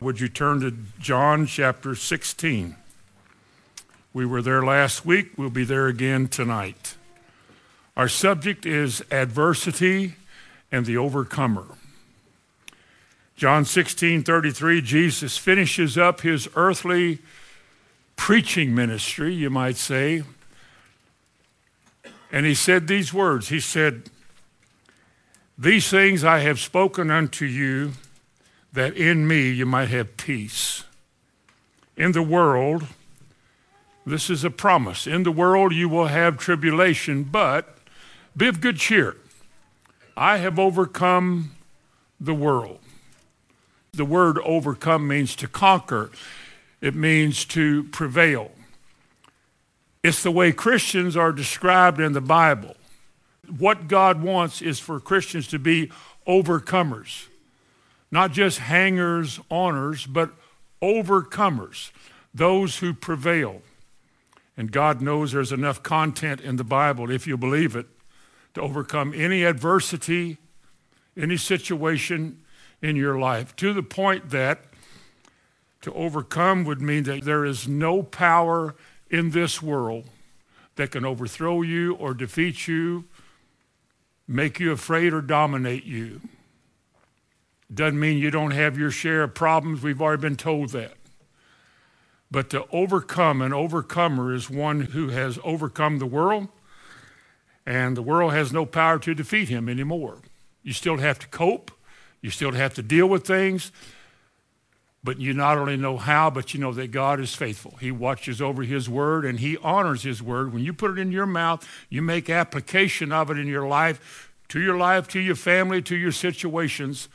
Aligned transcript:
Would 0.00 0.18
you 0.18 0.28
turn 0.28 0.60
to 0.60 0.74
John 0.98 1.44
chapter 1.44 1.94
16? 1.94 2.74
We 4.14 4.24
were 4.24 4.40
there 4.40 4.64
last 4.64 5.04
week. 5.04 5.32
We'll 5.36 5.50
be 5.50 5.64
there 5.64 5.88
again 5.88 6.28
tonight. 6.28 6.96
Our 7.98 8.08
subject 8.08 8.64
is 8.64 9.04
adversity 9.10 10.14
and 10.72 10.86
the 10.86 10.96
overcomer. 10.96 11.66
John 13.36 13.66
16, 13.66 14.22
33, 14.22 14.80
Jesus 14.80 15.36
finishes 15.36 15.98
up 15.98 16.22
his 16.22 16.48
earthly 16.54 17.18
preaching 18.16 18.74
ministry, 18.74 19.34
you 19.34 19.50
might 19.50 19.76
say. 19.76 20.22
And 22.32 22.46
he 22.46 22.54
said 22.54 22.88
these 22.88 23.12
words 23.12 23.50
He 23.50 23.60
said, 23.60 24.08
These 25.58 25.90
things 25.90 26.24
I 26.24 26.38
have 26.38 26.58
spoken 26.58 27.10
unto 27.10 27.44
you, 27.44 27.92
that 28.72 28.96
in 28.96 29.26
me 29.26 29.50
you 29.50 29.66
might 29.66 29.88
have 29.88 30.16
peace. 30.16 30.84
In 31.96 32.12
the 32.12 32.22
world, 32.22 32.86
this 34.06 34.30
is 34.30 34.44
a 34.44 34.50
promise. 34.50 35.06
In 35.06 35.22
the 35.22 35.32
world 35.32 35.72
you 35.74 35.88
will 35.88 36.06
have 36.06 36.38
tribulation, 36.38 37.24
but 37.24 37.78
be 38.36 38.48
of 38.48 38.60
good 38.60 38.76
cheer. 38.76 39.16
I 40.16 40.38
have 40.38 40.58
overcome 40.58 41.52
the 42.20 42.34
world. 42.34 42.78
The 43.92 44.04
word 44.04 44.38
overcome 44.44 45.08
means 45.08 45.34
to 45.36 45.48
conquer, 45.48 46.10
it 46.80 46.94
means 46.94 47.44
to 47.46 47.84
prevail. 47.84 48.52
It's 50.02 50.22
the 50.22 50.30
way 50.30 50.52
Christians 50.52 51.16
are 51.16 51.32
described 51.32 52.00
in 52.00 52.12
the 52.12 52.20
Bible. 52.20 52.76
What 53.58 53.88
God 53.88 54.22
wants 54.22 54.62
is 54.62 54.78
for 54.78 55.00
Christians 55.00 55.46
to 55.48 55.58
be 55.58 55.90
overcomers, 56.26 57.26
not 58.10 58.32
just 58.32 58.58
hangers 58.58 59.38
oners, 59.50 60.10
but 60.10 60.30
overcomers, 60.82 61.90
those 62.34 62.78
who 62.78 62.92
prevail. 62.92 63.62
And 64.56 64.72
God 64.72 65.00
knows 65.00 65.32
there's 65.32 65.52
enough 65.52 65.82
content 65.82 66.40
in 66.40 66.56
the 66.56 66.64
Bible, 66.64 67.10
if 67.10 67.26
you 67.26 67.36
believe 67.36 67.76
it, 67.76 67.86
to 68.54 68.60
overcome 68.60 69.12
any 69.14 69.44
adversity, 69.44 70.38
any 71.16 71.36
situation 71.36 72.42
in 72.82 72.96
your 72.96 73.18
life, 73.18 73.54
to 73.56 73.72
the 73.72 73.82
point 73.82 74.30
that 74.30 74.64
to 75.82 75.92
overcome 75.94 76.64
would 76.64 76.82
mean 76.82 77.04
that 77.04 77.24
there 77.24 77.44
is 77.44 77.66
no 77.66 78.02
power 78.02 78.74
in 79.10 79.30
this 79.30 79.62
world 79.62 80.04
that 80.76 80.90
can 80.90 81.04
overthrow 81.04 81.62
you 81.62 81.94
or 81.94 82.14
defeat 82.14 82.68
you, 82.68 83.04
make 84.28 84.60
you 84.60 84.72
afraid 84.72 85.12
or 85.12 85.20
dominate 85.20 85.84
you. 85.84 86.20
Doesn't 87.72 88.00
mean 88.00 88.18
you 88.18 88.30
don't 88.30 88.50
have 88.50 88.78
your 88.78 88.90
share 88.90 89.22
of 89.22 89.34
problems. 89.34 89.82
We've 89.82 90.02
already 90.02 90.22
been 90.22 90.36
told 90.36 90.70
that. 90.70 90.94
But 92.30 92.50
to 92.50 92.64
overcome, 92.70 93.42
an 93.42 93.52
overcomer 93.52 94.32
is 94.32 94.48
one 94.48 94.80
who 94.80 95.08
has 95.08 95.38
overcome 95.42 95.98
the 95.98 96.06
world, 96.06 96.48
and 97.66 97.96
the 97.96 98.02
world 98.02 98.32
has 98.32 98.52
no 98.52 98.64
power 98.64 98.98
to 99.00 99.14
defeat 99.14 99.48
him 99.48 99.68
anymore. 99.68 100.18
You 100.62 100.72
still 100.72 100.98
have 100.98 101.18
to 101.20 101.28
cope, 101.28 101.70
you 102.20 102.30
still 102.30 102.52
have 102.52 102.74
to 102.74 102.82
deal 102.82 103.08
with 103.08 103.26
things, 103.26 103.72
but 105.02 105.18
you 105.18 105.32
not 105.32 105.58
only 105.58 105.76
know 105.76 105.96
how, 105.96 106.30
but 106.30 106.52
you 106.52 106.60
know 106.60 106.72
that 106.72 106.90
God 106.90 107.20
is 107.20 107.34
faithful. 107.34 107.76
He 107.80 107.90
watches 107.90 108.42
over 108.42 108.62
His 108.62 108.88
word 108.88 109.24
and 109.24 109.40
He 109.40 109.56
honors 109.58 110.02
His 110.02 110.22
word. 110.22 110.52
When 110.52 110.62
you 110.62 110.72
put 110.74 110.90
it 110.90 110.98
in 110.98 111.10
your 111.10 111.26
mouth, 111.26 111.66
you 111.88 112.02
make 112.02 112.28
application 112.28 113.10
of 113.10 113.30
it 113.30 113.38
in 113.38 113.46
your 113.46 113.66
life, 113.66 114.30
to 114.48 114.60
your 114.60 114.76
life, 114.76 115.08
to 115.08 115.20
your 115.20 115.36
family, 115.36 115.80
to 115.82 115.96
your 115.96 116.12
situations. 116.12 117.08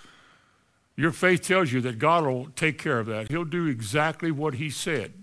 Your 0.95 1.11
faith 1.11 1.41
tells 1.41 1.71
you 1.71 1.81
that 1.81 1.99
God 1.99 2.25
will 2.25 2.47
take 2.55 2.77
care 2.77 2.99
of 2.99 3.07
that. 3.07 3.29
He'll 3.29 3.43
do 3.43 3.67
exactly 3.67 4.31
what 4.31 4.55
He 4.55 4.69
said. 4.69 5.13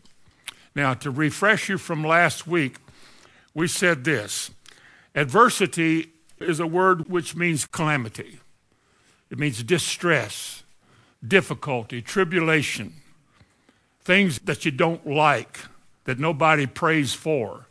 Now, 0.75 0.95
to 0.95 1.11
refresh 1.11 1.69
you 1.69 1.79
from 1.79 2.05
last 2.05 2.47
week, 2.47 2.77
we 3.55 3.69
said 3.69 4.05
this 4.05 4.51
adversity 5.15 6.13
is 6.39 6.61
a 6.61 6.67
word 6.67 7.09
which 7.09 7.37
means 7.37 7.67
calamity, 7.67 8.41
it 9.31 9.39
means 9.39 9.63
distress 9.63 10.63
difficulty, 11.27 12.03
tribulation, 12.03 12.95
things 14.01 14.41
that 14.41 14.65
you 14.65 14.71
don't 14.71 15.07
like, 15.07 15.61
that 16.05 16.19
nobody 16.19 16.67
prays 16.67 17.15
for, 17.15 17.67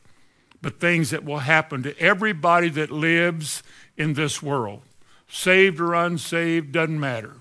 but 0.61 0.79
things 0.79 1.09
that 1.09 1.25
will 1.25 1.39
happen 1.39 1.83
to 1.83 1.97
everybody 1.99 2.69
that 2.69 2.91
lives 2.91 3.61
in 3.97 4.13
this 4.13 4.41
world. 4.41 4.81
Saved 5.27 5.79
or 5.79 5.93
unsaved, 5.93 6.71
doesn't 6.71 6.99
matter. 6.99 7.40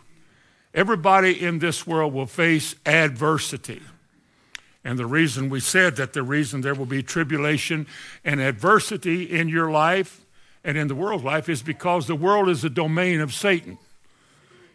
Everybody 0.74 1.42
in 1.42 1.58
this 1.58 1.86
world 1.86 2.14
will 2.14 2.26
face 2.26 2.74
adversity. 2.86 3.82
And 4.84 4.98
the 4.98 5.06
reason 5.06 5.50
we 5.50 5.60
said 5.60 5.96
that 5.96 6.12
the 6.12 6.22
reason 6.22 6.60
there 6.60 6.74
will 6.74 6.86
be 6.86 7.02
tribulation 7.02 7.86
and 8.24 8.40
adversity 8.40 9.24
in 9.24 9.48
your 9.48 9.70
life 9.70 10.24
and 10.64 10.78
in 10.78 10.88
the 10.88 10.94
world's 10.94 11.24
life 11.24 11.48
is 11.48 11.62
because 11.62 12.06
the 12.06 12.14
world 12.14 12.48
is 12.48 12.62
the 12.62 12.70
domain 12.70 13.20
of 13.20 13.34
Satan. 13.34 13.78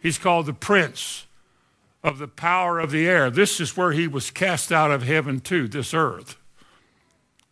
He's 0.02 0.18
called 0.18 0.46
the 0.46 0.52
prince 0.52 1.26
of 2.04 2.18
the 2.18 2.28
power 2.28 2.78
of 2.78 2.90
the 2.90 3.08
air. 3.08 3.30
This 3.30 3.60
is 3.60 3.76
where 3.76 3.92
he 3.92 4.06
was 4.06 4.30
cast 4.30 4.70
out 4.70 4.90
of 4.90 5.02
heaven 5.02 5.40
to 5.40 5.66
this 5.66 5.92
earth. 5.92 6.36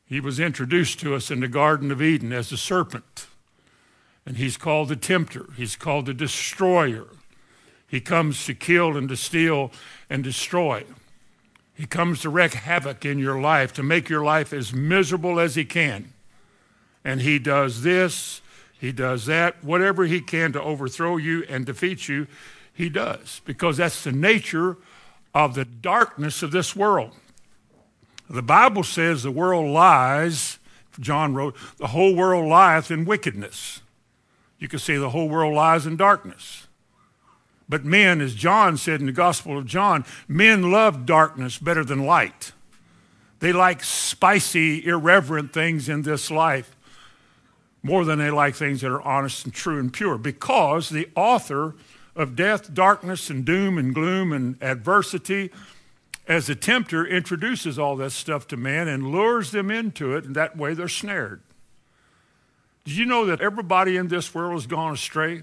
He 0.06 0.20
was 0.20 0.38
introduced 0.38 1.00
to 1.00 1.14
us 1.14 1.30
in 1.30 1.40
the 1.40 1.48
Garden 1.48 1.90
of 1.90 2.02
Eden 2.02 2.32
as 2.32 2.52
a 2.52 2.56
serpent. 2.56 3.26
And 4.26 4.36
he's 4.36 4.56
called 4.56 4.88
the 4.88 4.96
tempter, 4.96 5.46
he's 5.56 5.76
called 5.76 6.06
the 6.06 6.14
destroyer. 6.14 7.08
He 7.86 8.00
comes 8.00 8.44
to 8.46 8.54
kill 8.54 8.96
and 8.96 9.08
to 9.08 9.16
steal 9.16 9.70
and 10.10 10.24
destroy. 10.24 10.84
He 11.74 11.86
comes 11.86 12.20
to 12.20 12.30
wreak 12.30 12.54
havoc 12.54 13.04
in 13.04 13.18
your 13.18 13.40
life, 13.40 13.72
to 13.74 13.82
make 13.82 14.08
your 14.08 14.24
life 14.24 14.52
as 14.52 14.72
miserable 14.72 15.40
as 15.40 15.54
he 15.54 15.64
can. 15.64 16.12
And 17.04 17.20
he 17.20 17.38
does 17.38 17.82
this, 17.82 18.40
he 18.78 18.92
does 18.92 19.26
that, 19.26 19.62
whatever 19.62 20.04
he 20.04 20.20
can 20.20 20.52
to 20.52 20.62
overthrow 20.62 21.16
you 21.16 21.44
and 21.48 21.66
defeat 21.66 22.08
you 22.08 22.26
he 22.74 22.88
does, 22.88 23.40
because 23.44 23.76
that's 23.76 24.02
the 24.02 24.12
nature 24.12 24.76
of 25.32 25.54
the 25.54 25.64
darkness 25.64 26.42
of 26.42 26.50
this 26.50 26.74
world. 26.74 27.12
The 28.28 28.42
Bible 28.42 28.82
says 28.82 29.22
the 29.22 29.30
world 29.30 29.70
lies, 29.70 30.58
John 30.98 31.34
wrote, 31.34 31.56
the 31.76 31.88
whole 31.88 32.14
world 32.14 32.48
lieth 32.48 32.90
in 32.90 33.04
wickedness. 33.04 33.80
You 34.58 34.68
can 34.68 34.78
say 34.78 34.96
the 34.96 35.10
whole 35.10 35.28
world 35.28 35.54
lies 35.54 35.86
in 35.86 35.96
darkness. 35.96 36.63
But 37.68 37.84
men, 37.84 38.20
as 38.20 38.34
John 38.34 38.76
said 38.76 39.00
in 39.00 39.06
the 39.06 39.12
Gospel 39.12 39.58
of 39.58 39.66
John, 39.66 40.04
men 40.28 40.70
love 40.70 41.06
darkness 41.06 41.58
better 41.58 41.84
than 41.84 42.04
light. 42.04 42.52
They 43.40 43.52
like 43.52 43.82
spicy, 43.82 44.86
irreverent 44.86 45.52
things 45.52 45.88
in 45.88 46.02
this 46.02 46.30
life 46.30 46.76
more 47.82 48.04
than 48.06 48.18
they 48.18 48.30
like 48.30 48.54
things 48.54 48.80
that 48.80 48.90
are 48.90 49.02
honest 49.02 49.44
and 49.44 49.54
true 49.54 49.78
and 49.78 49.92
pure 49.92 50.16
because 50.16 50.88
the 50.88 51.08
author 51.14 51.74
of 52.16 52.34
death, 52.34 52.72
darkness, 52.72 53.28
and 53.28 53.44
doom 53.44 53.76
and 53.76 53.94
gloom 53.94 54.32
and 54.32 54.60
adversity 54.62 55.50
as 56.26 56.46
the 56.46 56.54
tempter 56.54 57.06
introduces 57.06 57.78
all 57.78 57.96
that 57.96 58.10
stuff 58.10 58.46
to 58.48 58.56
man 58.56 58.88
and 58.88 59.12
lures 59.12 59.50
them 59.50 59.70
into 59.70 60.16
it, 60.16 60.24
and 60.24 60.34
that 60.34 60.56
way 60.56 60.72
they're 60.72 60.88
snared. 60.88 61.42
Did 62.84 62.96
you 62.96 63.04
know 63.04 63.26
that 63.26 63.42
everybody 63.42 63.96
in 63.96 64.08
this 64.08 64.34
world 64.34 64.54
has 64.54 64.66
gone 64.66 64.94
astray? 64.94 65.42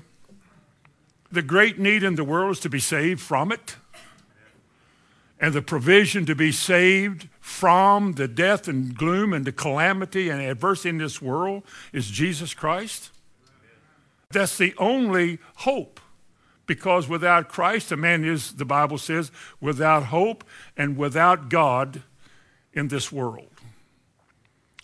The 1.32 1.42
great 1.42 1.80
need 1.80 2.04
in 2.04 2.16
the 2.16 2.24
world 2.24 2.52
is 2.52 2.60
to 2.62 2.70
be 2.70 2.80
saved 2.80 3.22
from 3.22 3.52
it. 3.52 3.78
And 5.40 5.54
the 5.54 5.62
provision 5.62 6.26
to 6.26 6.36
be 6.36 6.52
saved 6.52 7.28
from 7.40 8.14
the 8.14 8.28
death 8.28 8.68
and 8.68 8.96
gloom 8.96 9.34
and 9.34 9.46
the 9.46 9.52
calamity 9.52 10.30
and 10.30 10.42
adversity 10.42 10.90
in 10.90 10.98
this 11.00 11.22
world 11.22 11.64
is 11.92 12.10
Jesus 12.10 12.54
Christ. 12.54 13.12
That's 14.30 14.58
the 14.58 14.74
only 14.78 15.40
hope 15.58 16.00
because 16.68 17.08
without 17.08 17.50
Christ, 17.50 17.92
a 17.92 17.98
man 17.98 18.24
is, 18.24 18.54
the 18.54 18.66
Bible 18.66 18.98
says, 18.98 19.32
without 19.60 20.06
hope 20.06 20.44
and 20.78 20.96
without 20.96 21.50
God 21.50 22.04
in 22.72 22.88
this 22.88 23.12
world. 23.12 23.50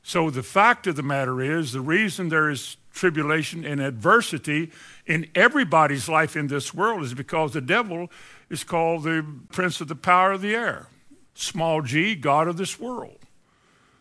So 0.04 0.30
the 0.30 0.44
fact 0.44 0.88
of 0.88 0.96
the 0.96 1.04
matter 1.04 1.42
is, 1.42 1.72
the 1.72 1.82
reason 1.82 2.30
there 2.30 2.50
is 2.50 2.78
tribulation 2.98 3.64
and 3.64 3.80
adversity 3.80 4.72
in 5.06 5.30
everybody's 5.36 6.10
life 6.10 6.36
in 6.36 6.48
this 6.48 6.74
world 6.74 7.04
is 7.04 7.14
because 7.14 7.54
the 7.54 7.62
devil 7.62 8.10
is 8.50 8.64
called 8.64 9.04
the 9.04 9.26
prince 9.50 9.80
of 9.80 9.88
the 9.88 9.96
power 9.96 10.34
of 10.34 10.42
the 10.42 10.56
air, 10.56 10.88
small 11.34 11.82
g, 11.82 12.16
God 12.16 12.48
of 12.48 12.58
this 12.58 12.80
world. 12.80 13.20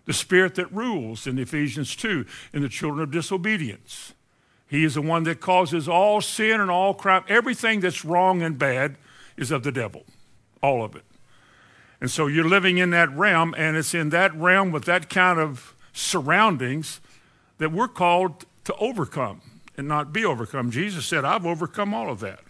The 0.07 0.13
spirit 0.13 0.55
that 0.55 0.73
rules 0.73 1.27
in 1.27 1.39
Ephesians 1.39 1.95
2 1.97 2.25
in 2.53 2.63
the 2.63 2.69
children 2.69 3.03
of 3.03 3.11
disobedience. 3.11 4.15
He 4.69 4.85
is 4.85 4.95
the 4.95 5.03
one 5.03 5.25
that 5.25 5.41
causes 5.41 5.89
all 5.89 6.21
sin 6.21 6.61
and 6.61 6.71
all 6.71 6.95
crime. 6.95 7.25
Everything 7.29 7.81
that's 7.81 8.05
wrong 8.05 8.43
and 8.43 8.59
bad 8.59 8.97
is 9.37 9.51
of 9.51 9.63
the 9.63 9.73
devil, 9.73 10.05
all 10.63 10.85
of 10.85 10.97
it. 10.97 11.05
And 12.01 12.11
so 12.11 12.27
you're 12.27 12.49
living 12.49 12.79
in 12.79 12.91
that 12.91 13.11
realm, 13.17 13.55
and 13.57 13.77
it's 13.77 13.95
in 13.95 14.11
that 14.11 14.35
realm 14.37 14.71
with 14.71 14.85
that 14.85 15.09
kind 15.09 15.41
of 15.41 15.75
surroundings 15.93 17.01
that 17.59 17.73
we're 17.73 17.89
called 17.89 18.45
to 18.67 18.75
overcome 18.77 19.41
and 19.77 19.87
not 19.87 20.13
be 20.13 20.25
overcome. 20.25 20.71
Jesus 20.71 21.07
said, 21.07 21.25
I've 21.25 21.47
overcome 21.47 21.95
all 21.95 22.11
of 22.11 22.21
that. 22.21 22.41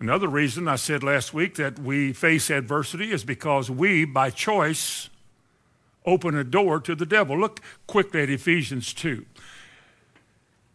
Another 0.00 0.28
reason 0.28 0.66
I 0.66 0.76
said 0.76 1.02
last 1.02 1.34
week 1.34 1.56
that 1.56 1.78
we 1.78 2.12
face 2.14 2.50
adversity 2.50 3.10
is 3.10 3.22
because 3.22 3.70
we, 3.70 4.06
by 4.06 4.30
choice, 4.30 5.10
open 6.06 6.34
a 6.34 6.44
door 6.44 6.80
to 6.80 6.94
the 6.94 7.04
devil. 7.04 7.38
Look 7.38 7.60
quickly 7.86 8.22
at 8.22 8.30
Ephesians 8.30 8.94
2. 8.94 9.26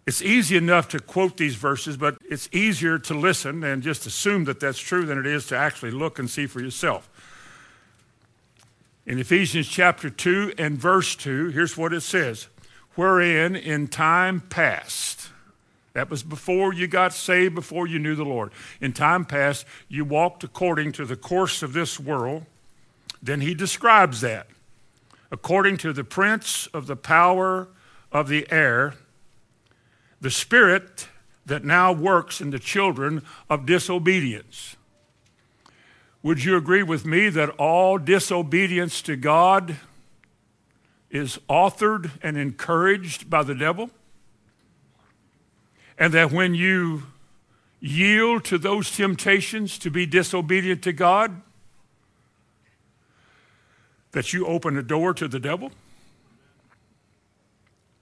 It's 0.06 0.22
easy 0.22 0.58
enough 0.58 0.90
to 0.90 1.00
quote 1.00 1.38
these 1.38 1.56
verses, 1.56 1.98
but 1.98 2.18
it's 2.30 2.50
easier 2.52 3.00
to 3.00 3.14
listen 3.16 3.64
and 3.64 3.82
just 3.82 4.06
assume 4.06 4.44
that 4.44 4.60
that's 4.60 4.80
true 4.80 5.06
than 5.06 5.18
it 5.18 5.26
is 5.26 5.48
to 5.48 5.58
actually 5.58 5.92
look 5.92 6.20
and 6.20 6.30
see 6.30 6.46
for 6.46 6.60
yourself. 6.60 7.10
In 9.08 9.18
Ephesians 9.18 9.68
chapter 9.68 10.10
2 10.12 10.54
and 10.60 10.78
verse 10.78 11.16
2, 11.16 11.50
here's 11.50 11.76
what 11.76 11.94
it 11.94 12.02
says 12.02 12.48
Wherein 12.96 13.56
in 13.56 13.88
time 13.88 14.42
past, 14.42 15.30
that 15.94 16.10
was 16.10 16.24
before 16.24 16.74
you 16.74 16.88
got 16.88 17.14
saved, 17.14 17.56
before 17.56 17.88
you 17.88 18.00
knew 18.00 18.16
the 18.16 18.24
Lord. 18.24 18.52
In 18.82 18.94
time 18.94 19.26
past, 19.26 19.66
you 19.88 20.06
walked 20.06 20.44
according 20.44 20.92
to 20.94 21.06
the 21.06 21.16
course 21.16 21.64
of 21.64 21.74
this 21.74 22.00
world. 22.00 22.46
Then 23.22 23.42
he 23.42 23.54
describes 23.54 24.22
that 24.22 24.48
according 25.32 25.78
to 25.78 25.92
the 25.94 26.04
prince 26.04 26.68
of 26.68 26.86
the 26.86 26.96
power 26.96 27.68
of 28.12 28.28
the 28.28 28.46
air, 28.52 28.94
the 30.22 30.30
spirit 30.30 31.08
that 31.46 31.66
now 31.66 31.92
works 31.92 32.40
in 32.40 32.52
the 32.52 32.60
children 32.60 33.24
of 33.50 33.66
disobedience. 33.66 34.76
Would 36.22 36.44
you 36.44 36.56
agree 36.56 36.84
with 36.84 37.06
me 37.06 37.30
that 37.30 37.50
all 37.52 37.98
disobedience 37.98 39.02
to 39.02 39.16
God 39.16 39.78
is 41.14 41.38
authored 41.48 42.12
and 42.22 42.36
encouraged 42.36 43.30
by 43.30 43.44
the 43.44 43.56
devil? 43.56 43.90
And 45.98 46.12
that 46.14 46.32
when 46.32 46.56
you 46.56 47.04
yield 47.80 48.44
to 48.46 48.58
those 48.58 48.90
temptations 48.92 49.78
to 49.78 49.92
be 49.92 50.08
disobedient 50.08 50.82
to 50.82 50.92
God, 50.92 51.42
that 54.12 54.34
you 54.34 54.48
open 54.48 54.76
a 54.76 54.84
door 54.84 55.14
to 55.14 55.28
the 55.28 55.40
devil? 55.40 55.72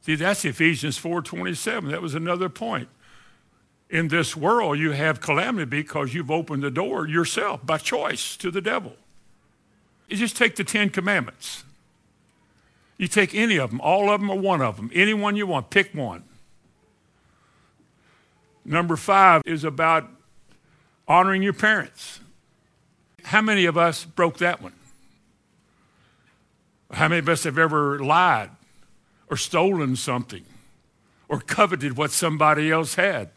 See, 0.01 0.15
that's 0.15 0.45
Ephesians 0.45 0.97
4:27. 0.97 1.91
That 1.91 2.01
was 2.01 2.15
another 2.15 2.47
point. 2.47 2.87
In 3.89 4.07
this 4.07 4.37
world, 4.37 4.79
you 4.79 4.91
have 4.91 5.19
calamity 5.19 5.65
because 5.65 6.13
you've 6.13 6.31
opened 6.31 6.63
the 6.63 6.71
door 6.71 7.07
yourself 7.07 7.65
by 7.65 7.77
choice 7.77 8.37
to 8.37 8.51
the 8.51 8.61
devil. 8.61 8.95
You 10.07 10.15
just 10.15 10.37
take 10.37 10.55
the 10.55 10.63
Ten 10.63 10.89
Commandments. 10.89 11.65
You 13.01 13.07
take 13.07 13.33
any 13.33 13.57
of 13.57 13.71
them, 13.71 13.81
all 13.81 14.11
of 14.11 14.21
them 14.21 14.29
or 14.29 14.37
one 14.37 14.61
of 14.61 14.77
them, 14.77 14.91
any 14.93 15.15
one 15.15 15.35
you 15.35 15.47
want, 15.47 15.71
pick 15.71 15.91
one. 15.91 16.23
Number 18.63 18.95
five 18.95 19.41
is 19.43 19.63
about 19.63 20.07
honoring 21.07 21.41
your 21.41 21.53
parents. 21.53 22.19
How 23.23 23.41
many 23.41 23.65
of 23.65 23.75
us 23.75 24.05
broke 24.05 24.37
that 24.37 24.61
one? 24.61 24.73
How 26.91 27.07
many 27.07 27.17
of 27.17 27.27
us 27.27 27.43
have 27.43 27.57
ever 27.57 27.97
lied 27.97 28.51
or 29.31 29.35
stolen 29.35 29.95
something 29.95 30.45
or 31.27 31.39
coveted 31.39 31.97
what 31.97 32.11
somebody 32.11 32.69
else 32.69 32.93
had 32.93 33.31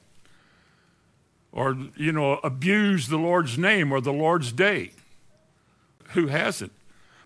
or, 1.52 1.74
you 1.96 2.12
know, 2.12 2.38
abused 2.44 3.08
the 3.08 3.16
Lord's 3.16 3.56
name 3.56 3.92
or 3.92 4.02
the 4.02 4.12
Lord's 4.12 4.52
day? 4.52 4.90
Who 6.10 6.26
hasn't? 6.26 6.72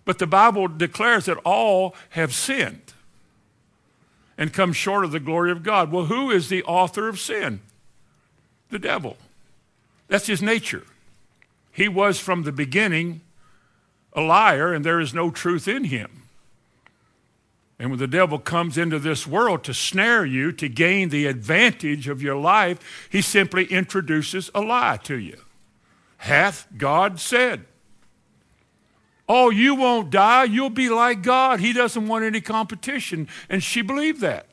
But 0.05 0.19
the 0.19 0.27
Bible 0.27 0.67
declares 0.67 1.25
that 1.25 1.37
all 1.45 1.95
have 2.09 2.33
sinned 2.33 2.93
and 4.37 4.53
come 4.53 4.73
short 4.73 5.03
of 5.03 5.11
the 5.11 5.19
glory 5.19 5.51
of 5.51 5.63
God. 5.63 5.91
Well, 5.91 6.05
who 6.05 6.31
is 6.31 6.49
the 6.49 6.63
author 6.63 7.09
of 7.09 7.19
sin? 7.19 7.59
The 8.69 8.79
devil. 8.79 9.17
That's 10.07 10.27
his 10.27 10.41
nature. 10.41 10.83
He 11.71 11.87
was 11.87 12.19
from 12.19 12.43
the 12.43 12.51
beginning 12.51 13.21
a 14.13 14.21
liar, 14.21 14.73
and 14.73 14.83
there 14.83 14.99
is 14.99 15.13
no 15.13 15.29
truth 15.29 15.67
in 15.67 15.85
him. 15.85 16.23
And 17.77 17.91
when 17.91 17.99
the 17.99 18.07
devil 18.07 18.39
comes 18.39 18.77
into 18.77 18.99
this 18.99 19.25
world 19.25 19.63
to 19.63 19.73
snare 19.73 20.25
you, 20.25 20.51
to 20.53 20.67
gain 20.67 21.09
the 21.09 21.27
advantage 21.27 22.07
of 22.09 22.21
your 22.21 22.35
life, 22.35 23.07
he 23.09 23.21
simply 23.21 23.65
introduces 23.65 24.51
a 24.53 24.61
lie 24.61 24.97
to 25.03 25.17
you. 25.17 25.37
Hath 26.17 26.67
God 26.77 27.19
said? 27.19 27.65
Oh, 29.31 29.51
you 29.51 29.75
won't 29.75 30.09
die. 30.09 30.45
You'll 30.45 30.71
be 30.71 30.89
like 30.89 31.21
God. 31.21 31.59
He 31.59 31.71
doesn't 31.71 32.07
want 32.07 32.25
any 32.25 32.41
competition. 32.41 33.27
And 33.47 33.63
she 33.63 33.83
believed 33.83 34.21
that 34.21 34.47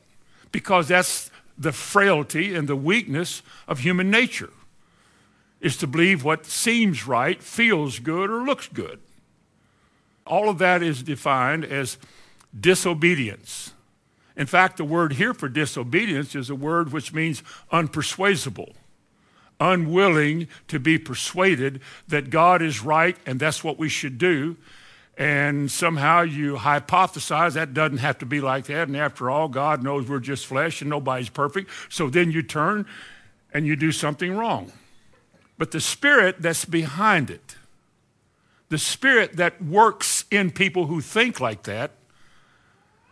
because 0.51 0.87
that's 0.89 1.31
the 1.57 1.71
frailty 1.71 2.53
and 2.53 2.69
the 2.69 2.75
weakness 2.75 3.41
of 3.67 3.79
human 3.79 4.11
nature 4.11 4.51
is 5.59 5.75
to 5.77 5.87
believe 5.87 6.23
what 6.23 6.45
seems 6.45 7.07
right, 7.07 7.41
feels 7.41 7.97
good, 7.97 8.29
or 8.29 8.43
looks 8.43 8.67
good. 8.67 8.99
All 10.27 10.49
of 10.49 10.59
that 10.59 10.83
is 10.83 11.01
defined 11.01 11.65
as 11.65 11.97
disobedience. 12.57 13.73
In 14.35 14.45
fact, 14.45 14.77
the 14.77 14.83
word 14.83 15.13
here 15.13 15.33
for 15.33 15.49
disobedience 15.49 16.35
is 16.35 16.51
a 16.51 16.55
word 16.55 16.91
which 16.91 17.11
means 17.11 17.41
unpersuadable, 17.71 18.73
unwilling 19.59 20.47
to 20.67 20.79
be 20.79 20.97
persuaded 20.97 21.81
that 22.07 22.29
God 22.29 22.61
is 22.61 22.83
right 22.83 23.17
and 23.25 23.39
that's 23.39 23.63
what 23.63 23.77
we 23.77 23.89
should 23.89 24.17
do. 24.17 24.57
And 25.17 25.71
somehow 25.71 26.21
you 26.21 26.57
hypothesize 26.57 27.53
that 27.53 27.73
doesn't 27.73 27.97
have 27.97 28.19
to 28.19 28.25
be 28.25 28.39
like 28.39 28.65
that. 28.65 28.87
And 28.87 28.95
after 28.95 29.31
all, 29.31 29.47
God 29.47 29.83
knows 29.83 30.07
we're 30.07 30.19
just 30.19 30.45
flesh 30.45 30.81
and 30.81 30.89
nobody's 30.89 31.29
perfect. 31.29 31.71
So 31.89 32.09
then 32.09 32.31
you 32.31 32.43
turn 32.43 32.85
and 33.51 33.65
you 33.65 33.75
do 33.75 33.91
something 33.91 34.35
wrong. 34.35 34.71
But 35.57 35.71
the 35.71 35.81
spirit 35.81 36.35
that's 36.39 36.65
behind 36.65 37.31
it, 37.31 37.55
the 38.69 38.77
spirit 38.77 39.37
that 39.37 39.59
works 39.63 40.25
in 40.29 40.51
people 40.51 40.85
who 40.85 41.01
think 41.01 41.39
like 41.39 41.63
that, 41.63 41.91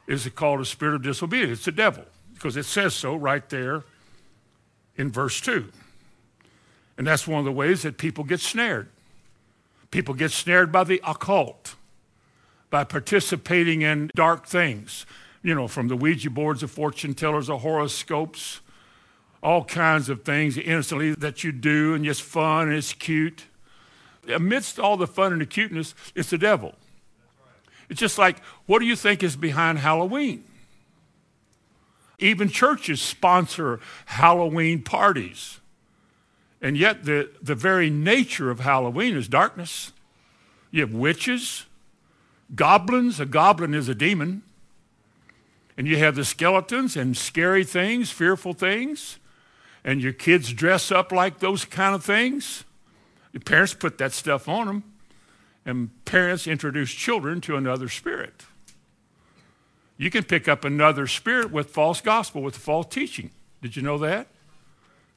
is 0.07 0.29
called 0.35 0.61
a 0.61 0.65
spirit 0.65 0.95
of 0.95 1.01
disobedience. 1.01 1.59
It's 1.59 1.65
the 1.65 1.71
devil, 1.71 2.05
because 2.35 2.55
it 2.55 2.65
says 2.65 2.93
so 2.93 3.15
right 3.15 3.49
there 3.49 3.83
in 4.95 5.11
verse 5.11 5.41
2. 5.41 5.71
And 6.97 7.05
that's 7.05 7.27
one 7.27 7.39
of 7.39 7.45
the 7.45 7.51
ways 7.51 7.81
that 7.81 7.97
people 7.97 8.23
get 8.23 8.39
snared. 8.39 8.89
People 9.91 10.13
get 10.13 10.31
snared 10.31 10.71
by 10.71 10.83
the 10.83 11.01
occult, 11.05 11.75
by 12.69 12.83
participating 12.83 13.81
in 13.81 14.11
dark 14.15 14.45
things, 14.45 15.05
you 15.43 15.53
know, 15.53 15.67
from 15.67 15.87
the 15.87 15.95
Ouija 15.95 16.29
boards 16.29 16.63
of 16.63 16.71
fortune 16.71 17.13
tellers 17.13 17.49
or 17.49 17.59
horoscopes, 17.59 18.61
all 19.43 19.63
kinds 19.63 20.09
of 20.09 20.23
things 20.23 20.57
innocently 20.57 21.13
that 21.15 21.43
you 21.43 21.51
do, 21.51 21.93
and 21.93 22.05
it's 22.05 22.19
fun 22.19 22.69
and 22.69 22.77
it's 22.77 22.93
cute. 22.93 23.45
Amidst 24.27 24.79
all 24.79 24.97
the 24.97 25.07
fun 25.07 25.33
and 25.33 25.41
the 25.41 25.45
cuteness, 25.45 25.93
it's 26.15 26.31
the 26.31 26.37
devil. 26.37 26.73
It's 27.89 27.99
just 27.99 28.17
like, 28.17 28.43
what 28.65 28.79
do 28.79 28.85
you 28.85 28.95
think 28.95 29.21
is 29.21 29.35
behind 29.35 29.79
Halloween? 29.79 30.43
Even 32.17 32.49
churches 32.49 33.01
sponsor 33.01 33.79
Halloween 34.05 34.81
parties. 34.81 35.59
And 36.65 36.75
yet, 36.75 37.05
the, 37.05 37.29
the 37.43 37.53
very 37.53 37.91
nature 37.91 38.49
of 38.49 38.61
Halloween 38.61 39.15
is 39.15 39.27
darkness. 39.27 39.93
You 40.71 40.81
have 40.81 40.95
witches, 40.95 41.67
goblins. 42.55 43.19
A 43.19 43.27
goblin 43.27 43.75
is 43.75 43.87
a 43.87 43.93
demon. 43.93 44.41
And 45.77 45.85
you 45.85 45.97
have 45.97 46.15
the 46.15 46.25
skeletons 46.25 46.97
and 46.97 47.15
scary 47.15 47.63
things, 47.63 48.09
fearful 48.09 48.53
things. 48.53 49.19
And 49.83 50.01
your 50.01 50.11
kids 50.11 50.53
dress 50.53 50.91
up 50.91 51.11
like 51.11 51.37
those 51.37 51.65
kind 51.65 51.93
of 51.93 52.03
things. 52.03 52.63
Your 53.31 53.41
parents 53.41 53.75
put 53.75 53.99
that 53.99 54.11
stuff 54.11 54.49
on 54.49 54.65
them 54.65 54.83
and 55.67 55.91
parents 56.05 56.47
introduce 56.47 56.91
children 56.91 57.41
to 57.41 57.57
another 57.57 57.89
spirit. 57.89 58.47
You 59.97 60.09
can 60.09 60.23
pick 60.23 60.47
up 60.47 60.65
another 60.65 61.05
spirit 61.05 61.51
with 61.51 61.69
false 61.69 62.01
gospel, 62.01 62.41
with 62.41 62.57
false 62.57 62.87
teaching. 62.87 63.29
Did 63.61 63.75
you 63.75 63.83
know 63.83 63.99
that? 63.99 64.29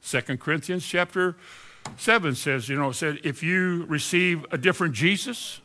Second 0.01 0.39
Corinthians 0.39 0.85
chapter 0.85 1.35
7 1.97 2.35
says, 2.35 2.69
you 2.69 2.77
know, 2.77 2.89
it 2.89 2.95
said, 2.95 3.19
if 3.23 3.43
you 3.43 3.85
receive 3.87 4.45
a 4.51 4.57
different 4.57 4.93
Jesus, 4.93 5.61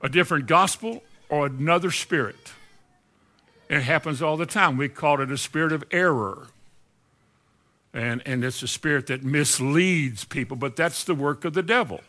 a 0.00 0.08
different 0.08 0.46
gospel, 0.46 1.02
or 1.28 1.46
another 1.46 1.90
spirit, 1.90 2.52
and 3.72 3.80
it 3.80 3.84
happens 3.84 4.20
all 4.20 4.36
the 4.36 4.44
time. 4.44 4.76
We 4.76 4.90
call 4.90 5.22
it 5.22 5.30
a 5.30 5.38
spirit 5.38 5.72
of 5.72 5.82
error. 5.90 6.48
And, 7.94 8.22
and 8.26 8.44
it's 8.44 8.62
a 8.62 8.68
spirit 8.68 9.06
that 9.06 9.22
misleads 9.22 10.24
people, 10.24 10.58
but 10.58 10.76
that's 10.76 11.04
the 11.04 11.14
work 11.14 11.46
of 11.46 11.54
the 11.54 11.62
devil 11.62 12.00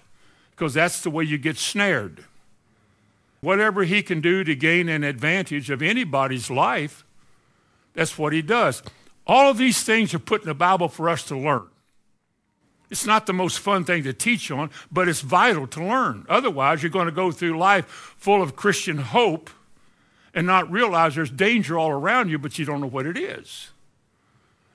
because 0.51 0.73
that's 0.73 1.01
the 1.01 1.09
way 1.09 1.23
you 1.23 1.37
get 1.37 1.57
snared. 1.57 2.25
Whatever 3.39 3.83
he 3.83 4.03
can 4.03 4.21
do 4.21 4.43
to 4.43 4.55
gain 4.55 4.89
an 4.89 5.03
advantage 5.03 5.69
of 5.69 5.81
anybody's 5.81 6.49
life, 6.49 7.05
that's 7.93 8.17
what 8.17 8.33
he 8.33 8.41
does. 8.41 8.83
All 9.25 9.49
of 9.49 9.57
these 9.57 9.83
things 9.83 10.13
are 10.13 10.19
put 10.19 10.41
in 10.41 10.47
the 10.47 10.53
Bible 10.53 10.89
for 10.89 11.09
us 11.09 11.23
to 11.25 11.37
learn. 11.37 11.67
It's 12.89 13.05
not 13.05 13.25
the 13.25 13.33
most 13.33 13.59
fun 13.59 13.85
thing 13.85 14.03
to 14.03 14.13
teach 14.13 14.51
on, 14.51 14.69
but 14.91 15.07
it's 15.07 15.21
vital 15.21 15.65
to 15.67 15.83
learn. 15.83 16.25
Otherwise, 16.29 16.83
you're 16.83 16.91
going 16.91 17.07
to 17.07 17.11
go 17.11 17.31
through 17.31 17.57
life 17.57 17.85
full 18.17 18.41
of 18.41 18.55
Christian 18.55 18.97
hope 18.99 19.49
and 20.33 20.45
not 20.45 20.71
realize 20.71 21.15
there's 21.15 21.31
danger 21.31 21.77
all 21.77 21.89
around 21.89 22.29
you, 22.29 22.37
but 22.37 22.59
you 22.59 22.65
don't 22.65 22.81
know 22.81 22.87
what 22.87 23.05
it 23.05 23.17
is. 23.17 23.69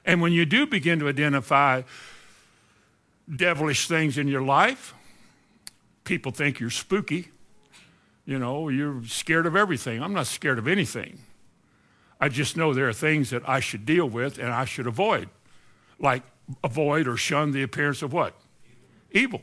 And 0.05 0.21
when 0.21 0.33
you 0.33 0.47
do 0.47 0.67
begin 0.67 0.99
to 1.01 1.09
identify 1.09 1.83
devilish 3.35 3.89
things 3.89 4.19
in 4.19 4.29
your 4.29 4.43
life. 4.43 4.95
People 6.05 6.33
think 6.33 6.61
you're 6.61 6.71
spooky. 6.71 7.29
You 8.25 8.39
know, 8.39 8.69
you're 8.69 9.05
scared 9.05 9.47
of 9.47 9.57
everything. 9.57 10.03
I'm 10.03 10.15
not 10.15 10.27
scared 10.27 10.59
of 10.59 10.69
anything. 10.69 11.21
I 12.21 12.29
just 12.29 12.57
know 12.57 12.75
there 12.75 12.89
are 12.89 12.93
things 12.93 13.31
that 13.31 13.49
I 13.49 13.61
should 13.61 13.87
deal 13.87 14.09
with 14.09 14.39
and 14.39 14.49
I 14.49 14.65
should 14.65 14.87
avoid, 14.87 15.29
like 15.99 16.23
avoid 16.65 17.07
or 17.07 17.17
shun 17.17 17.53
the 17.53 17.63
appearance 17.63 18.03
of 18.03 18.13
what? 18.13 18.35
Evil. 19.13 19.43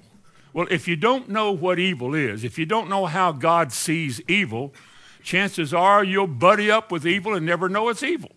Well, 0.54 0.68
if 0.70 0.88
you 0.88 0.96
don't 0.96 1.30
know 1.30 1.52
what 1.52 1.80
evil 1.80 2.14
is, 2.14 2.44
if 2.44 2.58
you 2.58 2.66
don't 2.66 2.90
know 2.90 3.06
how 3.06 3.32
God 3.32 3.72
sees 3.72 4.22
evil, 4.28 4.74
chances 5.22 5.74
are 5.74 6.04
you'll 6.04 6.28
buddy 6.28 6.72
up 6.72 6.92
with 6.92 7.06
evil 7.06 7.34
and 7.34 7.46
never 7.46 7.68
know 7.68 7.90
it's 7.90 8.04
evil. 8.04 8.32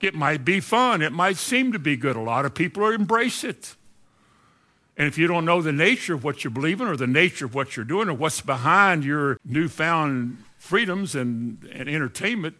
It 0.00 0.14
might 0.14 0.44
be 0.44 0.60
fun. 0.60 1.00
It 1.00 1.12
might 1.12 1.36
seem 1.36 1.72
to 1.72 1.78
be 1.78 1.96
good. 1.96 2.16
A 2.16 2.20
lot 2.20 2.44
of 2.44 2.54
people 2.54 2.90
embrace 2.90 3.44
it. 3.44 3.76
And 4.96 5.08
if 5.08 5.16
you 5.16 5.26
don't 5.26 5.44
know 5.44 5.62
the 5.62 5.72
nature 5.72 6.14
of 6.14 6.24
what 6.24 6.44
you're 6.44 6.50
believing 6.50 6.86
or 6.86 6.96
the 6.96 7.06
nature 7.06 7.46
of 7.46 7.54
what 7.54 7.76
you're 7.76 7.84
doing 7.84 8.08
or 8.08 8.14
what's 8.14 8.40
behind 8.40 9.04
your 9.04 9.38
newfound 9.44 10.44
freedoms 10.58 11.14
and, 11.14 11.64
and 11.72 11.88
entertainment, 11.88 12.56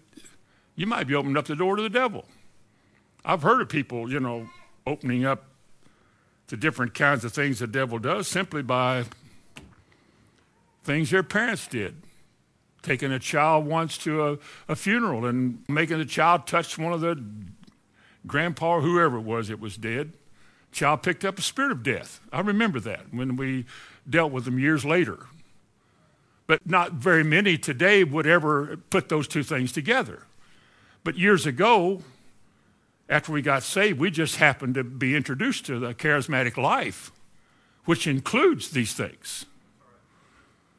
you 0.75 0.87
might 0.87 1.07
be 1.07 1.15
opening 1.15 1.37
up 1.37 1.47
the 1.47 1.57
door 1.57 1.77
to 1.77 1.83
the 1.83 1.91
devil. 1.91 2.25
I've 3.25 3.43
heard 3.43 3.61
of 3.61 3.69
people, 3.69 4.11
you 4.11 4.21
know, 4.21 4.49
opening 4.87 5.25
up 5.25 5.45
to 6.49 6.57
different 6.57 6.95
kinds 6.95 7.25
of 7.25 7.33
things 7.33 7.61
the 7.61 7.67
devil 7.67 7.99
does 7.99 8.29
simply 8.29 8.63
by 8.63 9.05
things 10.85 11.11
their 11.11 11.23
parents 11.23 11.67
did. 11.67 12.03
Taking 12.83 13.13
a 13.13 13.21
child 13.21 13.65
once 13.65 13.97
to 13.99 14.27
a, 14.27 14.39
a 14.69 14.75
funeral 14.75 15.25
and 15.25 15.63
making 15.69 15.99
the 15.99 16.05
child 16.05 16.47
touch 16.47 16.77
one 16.77 16.93
of 16.93 17.01
the 17.01 17.23
grandpa 18.27 18.77
or 18.77 18.81
whoever 18.81 19.19
it 19.19 19.23
was 19.23 19.49
that 19.49 19.61
was 19.61 19.77
dead. 19.77 20.13
Child 20.73 21.03
picked 21.03 21.25
up 21.25 21.39
a 21.39 21.43
spirit 21.43 21.71
of 21.71 21.83
death. 21.83 22.21
I 22.33 22.41
remember 22.41 22.81
that 22.81 23.13
when 23.13 23.37
we 23.37 23.67
dealt 24.09 24.33
with 24.33 24.47
them 24.47 24.59
years 24.59 24.85
later. 24.85 25.27
But 26.47 26.67
not 26.67 26.93
very 26.93 27.23
many 27.23 27.57
today 27.57 28.03
would 28.03 28.27
ever 28.27 28.79
put 28.91 29.09
those 29.09 29.29
two 29.29 29.45
things 29.45 29.71
together. 29.71 30.25
But 31.05 31.19
years 31.19 31.47
ago, 31.47 32.03
after 33.09 33.33
we 33.33 33.43
got 33.43 33.63
saved, 33.63 33.99
we 33.99 34.11
just 34.11 34.37
happened 34.37 34.75
to 34.75 34.85
be 34.85 35.15
introduced 35.17 35.67
to 35.67 35.79
the 35.79 35.95
charismatic 35.95 36.57
life, 36.57 37.11
which 37.85 38.07
includes 38.07 38.71
these 38.71 38.95
things. 38.95 39.45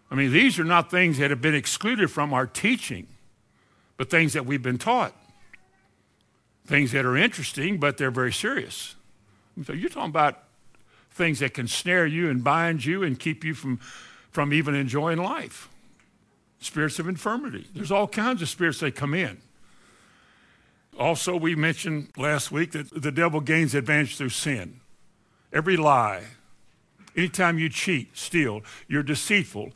I 0.09 0.15
mean, 0.15 0.31
these 0.31 0.59
are 0.59 0.63
not 0.63 0.91
things 0.91 1.17
that 1.17 1.31
have 1.31 1.41
been 1.41 1.55
excluded 1.55 2.09
from 2.11 2.33
our 2.33 2.45
teaching, 2.45 3.07
but 3.97 4.09
things 4.09 4.33
that 4.33 4.45
we've 4.45 4.61
been 4.61 4.77
taught. 4.77 5.13
Things 6.65 6.91
that 6.93 7.05
are 7.05 7.17
interesting, 7.17 7.77
but 7.77 7.97
they're 7.97 8.11
very 8.11 8.31
serious. 8.31 8.95
So 9.65 9.73
you're 9.73 9.89
talking 9.89 10.09
about 10.09 10.43
things 11.11 11.39
that 11.39 11.53
can 11.53 11.67
snare 11.67 12.05
you 12.05 12.29
and 12.29 12.43
bind 12.43 12.85
you 12.85 13.03
and 13.03 13.19
keep 13.19 13.43
you 13.43 13.53
from, 13.53 13.77
from 14.31 14.53
even 14.53 14.73
enjoying 14.73 15.19
life. 15.19 15.69
Spirits 16.59 16.97
of 16.99 17.07
infirmity. 17.07 17.67
There's 17.75 17.91
all 17.91 18.07
kinds 18.07 18.41
of 18.41 18.49
spirits 18.49 18.79
that 18.79 18.95
come 18.95 19.13
in. 19.13 19.41
Also, 20.99 21.35
we 21.35 21.55
mentioned 21.55 22.09
last 22.17 22.51
week 22.51 22.71
that 22.71 23.01
the 23.01 23.11
devil 23.11 23.41
gains 23.41 23.73
advantage 23.73 24.17
through 24.17 24.29
sin. 24.29 24.79
Every 25.51 25.77
lie, 25.77 26.23
anytime 27.15 27.57
you 27.57 27.69
cheat, 27.69 28.15
steal, 28.15 28.61
you're 28.87 29.03
deceitful, 29.03 29.71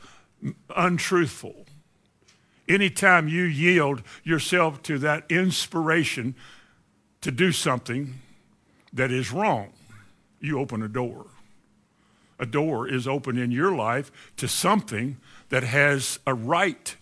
untruthful. 0.75 1.65
Anytime 2.67 3.27
you 3.27 3.43
yield 3.43 4.03
yourself 4.23 4.81
to 4.83 4.97
that 4.99 5.23
inspiration 5.29 6.35
to 7.21 7.31
do 7.31 7.51
something 7.51 8.15
that 8.93 9.11
is 9.11 9.31
wrong, 9.31 9.73
you 10.39 10.59
open 10.59 10.83
a 10.83 10.87
door. 10.87 11.27
A 12.39 12.45
door 12.45 12.87
is 12.87 13.07
open 13.07 13.37
in 13.37 13.51
your 13.51 13.75
life 13.75 14.11
to 14.37 14.47
something 14.47 15.17
that 15.49 15.63
has 15.63 16.19
a 16.27 16.33
right 16.33 16.95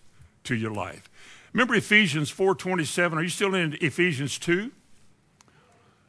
to 0.44 0.54
your 0.54 0.70
life. 0.70 1.10
Remember 1.56 1.74
Ephesians 1.74 2.30
4:27? 2.30 3.16
Are 3.16 3.22
you 3.22 3.30
still 3.30 3.54
in 3.54 3.78
Ephesians 3.80 4.36
2? 4.36 4.70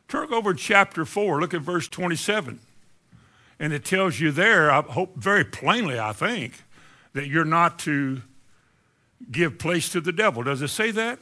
Turn 0.10 0.34
over 0.34 0.54
to 0.54 0.60
chapter 0.60 1.06
4, 1.06 1.40
look 1.40 1.54
at 1.54 1.62
verse 1.62 1.88
27. 1.88 2.60
And 3.58 3.72
it 3.72 3.86
tells 3.86 4.20
you 4.20 4.34
there, 4.34 4.70
I 4.70 4.82
hope 4.82 5.16
very 5.16 5.46
plainly, 5.46 5.98
I 5.98 6.12
think, 6.12 6.64
that 7.14 7.28
you're 7.28 7.46
not 7.46 7.80
to 7.80 8.24
give 9.32 9.58
place 9.58 9.88
to 9.94 10.02
the 10.02 10.12
devil. 10.12 10.44
Does 10.44 10.62
it 10.62 10.68
say 10.68 10.92
that? 10.92 11.18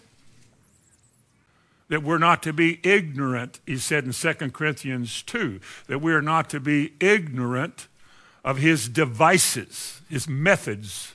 That 1.90 2.02
we're 2.02 2.18
not 2.18 2.42
to 2.44 2.52
be 2.52 2.80
ignorant, 2.82 3.60
he 3.68 3.78
said 3.78 4.06
in 4.06 4.12
2 4.12 4.34
Corinthians 4.50 5.22
2, 5.22 5.60
that 5.86 6.00
we 6.00 6.12
are 6.14 6.24
not 6.24 6.50
to 6.50 6.60
be 6.60 6.94
ignorant 7.00 7.88
of 8.44 8.58
his 8.58 8.90
devices, 8.90 10.02
his 10.10 10.28
methods 10.28 11.14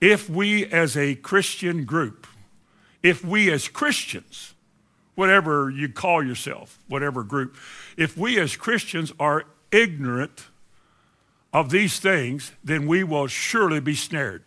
if 0.00 0.28
we 0.30 0.66
as 0.66 0.96
a 0.96 1.14
Christian 1.16 1.84
group, 1.84 2.26
if 3.02 3.24
we 3.24 3.50
as 3.50 3.68
Christians, 3.68 4.54
whatever 5.14 5.70
you 5.70 5.88
call 5.88 6.24
yourself, 6.24 6.78
whatever 6.88 7.22
group, 7.22 7.56
if 7.96 8.16
we 8.16 8.38
as 8.38 8.56
Christians 8.56 9.12
are 9.18 9.44
ignorant 9.72 10.46
of 11.52 11.70
these 11.70 11.98
things, 11.98 12.52
then 12.62 12.86
we 12.86 13.02
will 13.02 13.26
surely 13.26 13.80
be 13.80 13.94
snared. 13.94 14.44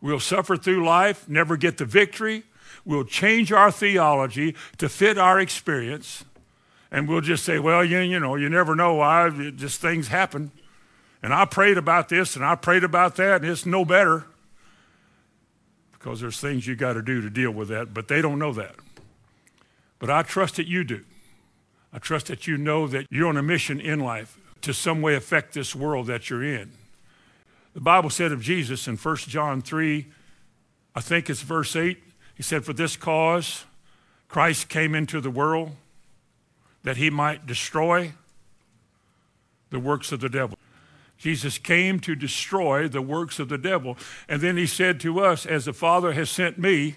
We'll 0.00 0.20
suffer 0.20 0.56
through 0.56 0.84
life, 0.84 1.28
never 1.28 1.56
get 1.56 1.78
the 1.78 1.84
victory. 1.84 2.44
We'll 2.84 3.04
change 3.04 3.52
our 3.52 3.70
theology 3.70 4.54
to 4.76 4.88
fit 4.88 5.16
our 5.16 5.40
experience. 5.40 6.24
And 6.90 7.08
we'll 7.08 7.22
just 7.22 7.44
say, 7.44 7.58
well, 7.58 7.84
you, 7.84 7.98
you 8.00 8.20
know, 8.20 8.36
you 8.36 8.48
never 8.50 8.74
know 8.74 8.94
why, 8.94 9.30
just 9.56 9.80
things 9.80 10.08
happen. 10.08 10.52
And 11.24 11.32
I 11.32 11.46
prayed 11.46 11.78
about 11.78 12.10
this 12.10 12.36
and 12.36 12.44
I 12.44 12.54
prayed 12.54 12.84
about 12.84 13.16
that, 13.16 13.40
and 13.40 13.50
it's 13.50 13.64
no 13.64 13.86
better 13.86 14.26
because 15.92 16.20
there's 16.20 16.38
things 16.38 16.66
you 16.66 16.76
got 16.76 16.92
to 16.92 17.02
do 17.02 17.22
to 17.22 17.30
deal 17.30 17.50
with 17.50 17.68
that, 17.68 17.94
but 17.94 18.08
they 18.08 18.20
don't 18.20 18.38
know 18.38 18.52
that. 18.52 18.74
But 19.98 20.10
I 20.10 20.22
trust 20.22 20.56
that 20.56 20.66
you 20.66 20.84
do. 20.84 21.02
I 21.94 21.98
trust 21.98 22.26
that 22.26 22.46
you 22.46 22.58
know 22.58 22.86
that 22.88 23.06
you're 23.08 23.30
on 23.30 23.38
a 23.38 23.42
mission 23.42 23.80
in 23.80 24.00
life 24.00 24.38
to 24.60 24.74
some 24.74 25.00
way 25.00 25.14
affect 25.14 25.54
this 25.54 25.74
world 25.74 26.08
that 26.08 26.28
you're 26.28 26.44
in. 26.44 26.72
The 27.72 27.80
Bible 27.80 28.10
said 28.10 28.30
of 28.30 28.42
Jesus 28.42 28.86
in 28.86 28.98
1 28.98 29.16
John 29.16 29.62
3, 29.62 30.04
I 30.94 31.00
think 31.00 31.30
it's 31.30 31.40
verse 31.40 31.74
8, 31.74 32.02
he 32.34 32.42
said, 32.42 32.66
For 32.66 32.74
this 32.74 32.96
cause 32.96 33.64
Christ 34.28 34.68
came 34.68 34.94
into 34.94 35.22
the 35.22 35.30
world 35.30 35.70
that 36.82 36.98
he 36.98 37.08
might 37.08 37.46
destroy 37.46 38.12
the 39.70 39.80
works 39.80 40.12
of 40.12 40.20
the 40.20 40.28
devil. 40.28 40.58
Jesus 41.18 41.58
came 41.58 42.00
to 42.00 42.14
destroy 42.14 42.88
the 42.88 43.02
works 43.02 43.38
of 43.38 43.48
the 43.48 43.58
devil. 43.58 43.96
And 44.28 44.40
then 44.40 44.56
he 44.56 44.66
said 44.66 45.00
to 45.00 45.20
us, 45.20 45.46
As 45.46 45.64
the 45.64 45.72
Father 45.72 46.12
has 46.12 46.30
sent 46.30 46.58
me, 46.58 46.96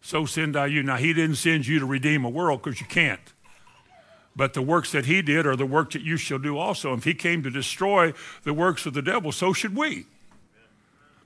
so 0.00 0.24
send 0.26 0.56
I 0.56 0.66
you. 0.66 0.82
Now, 0.82 0.96
he 0.96 1.12
didn't 1.12 1.36
send 1.36 1.66
you 1.66 1.78
to 1.78 1.86
redeem 1.86 2.24
a 2.24 2.30
world 2.30 2.62
because 2.62 2.80
you 2.80 2.86
can't. 2.86 3.20
But 4.34 4.54
the 4.54 4.62
works 4.62 4.92
that 4.92 5.06
he 5.06 5.22
did 5.22 5.46
are 5.46 5.56
the 5.56 5.66
work 5.66 5.90
that 5.92 6.02
you 6.02 6.16
shall 6.16 6.38
do 6.38 6.56
also. 6.56 6.94
If 6.94 7.04
he 7.04 7.14
came 7.14 7.42
to 7.42 7.50
destroy 7.50 8.14
the 8.44 8.54
works 8.54 8.86
of 8.86 8.94
the 8.94 9.02
devil, 9.02 9.32
so 9.32 9.52
should 9.52 9.76
we. 9.76 10.06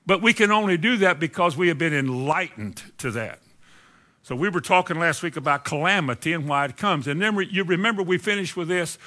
But 0.06 0.20
we 0.20 0.32
can 0.32 0.50
only 0.50 0.76
do 0.76 0.96
that 0.98 1.20
because 1.20 1.56
we 1.56 1.68
have 1.68 1.78
been 1.78 1.94
enlightened 1.94 2.82
to 2.98 3.10
that. 3.12 3.40
So 4.22 4.34
we 4.34 4.48
were 4.48 4.60
talking 4.60 4.98
last 4.98 5.22
week 5.22 5.36
about 5.36 5.64
calamity 5.64 6.32
and 6.32 6.48
why 6.48 6.64
it 6.64 6.76
comes. 6.76 7.06
And 7.06 7.20
then 7.20 7.36
you 7.50 7.62
remember 7.62 8.02
we 8.02 8.18
finished 8.18 8.56
with 8.56 8.68
this 8.68 8.98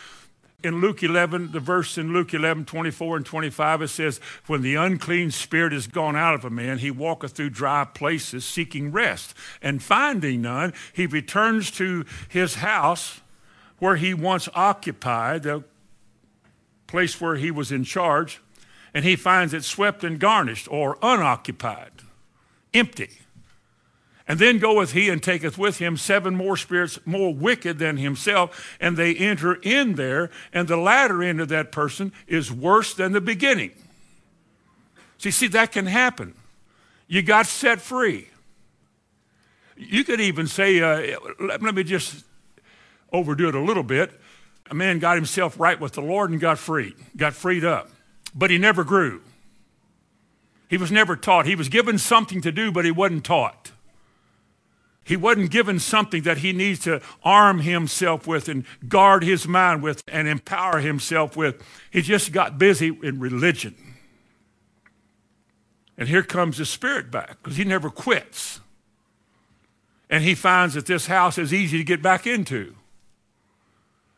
in 0.64 0.82
Luke 0.82 1.04
11, 1.04 1.52
the 1.52 1.60
verse 1.60 2.00
in 2.00 2.14
Luke 2.14 2.34
11, 2.34 2.66
24 2.66 3.18
and 3.18 3.26
25, 3.26 3.84
it 3.84 3.88
says, 3.90 4.20
When 4.48 4.64
the 4.64 4.74
unclean 4.74 5.30
spirit 5.30 5.72
is 5.72 5.86
gone 5.86 6.16
out 6.16 6.34
of 6.34 6.44
a 6.44 6.50
man, 6.50 6.80
he 6.80 6.90
walketh 6.90 7.34
through 7.34 7.52
dry 7.52 7.86
places 7.86 8.44
seeking 8.44 8.92
rest. 8.92 9.36
And 9.62 9.84
finding 9.84 10.42
none, 10.42 10.74
he 10.94 11.06
returns 11.06 11.70
to 11.72 12.06
his 12.28 12.56
house 12.56 13.22
where 13.78 13.98
he 13.98 14.16
once 14.16 14.50
occupied, 14.56 15.44
the 15.44 15.64
place 16.88 17.22
where 17.22 17.36
he 17.36 17.52
was 17.52 17.72
in 17.72 17.84
charge, 17.84 18.42
and 18.96 19.06
he 19.06 19.16
finds 19.16 19.54
it 19.54 19.64
swept 19.64 20.04
and 20.04 20.20
garnished 20.20 20.68
or 20.72 20.98
unoccupied, 21.04 21.92
empty. 22.74 23.12
And 24.28 24.40
then 24.40 24.60
goeth 24.60 24.92
he 24.92 25.10
and 25.10 25.24
taketh 25.24 25.58
with 25.58 25.78
him 25.78 25.96
seven 25.96 26.36
more 26.36 26.58
spirits 26.58 27.00
more 27.06 27.34
wicked 27.34 27.80
than 27.80 27.98
himself, 27.98 28.76
and 28.82 28.98
they 28.98 29.16
enter 29.16 29.56
in 29.56 29.96
there, 29.96 30.30
and 30.52 30.68
the 30.68 30.76
latter 30.76 31.24
end 31.24 31.40
of 31.40 31.48
that 31.48 31.72
person 31.72 32.12
is 32.28 32.52
worse 32.52 32.94
than 32.94 33.14
the 33.14 33.22
beginning. 33.22 33.72
See, 35.18 35.32
see, 35.32 35.48
that 35.48 35.72
can 35.72 35.86
happen. 35.86 36.34
You 37.08 37.22
got 37.22 37.46
set 37.46 37.80
free. 37.80 38.28
You 39.78 40.04
could 40.04 40.20
even 40.20 40.48
say, 40.48 40.82
uh, 40.82 41.18
let, 41.40 41.62
let 41.62 41.76
me 41.76 41.84
just 41.84 42.26
overdo 43.14 43.48
it 43.48 43.56
a 43.56 43.62
little 43.62 43.84
bit. 43.84 44.12
A 44.70 44.74
man 44.74 45.00
got 45.00 45.16
himself 45.16 45.58
right 45.58 45.80
with 45.80 45.94
the 45.94 46.02
Lord 46.02 46.32
and 46.32 46.40
got 46.40 46.60
freed, 46.60 46.96
got 47.16 47.34
freed 47.34 47.64
up. 47.64 47.90
But 48.36 48.52
he 48.52 48.58
never 48.58 48.84
grew. 48.84 49.22
He 50.70 50.76
was 50.76 50.92
never 50.92 51.16
taught. 51.16 51.46
He 51.46 51.56
was 51.56 51.70
given 51.70 51.98
something 51.98 52.42
to 52.42 52.52
do, 52.52 52.74
but 52.74 52.84
he 52.84 52.92
wasn't 52.92 53.24
taught. 53.24 53.72
He 55.08 55.16
wasn't 55.16 55.52
given 55.52 55.80
something 55.80 56.24
that 56.24 56.40
he 56.40 56.52
needs 56.52 56.80
to 56.82 57.02
arm 57.24 57.62
himself 57.62 58.28
with 58.28 58.50
and 58.50 58.66
guard 58.90 59.24
his 59.24 59.48
mind 59.48 59.82
with 59.82 60.04
and 60.06 60.28
empower 60.28 60.80
himself 60.80 61.38
with. 61.38 61.64
He 61.90 62.02
just 62.02 62.34
got 62.34 62.58
busy 62.58 62.88
in 63.02 63.18
religion. 63.18 63.74
And 65.98 66.10
here 66.10 66.24
comes 66.24 66.58
the 66.58 66.66
spirit 66.66 67.10
back 67.10 67.42
because 67.42 67.56
he 67.56 67.64
never 67.64 67.90
quits. 67.90 68.60
And 70.10 70.26
he 70.26 70.36
finds 70.36 70.74
that 70.74 70.88
this 70.88 71.08
house 71.08 71.38
is 71.38 71.54
easy 71.54 71.78
to 71.78 71.86
get 71.86 72.02
back 72.02 72.28
into. 72.28 72.76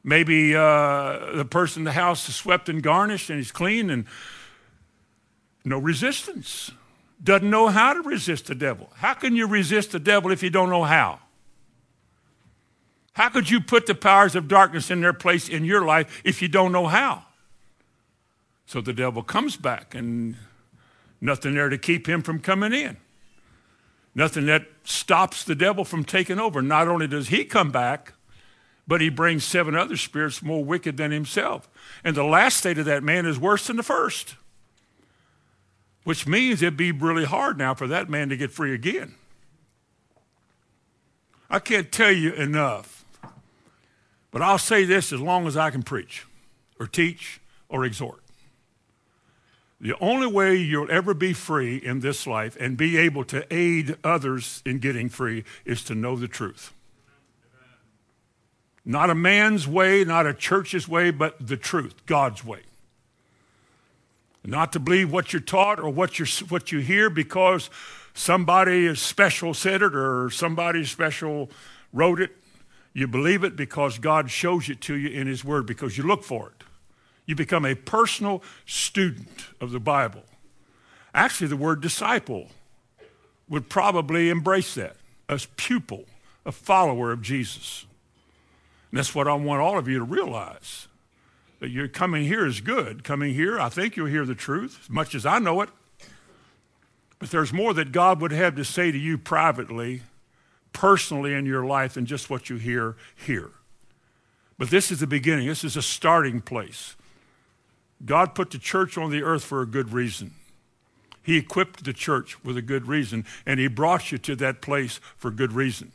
Maybe 0.04 0.56
uh, 0.56 1.34
the 1.36 1.46
person 1.48 1.82
in 1.82 1.84
the 1.84 1.92
house 1.92 2.28
is 2.28 2.36
swept 2.36 2.68
and 2.68 2.82
garnished 2.82 3.30
and 3.30 3.38
he's 3.38 3.52
clean 3.52 3.92
and 3.92 4.06
no 5.64 5.78
resistance 5.78 6.72
doesn't 7.24 7.50
know 7.50 7.68
how 7.68 7.94
to 7.94 8.02
resist 8.02 8.48
the 8.48 8.56
devil. 8.56 8.90
How 8.96 9.14
can 9.14 9.36
you 9.36 9.48
resist 9.48 9.92
the 9.92 10.00
devil 10.00 10.32
if 10.32 10.42
you 10.42 10.50
don't 10.50 10.70
know 10.70 10.84
how? 10.84 11.20
How 13.14 13.30
could 13.30 13.50
you 13.50 13.60
put 13.60 13.86
the 13.86 13.96
powers 13.96 14.36
of 14.36 14.48
darkness 14.48 14.90
in 14.90 15.02
their 15.02 15.14
place 15.14 15.50
in 15.50 15.66
your 15.66 15.86
life 15.86 16.22
if 16.24 16.42
you 16.42 16.48
don't 16.48 16.72
know 16.72 16.88
how? 16.88 17.26
So 18.66 18.80
the 18.80 18.94
devil 18.94 19.24
comes 19.24 19.58
back 19.58 19.94
and 19.94 20.38
nothing 21.20 21.56
there 21.56 21.70
to 21.70 21.78
keep 21.78 22.08
him 22.08 22.22
from 22.22 22.40
coming 22.40 22.72
in. 22.72 22.98
Nothing 24.16 24.46
that 24.46 24.68
stops 24.84 25.44
the 25.44 25.56
devil 25.56 25.84
from 25.84 26.04
taking 26.04 26.40
over. 26.40 26.62
Not 26.62 26.88
only 26.88 27.08
does 27.08 27.28
he 27.28 27.46
come 27.46 27.72
back, 27.72 28.14
but 28.88 29.02
he 29.02 29.10
brings 29.10 29.44
seven 29.44 29.76
other 29.76 29.98
spirits 29.98 30.42
more 30.42 30.64
wicked 30.64 30.98
than 30.98 31.12
himself. 31.12 31.70
And 32.04 32.16
the 32.16 32.24
last 32.24 32.58
state 32.58 32.78
of 32.78 32.86
that 32.86 33.04
man 33.04 33.26
is 33.26 33.38
worse 33.38 33.68
than 33.68 33.76
the 33.76 33.84
first 33.84 34.36
which 36.10 36.26
means 36.26 36.64
it'd 36.64 36.76
be 36.76 36.92
really 36.92 37.24
hard 37.24 37.56
now 37.56 37.76
for 37.76 37.86
that 37.86 38.10
man 38.10 38.30
to 38.30 38.36
get 38.36 38.52
free 38.52 38.74
again. 38.74 39.14
I 41.52 41.60
can't 41.60 41.92
tell 41.92 42.12
you 42.12 42.34
enough, 42.34 43.06
but 44.32 44.42
I'll 44.42 44.58
say 44.58 44.86
this 44.86 45.14
as 45.14 45.22
long 45.22 45.46
as 45.46 45.56
I 45.56 45.70
can 45.70 45.84
preach 45.84 46.26
or 46.80 46.88
teach 46.88 47.42
or 47.68 47.86
exhort. 47.86 48.24
The 49.80 49.94
only 50.02 50.26
way 50.26 50.56
you'll 50.56 50.90
ever 50.90 51.14
be 51.14 51.32
free 51.32 51.78
in 51.78 52.00
this 52.00 52.26
life 52.26 52.58
and 52.60 52.76
be 52.76 52.98
able 52.98 53.24
to 53.26 53.46
aid 53.54 53.96
others 54.04 54.64
in 54.66 54.80
getting 54.80 55.10
free 55.10 55.44
is 55.64 55.84
to 55.84 55.94
know 55.94 56.16
the 56.16 56.28
truth. 56.28 56.74
Not 58.84 59.12
a 59.12 59.16
man's 59.16 59.68
way, 59.68 60.04
not 60.06 60.26
a 60.26 60.34
church's 60.34 60.88
way, 60.88 61.12
but 61.12 61.36
the 61.40 61.56
truth, 61.56 62.04
God's 62.08 62.44
way. 62.44 62.62
Not 64.46 64.74
to 64.74 64.80
believe 64.80 65.12
what 65.12 65.34
you're 65.34 65.42
taught 65.42 65.80
or 65.80 65.90
what, 65.90 66.18
you're, 66.18 66.28
what 66.48 66.72
you 66.72 66.80
hear 66.80 67.10
because 67.10 67.70
somebody 68.14 68.86
is 68.86 69.02
special 69.02 69.54
said 69.54 69.82
it 69.82 69.96
or 69.96 70.30
somebody 70.30 70.86
special 70.86 71.50
wrote 71.92 72.22
it. 72.22 72.32
You 72.94 73.08
believe 73.08 73.44
it 73.44 73.56
because 73.56 74.00
God 74.00 74.32
shows 74.32 74.70
it 74.70 74.82
to 74.82 74.96
you 74.96 75.10
in 75.10 75.28
His 75.28 75.44
Word 75.44 75.66
because 75.66 75.98
you 75.98 76.04
look 76.04 76.24
for 76.24 76.50
it. 76.50 76.64
You 77.26 77.36
become 77.36 77.66
a 77.66 77.76
personal 77.76 78.42
student 78.66 79.46
of 79.62 79.72
the 79.72 79.80
Bible. 79.80 80.24
Actually, 81.14 81.48
the 81.48 81.58
word 81.58 81.82
disciple 81.82 82.48
would 83.48 83.70
probably 83.70 84.30
embrace 84.30 84.76
that. 84.76 84.96
A 85.28 85.40
pupil, 85.56 86.06
a 86.46 86.52
follower 86.52 87.12
of 87.12 87.22
Jesus. 87.22 87.86
And 88.90 88.98
that's 88.98 89.14
what 89.14 89.28
I 89.28 89.36
want 89.36 89.62
all 89.62 89.78
of 89.78 89.88
you 89.88 90.00
to 90.00 90.04
realize 90.04 90.88
you're 91.68 91.88
coming 91.88 92.24
here 92.24 92.46
is 92.46 92.62
good. 92.62 93.04
Coming 93.04 93.34
here, 93.34 93.60
I 93.60 93.70
think 93.70 93.96
you'll 93.96 94.08
hear 94.08 94.26
the 94.26 94.36
truth 94.36 94.80
as 94.84 94.90
much 94.90 95.14
as 95.14 95.26
I 95.26 95.40
know 95.40 95.62
it. 95.62 95.70
But 97.20 97.32
there's 97.32 97.52
more 97.52 97.74
that 97.74 97.92
God 97.92 98.22
would 98.22 98.32
have 98.32 98.56
to 98.56 98.64
say 98.64 98.92
to 98.92 98.98
you 98.98 99.18
privately, 99.18 100.04
personally 100.72 101.34
in 101.34 101.46
your 101.46 101.66
life 101.66 101.96
than 101.96 102.06
just 102.06 102.30
what 102.30 102.50
you 102.50 102.56
hear 102.56 102.96
here. 103.14 103.52
But 104.58 104.70
this 104.70 104.90
is 104.90 105.00
the 105.00 105.08
beginning. 105.08 105.48
This 105.48 105.64
is 105.64 105.76
a 105.76 105.82
starting 105.82 106.42
place. 106.42 106.96
God 108.06 108.36
put 108.36 108.52
the 108.52 108.58
church 108.58 108.98
on 108.98 109.12
the 109.12 109.24
earth 109.24 109.44
for 109.44 109.62
a 109.62 109.66
good 109.66 109.92
reason. 109.92 110.32
He 111.22 111.38
equipped 111.38 111.84
the 111.84 111.94
church 111.94 112.42
with 112.44 112.58
a 112.58 112.62
good 112.62 112.88
reason, 112.88 113.26
and 113.46 113.60
he 113.60 113.68
brought 113.68 114.12
you 114.12 114.18
to 114.20 114.36
that 114.38 114.62
place 114.62 115.00
for 115.18 115.30
good 115.30 115.52
reason. 115.52 115.92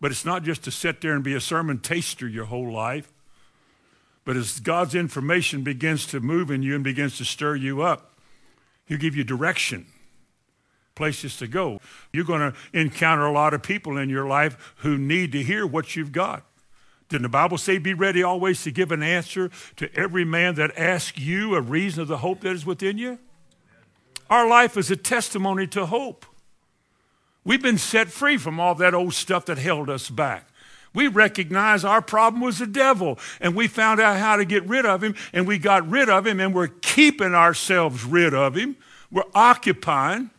But 0.00 0.12
it's 0.12 0.24
not 0.24 0.44
just 0.44 0.62
to 0.64 0.70
sit 0.70 1.00
there 1.00 1.14
and 1.14 1.24
be 1.24 1.34
a 1.34 1.40
sermon 1.40 1.80
taster 1.80 2.28
your 2.28 2.44
whole 2.44 2.72
life. 2.72 3.12
But 4.28 4.36
as 4.36 4.60
God's 4.60 4.94
information 4.94 5.62
begins 5.62 6.04
to 6.08 6.20
move 6.20 6.50
in 6.50 6.62
you 6.62 6.74
and 6.74 6.84
begins 6.84 7.16
to 7.16 7.24
stir 7.24 7.56
you 7.56 7.80
up, 7.80 8.20
He'll 8.84 8.98
give 8.98 9.16
you 9.16 9.24
direction, 9.24 9.86
places 10.94 11.38
to 11.38 11.46
go. 11.46 11.80
You're 12.12 12.26
going 12.26 12.52
to 12.52 12.54
encounter 12.74 13.24
a 13.24 13.32
lot 13.32 13.54
of 13.54 13.62
people 13.62 13.96
in 13.96 14.10
your 14.10 14.26
life 14.26 14.74
who 14.80 14.98
need 14.98 15.32
to 15.32 15.42
hear 15.42 15.66
what 15.66 15.96
you've 15.96 16.12
got. 16.12 16.44
Didn't 17.08 17.22
the 17.22 17.30
Bible 17.30 17.56
say, 17.56 17.78
Be 17.78 17.94
ready 17.94 18.22
always 18.22 18.62
to 18.64 18.70
give 18.70 18.92
an 18.92 19.02
answer 19.02 19.50
to 19.76 19.90
every 19.94 20.26
man 20.26 20.56
that 20.56 20.76
asks 20.76 21.18
you 21.18 21.54
a 21.54 21.62
reason 21.62 22.02
of 22.02 22.08
the 22.08 22.18
hope 22.18 22.42
that 22.42 22.52
is 22.52 22.66
within 22.66 22.98
you? 22.98 23.18
Our 24.28 24.46
life 24.46 24.76
is 24.76 24.90
a 24.90 24.96
testimony 24.96 25.66
to 25.68 25.86
hope. 25.86 26.26
We've 27.44 27.62
been 27.62 27.78
set 27.78 28.08
free 28.08 28.36
from 28.36 28.60
all 28.60 28.74
that 28.74 28.92
old 28.92 29.14
stuff 29.14 29.46
that 29.46 29.56
held 29.56 29.88
us 29.88 30.10
back. 30.10 30.48
We 30.94 31.08
recognized 31.08 31.84
our 31.84 32.02
problem 32.02 32.42
was 32.42 32.58
the 32.58 32.66
devil, 32.66 33.18
and 33.40 33.54
we 33.54 33.68
found 33.68 34.00
out 34.00 34.18
how 34.18 34.36
to 34.36 34.44
get 34.44 34.66
rid 34.66 34.86
of 34.86 35.02
him, 35.02 35.14
and 35.32 35.46
we 35.46 35.58
got 35.58 35.88
rid 35.88 36.08
of 36.08 36.26
him, 36.26 36.40
and 36.40 36.54
we're 36.54 36.68
keeping 36.68 37.34
ourselves 37.34 38.04
rid 38.04 38.34
of 38.34 38.56
him. 38.56 38.76
We're 39.10 39.22
occupying, 39.34 40.30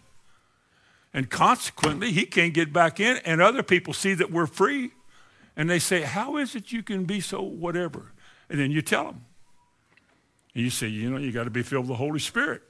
and 1.14 1.30
consequently, 1.30 2.12
he 2.12 2.26
can't 2.26 2.54
get 2.54 2.74
back 2.74 3.00
in, 3.00 3.18
and 3.26 3.42
other 3.42 3.64
people 3.64 3.94
see 3.94 4.14
that 4.16 4.32
we're 4.32 4.48
free, 4.48 4.92
and 5.56 5.70
they 5.70 5.80
say, 5.80 6.02
How 6.02 6.38
is 6.38 6.56
it 6.56 6.72
you 6.72 6.84
can 6.84 7.06
be 7.06 7.20
so 7.20 7.42
whatever? 7.42 8.12
And 8.50 8.60
then 8.60 8.72
you 8.72 8.82
tell 8.82 9.06
them. 9.06 9.26
And 10.56 10.64
you 10.64 10.70
say, 10.70 10.88
You 10.88 11.10
know, 11.10 11.18
you 11.18 11.32
got 11.32 11.46
to 11.46 11.50
be 11.50 11.64
filled 11.64 11.84
with 11.84 11.90
the 11.90 11.96
Holy 11.96 12.20
Spirit. 12.20 12.64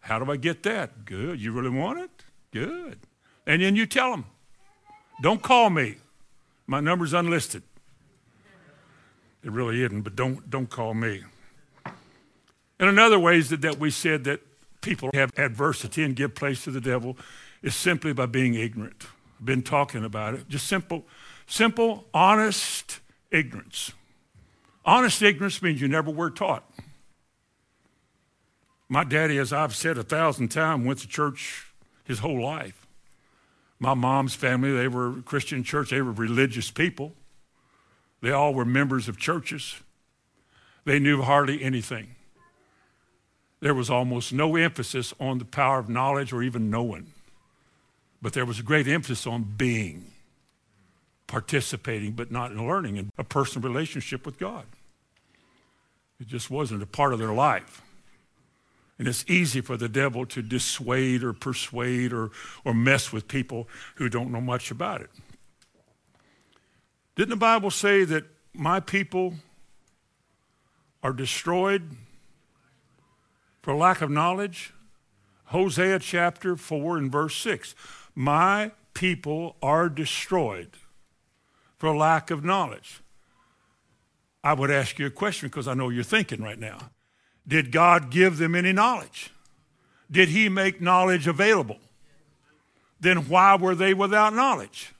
How 0.00 0.18
do 0.18 0.30
I 0.30 0.36
get 0.36 0.62
that? 0.64 1.04
Good. 1.04 1.40
You 1.40 1.52
really 1.52 1.70
want 1.70 1.98
it? 1.98 2.10
Good. 2.52 3.00
And 3.46 3.62
then 3.62 3.74
you 3.76 3.86
tell 3.86 4.10
them, 4.10 4.26
Don't 5.22 5.42
call 5.42 5.70
me. 5.70 5.96
My 6.66 6.80
number's 6.80 7.12
unlisted. 7.12 7.62
It 9.42 9.52
really 9.52 9.82
isn't, 9.84 10.02
but 10.02 10.16
don't, 10.16 10.50
don't 10.50 10.68
call 10.68 10.94
me. 10.94 11.22
And 11.84 12.88
another 12.88 13.18
ways 13.18 13.50
that, 13.50 13.62
that 13.62 13.78
we 13.78 13.90
said 13.90 14.24
that 14.24 14.40
people 14.80 15.10
have 15.14 15.30
adversity 15.38 16.02
and 16.02 16.16
give 16.16 16.34
place 16.34 16.64
to 16.64 16.70
the 16.70 16.80
devil 16.80 17.16
is 17.62 17.74
simply 17.74 18.12
by 18.12 18.26
being 18.26 18.54
ignorant. 18.54 19.06
I've 19.38 19.46
been 19.46 19.62
talking 19.62 20.04
about 20.04 20.34
it. 20.34 20.48
Just 20.48 20.66
simple, 20.66 21.04
simple, 21.46 22.04
honest 22.12 23.00
ignorance. 23.30 23.92
Honest 24.84 25.22
ignorance 25.22 25.62
means 25.62 25.80
you 25.80 25.88
never 25.88 26.10
were 26.10 26.30
taught. 26.30 26.68
My 28.88 29.04
daddy, 29.04 29.38
as 29.38 29.52
I've 29.52 29.74
said 29.74 29.98
a 29.98 30.04
thousand 30.04 30.48
times, 30.48 30.86
went 30.86 31.00
to 31.00 31.08
church 31.08 31.66
his 32.04 32.20
whole 32.20 32.40
life. 32.42 32.85
My 33.78 33.94
mom's 33.94 34.34
family, 34.34 34.72
they 34.72 34.88
were 34.88 35.22
Christian 35.24 35.62
church, 35.62 35.90
they 35.90 36.00
were 36.00 36.12
religious 36.12 36.70
people. 36.70 37.12
They 38.22 38.30
all 38.30 38.54
were 38.54 38.64
members 38.64 39.08
of 39.08 39.18
churches. 39.18 39.76
They 40.84 40.98
knew 40.98 41.22
hardly 41.22 41.62
anything. 41.62 42.14
There 43.60 43.74
was 43.74 43.90
almost 43.90 44.32
no 44.32 44.56
emphasis 44.56 45.12
on 45.18 45.38
the 45.38 45.44
power 45.44 45.78
of 45.78 45.88
knowledge 45.88 46.32
or 46.32 46.42
even 46.42 46.70
knowing, 46.70 47.12
but 48.22 48.32
there 48.32 48.44
was 48.44 48.58
a 48.58 48.62
great 48.62 48.86
emphasis 48.86 49.26
on 49.26 49.42
being, 49.56 50.12
participating, 51.26 52.12
but 52.12 52.30
not 52.30 52.52
in 52.52 52.66
learning, 52.66 52.96
in 52.96 53.10
a 53.18 53.24
personal 53.24 53.68
relationship 53.68 54.24
with 54.24 54.38
God. 54.38 54.64
It 56.20 56.28
just 56.28 56.50
wasn't 56.50 56.82
a 56.82 56.86
part 56.86 57.12
of 57.12 57.18
their 57.18 57.32
life. 57.32 57.82
And 58.98 59.06
it's 59.06 59.24
easy 59.28 59.60
for 59.60 59.76
the 59.76 59.88
devil 59.88 60.24
to 60.26 60.40
dissuade 60.40 61.22
or 61.22 61.32
persuade 61.32 62.12
or, 62.12 62.30
or 62.64 62.72
mess 62.72 63.12
with 63.12 63.28
people 63.28 63.68
who 63.96 64.08
don't 64.08 64.32
know 64.32 64.40
much 64.40 64.70
about 64.70 65.02
it. 65.02 65.10
Didn't 67.14 67.30
the 67.30 67.36
Bible 67.36 67.70
say 67.70 68.04
that 68.04 68.24
my 68.54 68.80
people 68.80 69.34
are 71.02 71.12
destroyed 71.12 71.96
for 73.62 73.74
lack 73.74 74.00
of 74.00 74.10
knowledge? 74.10 74.72
Hosea 75.46 75.98
chapter 75.98 76.56
4 76.56 76.98
and 76.98 77.12
verse 77.12 77.36
6. 77.36 77.74
My 78.14 78.72
people 78.94 79.56
are 79.62 79.88
destroyed 79.88 80.70
for 81.78 81.94
lack 81.94 82.30
of 82.30 82.44
knowledge. 82.44 83.02
I 84.42 84.54
would 84.54 84.70
ask 84.70 84.98
you 84.98 85.06
a 85.06 85.10
question 85.10 85.48
because 85.48 85.68
I 85.68 85.74
know 85.74 85.88
you're 85.88 86.02
thinking 86.02 86.42
right 86.42 86.58
now. 86.58 86.90
Did 87.48 87.70
God 87.70 88.10
give 88.10 88.38
them 88.38 88.54
any 88.54 88.72
knowledge? 88.72 89.30
Did 90.10 90.30
he 90.30 90.48
make 90.48 90.80
knowledge 90.80 91.26
available? 91.26 91.78
Then 93.00 93.28
why 93.28 93.56
were 93.56 93.74
they 93.74 93.94
without 93.94 94.34
knowledge? 94.34 94.92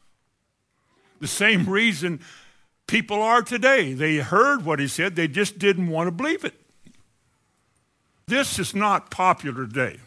The 1.20 1.26
same 1.26 1.68
reason 1.68 2.20
people 2.86 3.22
are 3.22 3.42
today. 3.42 3.94
They 3.94 4.16
heard 4.16 4.64
what 4.64 4.78
he 4.78 4.88
said, 4.88 5.16
they 5.16 5.28
just 5.28 5.58
didn't 5.58 5.88
want 5.88 6.08
to 6.08 6.12
believe 6.12 6.44
it. 6.44 6.54
This 8.26 8.58
is 8.58 8.74
not 8.74 9.10
popular 9.10 9.66
today. 9.66 9.98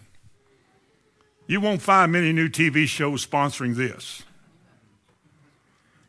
You 1.48 1.62
won't 1.62 1.82
find 1.82 2.12
many 2.12 2.32
new 2.32 2.50
TV 2.50 2.86
shows 2.86 3.26
sponsoring 3.26 3.76
this. 3.76 4.24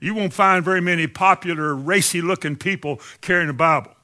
You 0.00 0.14
won't 0.14 0.32
find 0.32 0.64
very 0.64 0.80
many 0.80 1.06
popular, 1.06 1.74
racy 1.74 2.20
looking 2.20 2.56
people 2.56 3.00
carrying 3.20 3.48
a 3.48 3.54
Bible 3.54 3.94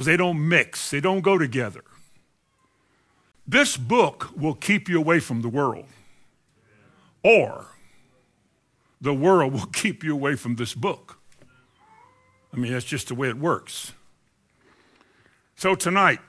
because 0.00 0.06
they 0.06 0.16
don't 0.16 0.48
mix, 0.48 0.88
they 0.88 0.98
don't 0.98 1.20
go 1.20 1.36
together. 1.36 1.84
This 3.46 3.76
book 3.76 4.30
will 4.34 4.54
keep 4.54 4.88
you 4.88 4.96
away 4.96 5.20
from 5.20 5.42
the 5.42 5.48
world, 5.50 5.84
or 7.22 7.66
the 8.98 9.12
world 9.12 9.52
will 9.52 9.66
keep 9.66 10.02
you 10.02 10.14
away 10.14 10.36
from 10.36 10.56
this 10.56 10.72
book. 10.72 11.18
I 12.50 12.56
mean, 12.56 12.72
that's 12.72 12.86
just 12.86 13.08
the 13.08 13.14
way 13.14 13.28
it 13.28 13.36
works. 13.36 13.92
So, 15.54 15.74
tonight, 15.74 16.20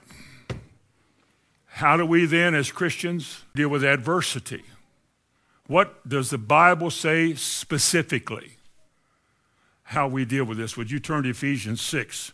how 1.67 1.95
do 1.95 2.05
we 2.05 2.25
then, 2.25 2.53
as 2.53 2.73
Christians, 2.73 3.45
deal 3.55 3.69
with 3.69 3.86
adversity? 3.86 4.65
What 5.67 6.05
does 6.10 6.29
the 6.29 6.38
Bible 6.38 6.91
say 6.91 7.36
specifically 7.36 8.57
how 9.84 10.10
we 10.10 10.25
deal 10.25 10.43
with 10.43 10.57
this? 10.57 10.75
Would 10.75 10.91
you 10.91 10.99
turn 10.99 11.23
to 11.23 11.29
Ephesians 11.29 11.79
6? 11.79 12.34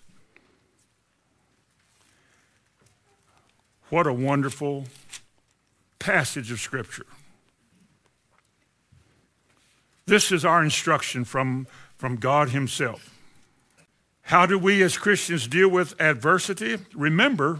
What 3.90 4.06
a 4.06 4.14
wonderful 4.14 4.86
passage 5.98 6.52
of 6.52 6.60
Scripture. 6.60 7.06
This 10.06 10.32
is 10.32 10.44
our 10.44 10.64
instruction 10.64 11.24
from, 11.24 11.68
from 11.98 12.18
God 12.18 12.50
Himself. 12.50 13.14
How 14.24 14.46
do 14.46 14.60
we 14.60 14.84
as 14.84 14.98
Christians 14.98 15.48
deal 15.48 15.70
with 15.70 16.00
adversity? 16.02 16.78
Remember, 16.94 17.60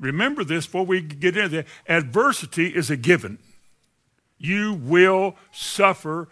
remember 0.00 0.44
this 0.44 0.64
before 0.64 0.86
we 0.86 1.02
get 1.02 1.36
into 1.36 1.48
that. 1.50 1.66
Adversity 1.86 2.68
is 2.74 2.90
a 2.90 2.96
given. 2.96 3.38
You 4.38 4.72
will 4.72 5.36
suffer 5.52 6.28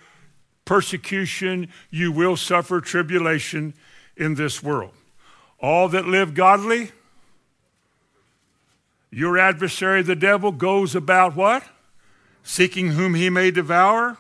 persecution, 0.64 1.68
you 1.90 2.12
will 2.12 2.36
suffer 2.36 2.80
tribulation 2.80 3.74
in 4.16 4.36
this 4.36 4.62
world. 4.62 4.92
All 5.60 5.88
that 5.90 6.06
live 6.06 6.32
godly, 6.32 6.92
your 9.12 9.36
adversary, 9.36 10.02
the 10.02 10.16
devil, 10.16 10.50
goes 10.50 10.94
about 10.96 11.36
what? 11.36 11.62
Seeking 12.42 12.92
whom 12.92 13.14
he 13.14 13.28
may 13.28 13.50
devour. 13.50 14.16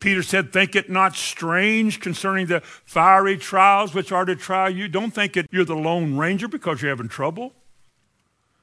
Peter 0.00 0.22
said, 0.22 0.52
Think 0.52 0.74
it 0.74 0.90
not 0.90 1.14
strange 1.14 2.00
concerning 2.00 2.46
the 2.46 2.60
fiery 2.60 3.38
trials 3.38 3.94
which 3.94 4.12
are 4.12 4.24
to 4.24 4.34
try 4.34 4.68
you. 4.68 4.88
Don't 4.88 5.12
think 5.12 5.36
it 5.36 5.46
you're 5.50 5.64
the 5.64 5.76
lone 5.76 6.18
ranger 6.18 6.48
because 6.48 6.82
you're 6.82 6.90
having 6.90 7.08
trouble. 7.08 7.54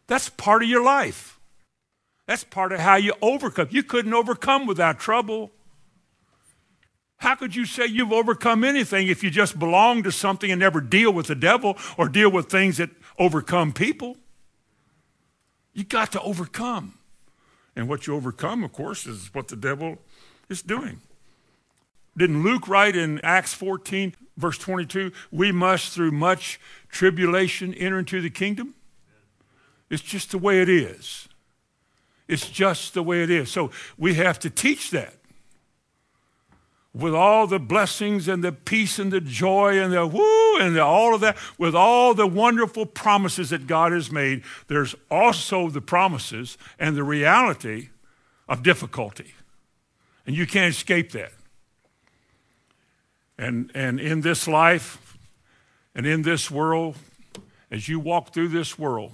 That's 0.08 0.30
part 0.30 0.62
of 0.62 0.70
your 0.70 0.84
life. 0.84 1.40
That's 2.28 2.44
part 2.44 2.74
of 2.74 2.82
how 2.82 2.98
you 2.98 3.14
overcome. 3.22 3.70
You 3.72 3.84
couldn't 3.84 4.14
overcome 4.14 4.68
without 4.68 5.00
trouble. 5.00 5.52
How 7.18 7.36
could 7.36 7.56
you 7.56 7.66
say 7.66 7.86
you've 7.86 8.12
overcome 8.12 8.64
anything 8.64 9.08
if 9.08 9.24
you 9.24 9.30
just 9.30 9.58
belong 9.58 10.04
to 10.04 10.12
something 10.12 10.52
and 10.52 10.60
never 10.60 10.82
deal 10.82 11.14
with 11.14 11.28
the 11.28 11.36
devil 11.36 11.78
or 11.98 12.10
deal 12.10 12.30
with 12.30 12.50
things 12.50 12.78
that 12.78 12.90
overcome 13.18 13.72
people? 13.74 14.18
You 15.74 15.84
got 15.84 16.12
to 16.14 16.22
overcome. 16.22 16.96
And 17.76 17.88
what 17.88 18.06
you 18.06 18.16
overcome, 18.16 18.64
of 18.64 18.74
course, 18.74 19.06
is 19.06 19.34
what 19.34 19.48
the 19.48 19.56
devil 19.56 20.00
is 20.50 20.62
doing. 20.62 21.02
Didn't 22.18 22.44
Luke 22.44 22.68
write 22.68 22.96
in 22.96 23.22
Acts 23.24 23.54
14, 23.54 24.14
verse 24.36 24.58
22, 24.58 25.12
we 25.32 25.52
must 25.52 25.94
through 25.94 26.12
much 26.12 26.60
tribulation 26.90 27.74
enter 27.74 28.00
into 28.00 28.22
the 28.22 28.30
kingdom? 28.30 28.76
It's 29.90 30.04
just 30.04 30.32
the 30.32 30.38
way 30.38 30.62
it 30.62 30.70
is. 30.70 31.30
It's 32.28 32.50
just 32.50 32.94
the 32.94 33.04
way 33.04 33.24
it 33.24 33.30
is. 33.30 33.52
So 33.52 33.72
we 33.98 34.16
have 34.16 34.40
to 34.40 34.50
teach 34.50 34.92
that. 34.92 35.16
With 36.94 37.16
all 37.16 37.48
the 37.48 37.60
blessings 37.60 38.28
and 38.28 38.44
the 38.44 38.52
peace 38.52 39.00
and 39.00 39.12
the 39.12 39.22
joy 39.22 39.80
and 39.80 39.94
the 39.94 40.06
woo 40.06 40.58
and 40.60 40.76
the, 40.76 40.84
all 40.84 41.16
of 41.16 41.22
that, 41.22 41.38
with 41.58 41.74
all 41.74 42.14
the 42.14 42.28
wonderful 42.28 42.86
promises 42.86 43.52
that 43.52 43.66
God 43.66 43.94
has 43.94 44.12
made, 44.12 44.44
there's 44.68 44.94
also 45.10 45.70
the 45.70 45.80
promises 45.80 46.58
and 46.78 46.98
the 46.98 47.04
reality 47.04 47.90
of 48.50 48.62
difficulty. 48.62 49.34
And 50.28 50.36
you 50.36 50.46
can't 50.46 50.74
escape 50.74 51.14
that. 51.14 51.32
And, 53.38 53.72
and 53.74 54.00
in 54.00 54.22
this 54.22 54.48
life 54.48 55.18
and 55.96 56.06
in 56.06 56.22
this 56.24 56.52
world, 56.52 56.98
as 57.72 57.88
you 57.88 58.00
walk 58.00 58.34
through 58.34 58.50
this 58.50 58.78
world, 58.78 59.14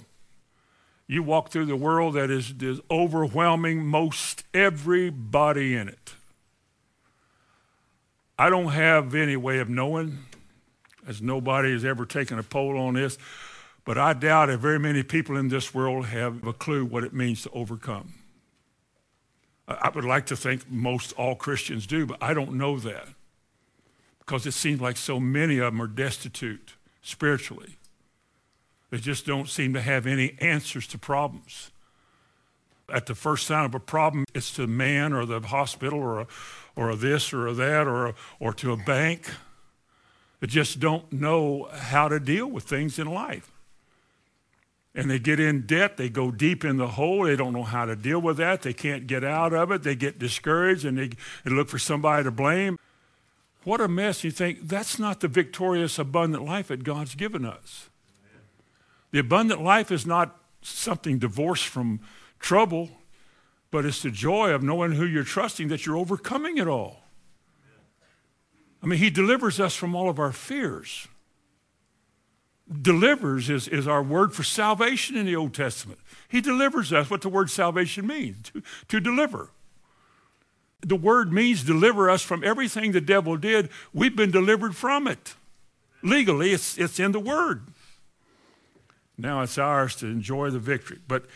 you 1.06 1.22
walk 1.22 1.50
through 1.50 1.64
the 1.66 1.76
world 1.76 2.14
that 2.14 2.30
is, 2.30 2.52
is 2.60 2.80
overwhelming 2.90 3.86
most 3.86 4.44
everybody 4.52 5.74
in 5.74 5.88
it. 5.88 6.14
I 8.38 8.50
don't 8.50 8.68
have 8.68 9.14
any 9.14 9.36
way 9.36 9.58
of 9.58 9.68
knowing, 9.68 10.18
as 11.06 11.20
nobody 11.20 11.72
has 11.72 11.84
ever 11.84 12.06
taken 12.06 12.38
a 12.38 12.42
poll 12.42 12.78
on 12.78 12.94
this, 12.94 13.18
but 13.84 13.98
I 13.98 14.12
doubt 14.12 14.50
if 14.50 14.60
very 14.60 14.78
many 14.78 15.02
people 15.02 15.36
in 15.36 15.48
this 15.48 15.74
world 15.74 16.06
have 16.06 16.46
a 16.46 16.52
clue 16.52 16.84
what 16.84 17.02
it 17.02 17.12
means 17.12 17.42
to 17.42 17.50
overcome. 17.50 18.14
I 19.66 19.90
would 19.90 20.04
like 20.04 20.26
to 20.26 20.36
think 20.36 20.70
most 20.70 21.12
all 21.14 21.34
Christians 21.34 21.86
do, 21.86 22.06
but 22.06 22.22
I 22.22 22.32
don't 22.32 22.52
know 22.52 22.78
that 22.78 23.08
because 24.20 24.46
it 24.46 24.52
seems 24.52 24.80
like 24.80 24.96
so 24.96 25.18
many 25.18 25.58
of 25.58 25.72
them 25.72 25.82
are 25.82 25.86
destitute 25.86 26.74
spiritually. 27.02 27.76
They 28.90 28.98
just 28.98 29.26
don't 29.26 29.48
seem 29.48 29.74
to 29.74 29.80
have 29.80 30.06
any 30.06 30.36
answers 30.40 30.86
to 30.88 30.98
problems. 30.98 31.70
At 32.90 33.06
the 33.06 33.14
first 33.14 33.46
sign 33.46 33.64
of 33.64 33.74
a 33.74 33.80
problem, 33.80 34.24
it's 34.34 34.52
to 34.54 34.66
man 34.66 35.12
or 35.12 35.26
the 35.26 35.40
hospital 35.40 35.98
or 35.98 36.20
a, 36.20 36.26
or 36.74 36.90
a 36.90 36.96
this 36.96 37.32
or 37.32 37.46
a 37.46 37.52
that 37.54 37.86
or, 37.86 38.06
a, 38.06 38.14
or 38.40 38.52
to 38.54 38.72
a 38.72 38.76
bank. 38.76 39.30
They 40.40 40.46
just 40.46 40.80
don't 40.80 41.12
know 41.12 41.68
how 41.72 42.08
to 42.08 42.20
deal 42.20 42.46
with 42.46 42.64
things 42.64 42.98
in 42.98 43.06
life. 43.06 43.50
And 44.94 45.10
they 45.10 45.18
get 45.18 45.38
in 45.38 45.66
debt, 45.66 45.96
they 45.96 46.08
go 46.08 46.30
deep 46.30 46.64
in 46.64 46.76
the 46.76 46.88
hole, 46.88 47.24
they 47.24 47.36
don't 47.36 47.52
know 47.52 47.62
how 47.62 47.84
to 47.84 47.94
deal 47.94 48.20
with 48.20 48.36
that, 48.38 48.62
they 48.62 48.72
can't 48.72 49.06
get 49.06 49.22
out 49.22 49.52
of 49.52 49.70
it, 49.70 49.82
they 49.82 49.94
get 49.94 50.18
discouraged 50.18 50.84
and 50.84 50.98
they, 50.98 51.10
they 51.44 51.50
look 51.50 51.68
for 51.68 51.78
somebody 51.78 52.24
to 52.24 52.30
blame. 52.30 52.78
What 53.64 53.80
a 53.80 53.88
mess. 53.88 54.24
You 54.24 54.30
think 54.30 54.66
that's 54.66 54.98
not 54.98 55.20
the 55.20 55.28
victorious, 55.28 55.98
abundant 55.98 56.44
life 56.44 56.68
that 56.68 56.84
God's 56.84 57.14
given 57.14 57.44
us. 57.44 57.90
The 59.10 59.18
abundant 59.18 59.62
life 59.62 59.90
is 59.90 60.06
not 60.06 60.38
something 60.62 61.18
divorced 61.18 61.66
from 61.66 62.00
trouble, 62.38 62.90
but 63.70 63.84
it's 63.84 64.02
the 64.02 64.10
joy 64.10 64.50
of 64.50 64.62
knowing 64.62 64.92
who 64.92 65.04
you're 65.04 65.24
trusting 65.24 65.68
that 65.68 65.84
you're 65.84 65.96
overcoming 65.96 66.58
it 66.58 66.66
all. 66.66 67.02
I 68.82 68.86
mean, 68.86 68.98
He 68.98 69.10
delivers 69.10 69.60
us 69.60 69.74
from 69.74 69.94
all 69.94 70.08
of 70.08 70.18
our 70.18 70.32
fears. 70.32 71.08
Delivers 72.82 73.48
is, 73.48 73.66
is 73.66 73.88
our 73.88 74.02
word 74.02 74.34
for 74.34 74.42
salvation 74.42 75.16
in 75.16 75.26
the 75.26 75.34
Old 75.34 75.54
Testament. 75.54 75.98
He 76.28 76.40
delivers 76.40 76.92
us 76.92 77.10
what 77.10 77.22
the 77.22 77.28
word 77.28 77.50
salvation 77.50 78.06
means 78.06 78.50
to, 78.50 78.62
to 78.88 79.00
deliver. 79.00 79.50
The 80.80 80.96
word 80.96 81.32
means 81.32 81.64
deliver 81.64 82.08
us 82.08 82.22
from 82.22 82.44
everything 82.44 82.92
the 82.92 83.00
devil 83.00 83.36
did. 83.36 83.70
We've 83.92 84.14
been 84.14 84.30
delivered 84.30 84.76
from 84.76 85.08
it. 85.08 85.34
Legally, 86.02 86.52
it's, 86.52 86.78
it's 86.78 87.00
in 87.00 87.12
the 87.12 87.20
word. 87.20 87.62
Now 89.16 89.42
it's 89.42 89.58
ours 89.58 89.96
to 89.96 90.06
enjoy 90.06 90.50
the 90.50 90.60
victory. 90.60 90.98
But 91.08 91.26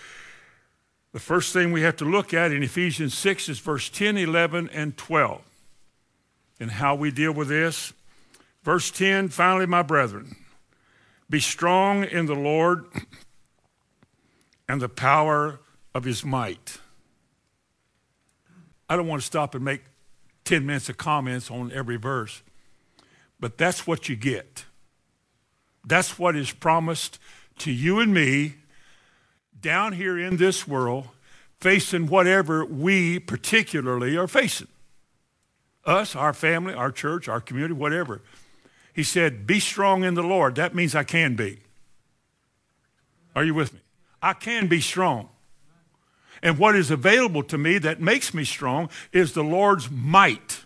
the 1.12 1.20
first 1.20 1.52
thing 1.52 1.72
we 1.72 1.82
have 1.82 1.96
to 1.96 2.04
look 2.04 2.32
at 2.32 2.52
in 2.52 2.62
Ephesians 2.62 3.14
6 3.14 3.50
is 3.50 3.58
verse 3.58 3.88
10, 3.90 4.16
11, 4.16 4.70
and 4.70 4.96
12. 4.96 5.42
And 6.58 6.70
how 6.70 6.94
we 6.94 7.10
deal 7.10 7.32
with 7.32 7.48
this. 7.48 7.92
Verse 8.62 8.90
10 8.90 9.28
finally, 9.28 9.66
my 9.66 9.82
brethren, 9.82 10.36
be 11.28 11.40
strong 11.40 12.04
in 12.04 12.26
the 12.26 12.34
Lord 12.34 12.86
and 14.68 14.80
the 14.80 14.88
power 14.88 15.60
of 15.94 16.04
his 16.04 16.24
might. 16.24 16.78
I 18.88 18.96
don't 18.96 19.06
want 19.06 19.20
to 19.22 19.26
stop 19.26 19.54
and 19.54 19.64
make 19.64 19.82
10 20.44 20.64
minutes 20.64 20.88
of 20.88 20.96
comments 20.96 21.50
on 21.50 21.72
every 21.72 21.96
verse, 21.96 22.42
but 23.40 23.58
that's 23.58 23.86
what 23.86 24.08
you 24.08 24.16
get. 24.16 24.64
That's 25.84 26.18
what 26.18 26.36
is 26.36 26.52
promised 26.52 27.18
to 27.58 27.72
you 27.72 27.98
and 27.98 28.14
me 28.14 28.54
down 29.62 29.94
here 29.94 30.18
in 30.18 30.36
this 30.36 30.68
world 30.68 31.08
facing 31.60 32.08
whatever 32.08 32.64
we 32.64 33.18
particularly 33.18 34.16
are 34.16 34.26
facing. 34.26 34.68
Us, 35.84 36.14
our 36.14 36.32
family, 36.32 36.74
our 36.74 36.90
church, 36.90 37.28
our 37.28 37.40
community, 37.40 37.74
whatever. 37.74 38.20
He 38.92 39.02
said, 39.02 39.46
Be 39.46 39.60
strong 39.60 40.04
in 40.04 40.14
the 40.14 40.22
Lord. 40.22 40.56
That 40.56 40.74
means 40.74 40.94
I 40.94 41.04
can 41.04 41.34
be. 41.34 41.60
Are 43.34 43.44
you 43.44 43.54
with 43.54 43.72
me? 43.72 43.80
I 44.20 44.34
can 44.34 44.66
be 44.66 44.80
strong. 44.80 45.28
And 46.42 46.58
what 46.58 46.74
is 46.74 46.90
available 46.90 47.42
to 47.44 47.56
me 47.56 47.78
that 47.78 48.00
makes 48.00 48.34
me 48.34 48.44
strong 48.44 48.90
is 49.12 49.32
the 49.32 49.44
Lord's 49.44 49.90
might. 49.90 50.64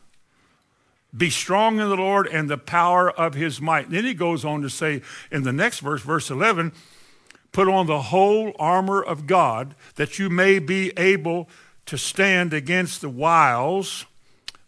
Be 1.16 1.30
strong 1.30 1.78
in 1.78 1.88
the 1.88 1.96
Lord 1.96 2.26
and 2.26 2.48
the 2.48 2.58
power 2.58 3.10
of 3.10 3.34
his 3.34 3.60
might. 3.60 3.90
Then 3.90 4.04
he 4.04 4.14
goes 4.14 4.44
on 4.44 4.62
to 4.62 4.70
say 4.70 5.02
in 5.30 5.42
the 5.42 5.52
next 5.52 5.80
verse, 5.80 6.02
verse 6.02 6.30
11, 6.30 6.72
put 7.52 7.68
on 7.68 7.86
the 7.86 8.02
whole 8.02 8.52
armor 8.58 9.02
of 9.02 9.26
God 9.26 9.74
that 9.94 10.18
you 10.18 10.28
may 10.28 10.58
be 10.58 10.92
able 10.96 11.48
to 11.86 11.96
stand 11.96 12.52
against 12.52 13.00
the 13.00 13.08
wiles 13.08 14.06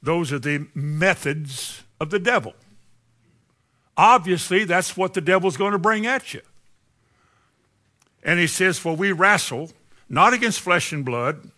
Those 0.02 0.32
are 0.32 0.38
the 0.38 0.68
methods 0.74 1.82
of 2.00 2.10
the 2.10 2.20
devil. 2.20 2.54
Obviously, 3.96 4.64
that's 4.64 4.96
what 4.96 5.14
the 5.14 5.20
devil's 5.20 5.56
going 5.56 5.72
to 5.72 5.78
bring 5.78 6.06
at 6.06 6.32
you. 6.32 6.40
And 8.22 8.38
he 8.38 8.46
says, 8.46 8.78
For 8.78 8.94
we 8.94 9.10
wrestle 9.10 9.72
not 10.08 10.32
against 10.32 10.60
flesh 10.60 10.92
and 10.92 11.04
blood, 11.04 11.50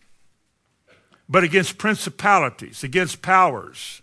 but 1.28 1.44
against 1.44 1.78
principalities, 1.78 2.82
against 2.82 3.22
powers, 3.22 4.02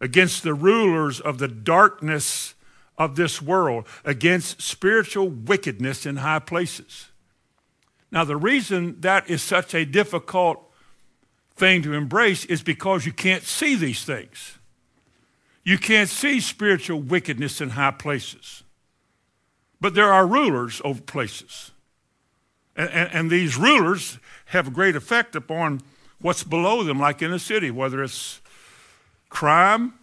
against 0.00 0.44
the 0.44 0.54
rulers 0.54 1.20
of 1.20 1.38
the 1.38 1.48
darkness 1.48 2.54
of 2.98 3.14
this 3.16 3.40
world, 3.40 3.86
against 4.04 4.60
spiritual 4.60 5.28
wickedness 5.28 6.04
in 6.04 6.16
high 6.16 6.40
places. 6.40 7.08
Now, 8.10 8.24
the 8.24 8.36
reason 8.36 9.00
that 9.00 9.30
is 9.30 9.42
such 9.42 9.74
a 9.74 9.84
difficult 9.84 10.60
thing 11.54 11.82
to 11.82 11.92
embrace 11.92 12.44
is 12.46 12.62
because 12.62 13.06
you 13.06 13.12
can't 13.12 13.44
see 13.44 13.76
these 13.76 14.04
things. 14.04 14.58
You 15.64 15.78
can't 15.78 16.08
see 16.08 16.40
spiritual 16.40 17.00
wickedness 17.00 17.60
in 17.60 17.70
high 17.70 17.90
places. 17.90 18.62
But 19.80 19.94
there 19.94 20.12
are 20.12 20.26
rulers 20.26 20.80
over 20.84 21.00
places. 21.00 21.70
And, 22.74 22.90
and, 22.90 23.10
and, 23.12 23.30
these 23.30 23.56
rulers 23.56 24.18
have 24.46 24.68
a 24.68 24.70
great 24.70 24.96
effect 24.96 25.36
upon 25.36 25.82
what's 26.20 26.42
below 26.42 26.84
them, 26.84 26.98
like 26.98 27.22
in 27.22 27.32
a 27.32 27.38
city, 27.38 27.70
whether 27.70 28.02
it's 28.02 28.40
crime 29.28 29.97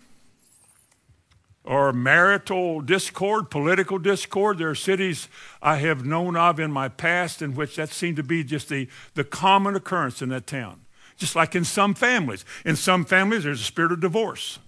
or 1.65 1.91
marital 1.91 2.81
discord, 2.81 3.49
political 3.49 3.97
discord. 3.97 4.57
There 4.57 4.69
are 4.69 4.75
cities 4.75 5.27
I 5.61 5.77
have 5.77 6.05
known 6.05 6.35
of 6.35 6.59
in 6.59 6.71
my 6.71 6.89
past 6.89 7.41
in 7.41 7.55
which 7.55 7.75
that 7.75 7.89
seemed 7.89 8.17
to 8.17 8.23
be 8.23 8.43
just 8.43 8.69
the, 8.69 8.87
the 9.15 9.23
common 9.23 9.75
occurrence 9.75 10.21
in 10.21 10.29
that 10.29 10.47
town. 10.47 10.81
Just 11.17 11.35
like 11.35 11.55
in 11.55 11.63
some 11.63 11.93
families. 11.93 12.45
In 12.65 12.75
some 12.75 13.05
families, 13.05 13.43
there's 13.43 13.61
a 13.61 13.63
spirit 13.63 13.91
of 13.91 14.01
divorce. 14.01 14.59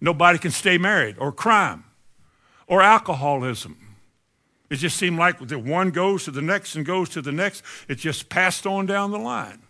Nobody 0.00 0.38
can 0.38 0.50
stay 0.50 0.78
married, 0.78 1.16
or 1.18 1.32
crime, 1.32 1.84
or 2.66 2.82
alcoholism. 2.82 3.96
It 4.70 4.76
just 4.76 4.96
seemed 4.96 5.18
like 5.18 5.48
the 5.48 5.58
one 5.58 5.90
goes 5.90 6.24
to 6.24 6.30
the 6.30 6.42
next 6.42 6.76
and 6.76 6.84
goes 6.84 7.08
to 7.10 7.22
the 7.22 7.32
next. 7.32 7.64
It 7.88 7.96
just 7.96 8.28
passed 8.28 8.66
on 8.66 8.86
down 8.86 9.10
the 9.10 9.18
line. 9.18 9.62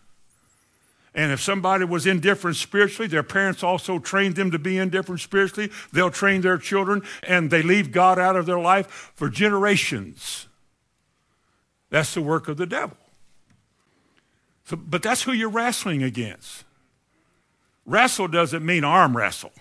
And 1.14 1.32
if 1.32 1.40
somebody 1.40 1.84
was 1.84 2.06
indifferent 2.06 2.56
spiritually, 2.56 3.08
their 3.08 3.22
parents 3.22 3.62
also 3.62 3.98
trained 3.98 4.36
them 4.36 4.50
to 4.50 4.58
be 4.58 4.78
indifferent 4.78 5.20
spiritually. 5.20 5.70
They'll 5.92 6.10
train 6.10 6.42
their 6.42 6.58
children 6.58 7.02
and 7.22 7.50
they 7.50 7.62
leave 7.62 7.92
God 7.92 8.18
out 8.18 8.36
of 8.36 8.46
their 8.46 8.60
life 8.60 9.12
for 9.14 9.28
generations. 9.28 10.46
That's 11.90 12.14
the 12.14 12.22
work 12.22 12.48
of 12.48 12.56
the 12.56 12.66
devil. 12.66 12.96
So, 14.64 14.76
but 14.76 15.02
that's 15.02 15.22
who 15.22 15.32
you're 15.32 15.48
wrestling 15.48 16.02
against. 16.02 16.64
Wrestle 17.86 18.28
doesn't 18.28 18.64
mean 18.64 18.84
arm 18.84 19.16
wrestle. 19.16 19.52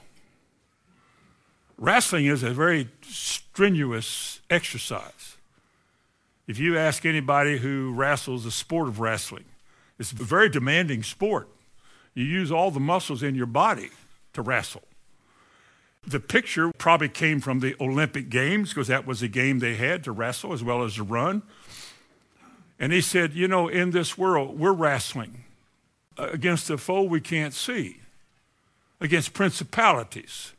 Wrestling 1.77 2.25
is 2.25 2.43
a 2.43 2.49
very 2.49 2.89
strenuous 3.01 4.41
exercise. 4.49 5.37
If 6.45 6.59
you 6.59 6.77
ask 6.77 7.05
anybody 7.05 7.57
who 7.57 7.93
wrestles 7.93 8.43
the 8.43 8.51
sport 8.51 8.89
of 8.89 8.99
wrestling, 8.99 9.45
it's 9.99 10.11
a 10.11 10.15
very 10.15 10.49
demanding 10.49 11.03
sport. 11.03 11.49
You 12.13 12.23
use 12.23 12.51
all 12.51 12.71
the 12.71 12.79
muscles 12.79 13.23
in 13.23 13.35
your 13.35 13.45
body 13.45 13.89
to 14.33 14.41
wrestle. 14.41 14.83
The 16.05 16.19
picture 16.19 16.71
probably 16.77 17.09
came 17.09 17.41
from 17.41 17.59
the 17.59 17.75
Olympic 17.81 18.29
Games 18.29 18.69
because 18.69 18.87
that 18.87 19.05
was 19.05 19.21
a 19.21 19.27
game 19.27 19.59
they 19.59 19.75
had 19.75 20.03
to 20.05 20.11
wrestle 20.11 20.53
as 20.53 20.63
well 20.63 20.83
as 20.83 20.95
to 20.95 21.03
run. 21.03 21.41
And 22.79 22.93
he 22.93 23.01
said, 23.01 23.33
You 23.33 23.47
know, 23.47 23.67
in 23.67 23.91
this 23.91 24.17
world, 24.17 24.57
we're 24.57 24.73
wrestling 24.73 25.43
against 26.17 26.69
a 26.69 26.77
foe 26.77 27.03
we 27.03 27.21
can't 27.21 27.53
see, 27.53 27.97
against 29.01 29.33
principalities. 29.33 30.53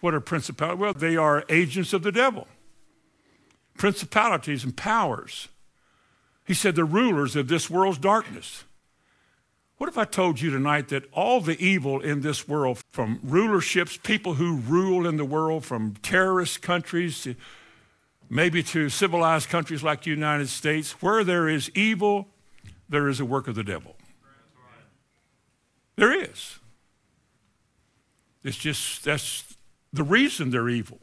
What 0.00 0.14
are 0.14 0.20
principalities? 0.20 0.80
Well, 0.80 0.92
they 0.94 1.16
are 1.16 1.44
agents 1.48 1.92
of 1.92 2.02
the 2.02 2.12
devil, 2.12 2.46
principalities 3.76 4.64
and 4.64 4.76
powers. 4.76 5.48
He 6.50 6.54
said, 6.54 6.74
the 6.74 6.84
rulers 6.84 7.36
of 7.36 7.46
this 7.46 7.70
world's 7.70 7.98
darkness. 7.98 8.64
What 9.78 9.88
if 9.88 9.96
I 9.96 10.04
told 10.04 10.40
you 10.40 10.50
tonight 10.50 10.88
that 10.88 11.04
all 11.12 11.40
the 11.40 11.56
evil 11.64 12.00
in 12.00 12.22
this 12.22 12.48
world, 12.48 12.80
from 12.90 13.20
rulerships, 13.20 14.02
people 14.02 14.34
who 14.34 14.56
rule 14.56 15.06
in 15.06 15.16
the 15.16 15.24
world, 15.24 15.64
from 15.64 15.94
terrorist 16.02 16.60
countries 16.60 17.22
to 17.22 17.36
maybe 18.28 18.64
to 18.64 18.88
civilized 18.88 19.48
countries 19.48 19.84
like 19.84 20.02
the 20.02 20.10
United 20.10 20.48
States, 20.48 21.00
where 21.00 21.22
there 21.22 21.48
is 21.48 21.70
evil, 21.76 22.26
there 22.88 23.08
is 23.08 23.20
a 23.20 23.24
work 23.24 23.46
of 23.46 23.54
the 23.54 23.62
devil. 23.62 23.94
There 25.94 26.12
is. 26.12 26.58
It's 28.42 28.56
just, 28.56 29.04
that's 29.04 29.54
the 29.92 30.02
reason 30.02 30.50
they're 30.50 30.68
evil. 30.68 30.98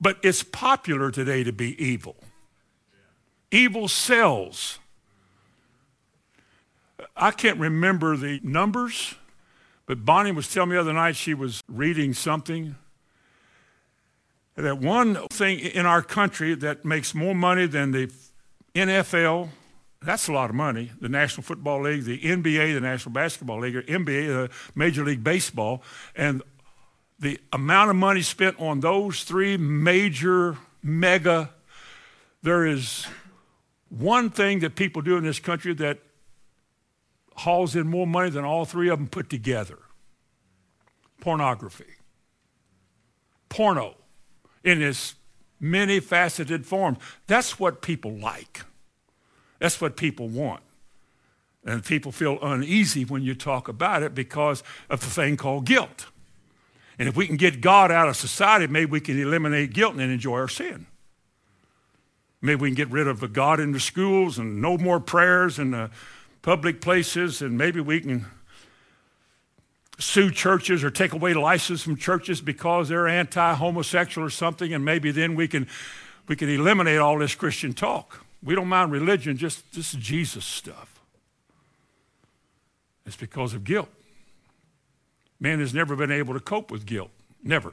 But 0.00 0.16
it's 0.22 0.42
popular 0.42 1.10
today 1.10 1.44
to 1.44 1.52
be 1.52 1.76
evil. 1.84 2.16
Evil 3.50 3.88
sells. 3.88 4.78
I 7.16 7.30
can't 7.30 7.58
remember 7.58 8.16
the 8.16 8.40
numbers, 8.42 9.14
but 9.86 10.04
Bonnie 10.04 10.32
was 10.32 10.52
telling 10.52 10.70
me 10.70 10.76
the 10.76 10.80
other 10.80 10.92
night 10.92 11.16
she 11.16 11.34
was 11.34 11.62
reading 11.68 12.12
something 12.14 12.76
that 14.62 14.78
one 14.78 15.14
thing 15.28 15.60
in 15.60 15.86
our 15.86 16.02
country 16.02 16.54
that 16.56 16.84
makes 16.84 17.14
more 17.14 17.34
money 17.34 17.66
than 17.66 17.92
the 17.92 18.10
NFL, 18.74 19.48
that's 20.02 20.28
a 20.28 20.32
lot 20.32 20.50
of 20.50 20.56
money, 20.56 20.90
the 21.00 21.08
National 21.08 21.42
Football 21.42 21.82
League, 21.82 22.04
the 22.04 22.20
NBA, 22.20 22.74
the 22.74 22.80
National 22.80 23.12
Basketball 23.12 23.60
League, 23.60 23.76
or 23.76 23.82
NBA, 23.82 24.26
the 24.26 24.44
uh, 24.44 24.48
Major 24.74 25.04
League 25.04 25.22
Baseball, 25.22 25.82
and 26.16 26.42
the 27.20 27.38
amount 27.52 27.90
of 27.90 27.96
money 27.96 28.22
spent 28.22 28.58
on 28.60 28.80
those 28.80 29.24
three 29.24 29.56
major 29.56 30.56
mega, 30.82 31.50
there 32.42 32.66
is 32.66 33.06
one 33.90 34.30
thing 34.30 34.60
that 34.60 34.76
people 34.76 35.02
do 35.02 35.16
in 35.16 35.24
this 35.24 35.40
country 35.40 35.74
that 35.74 35.98
hauls 37.36 37.76
in 37.76 37.86
more 37.86 38.06
money 38.06 38.30
than 38.30 38.44
all 38.44 38.64
three 38.64 38.88
of 38.88 38.98
them 38.98 39.08
put 39.08 39.30
together 39.30 39.78
pornography. 41.20 41.84
Porno 43.48 43.94
in 44.62 44.82
its 44.82 45.14
many 45.60 46.00
faceted 46.00 46.66
forms. 46.66 46.98
That's 47.26 47.58
what 47.58 47.82
people 47.82 48.12
like. 48.12 48.62
That's 49.58 49.80
what 49.80 49.96
people 49.96 50.28
want. 50.28 50.62
And 51.64 51.84
people 51.84 52.12
feel 52.12 52.38
uneasy 52.40 53.04
when 53.04 53.22
you 53.22 53.34
talk 53.34 53.68
about 53.68 54.02
it 54.02 54.14
because 54.14 54.62
of 54.88 55.00
the 55.00 55.06
thing 55.06 55.36
called 55.36 55.66
guilt. 55.66 56.06
And 56.98 57.08
if 57.08 57.16
we 57.16 57.26
can 57.26 57.36
get 57.36 57.60
God 57.60 57.90
out 57.90 58.08
of 58.08 58.16
society, 58.16 58.66
maybe 58.66 58.90
we 58.90 59.00
can 59.00 59.20
eliminate 59.20 59.72
guilt 59.72 59.94
and 59.94 60.02
enjoy 60.02 60.34
our 60.34 60.48
sin. 60.48 60.86
Maybe 62.40 62.60
we 62.60 62.68
can 62.68 62.76
get 62.76 62.90
rid 62.90 63.08
of 63.08 63.20
the 63.20 63.28
God 63.28 63.58
in 63.60 63.72
the 63.72 63.80
schools 63.80 64.38
and 64.38 64.62
no 64.62 64.78
more 64.78 65.00
prayers 65.00 65.58
in 65.58 65.72
the 65.72 65.90
public 66.42 66.80
places, 66.80 67.42
and 67.42 67.58
maybe 67.58 67.80
we 67.80 68.00
can 68.00 68.26
sue 69.98 70.30
churches 70.30 70.84
or 70.84 70.90
take 70.90 71.12
away 71.12 71.34
license 71.34 71.82
from 71.82 71.96
churches 71.96 72.40
because 72.40 72.88
they're 72.88 73.08
anti-homosexual 73.08 74.26
or 74.26 74.30
something, 74.30 74.72
and 74.72 74.84
maybe 74.84 75.10
then 75.10 75.34
we 75.34 75.48
can 75.48 75.66
we 76.28 76.36
can 76.36 76.48
eliminate 76.48 76.98
all 76.98 77.18
this 77.18 77.34
Christian 77.34 77.72
talk. 77.72 78.24
We 78.42 78.54
don't 78.54 78.68
mind 78.68 78.92
religion, 78.92 79.36
just 79.36 79.72
this 79.72 79.92
Jesus 79.92 80.44
stuff. 80.44 81.00
It's 83.04 83.16
because 83.16 83.54
of 83.54 83.64
guilt. 83.64 83.88
Man 85.40 85.60
has 85.60 85.72
never 85.72 85.96
been 85.96 86.12
able 86.12 86.34
to 86.34 86.40
cope 86.40 86.70
with 86.70 86.84
guilt. 86.84 87.10
Never. 87.42 87.72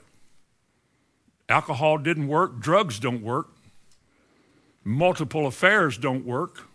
Alcohol 1.50 1.98
didn't 1.98 2.28
work, 2.28 2.60
drugs 2.60 2.98
don't 3.00 3.22
work, 3.22 3.50
multiple 4.86 5.46
affairs 5.46 5.98
don't 5.98 6.26
work. 6.26 6.70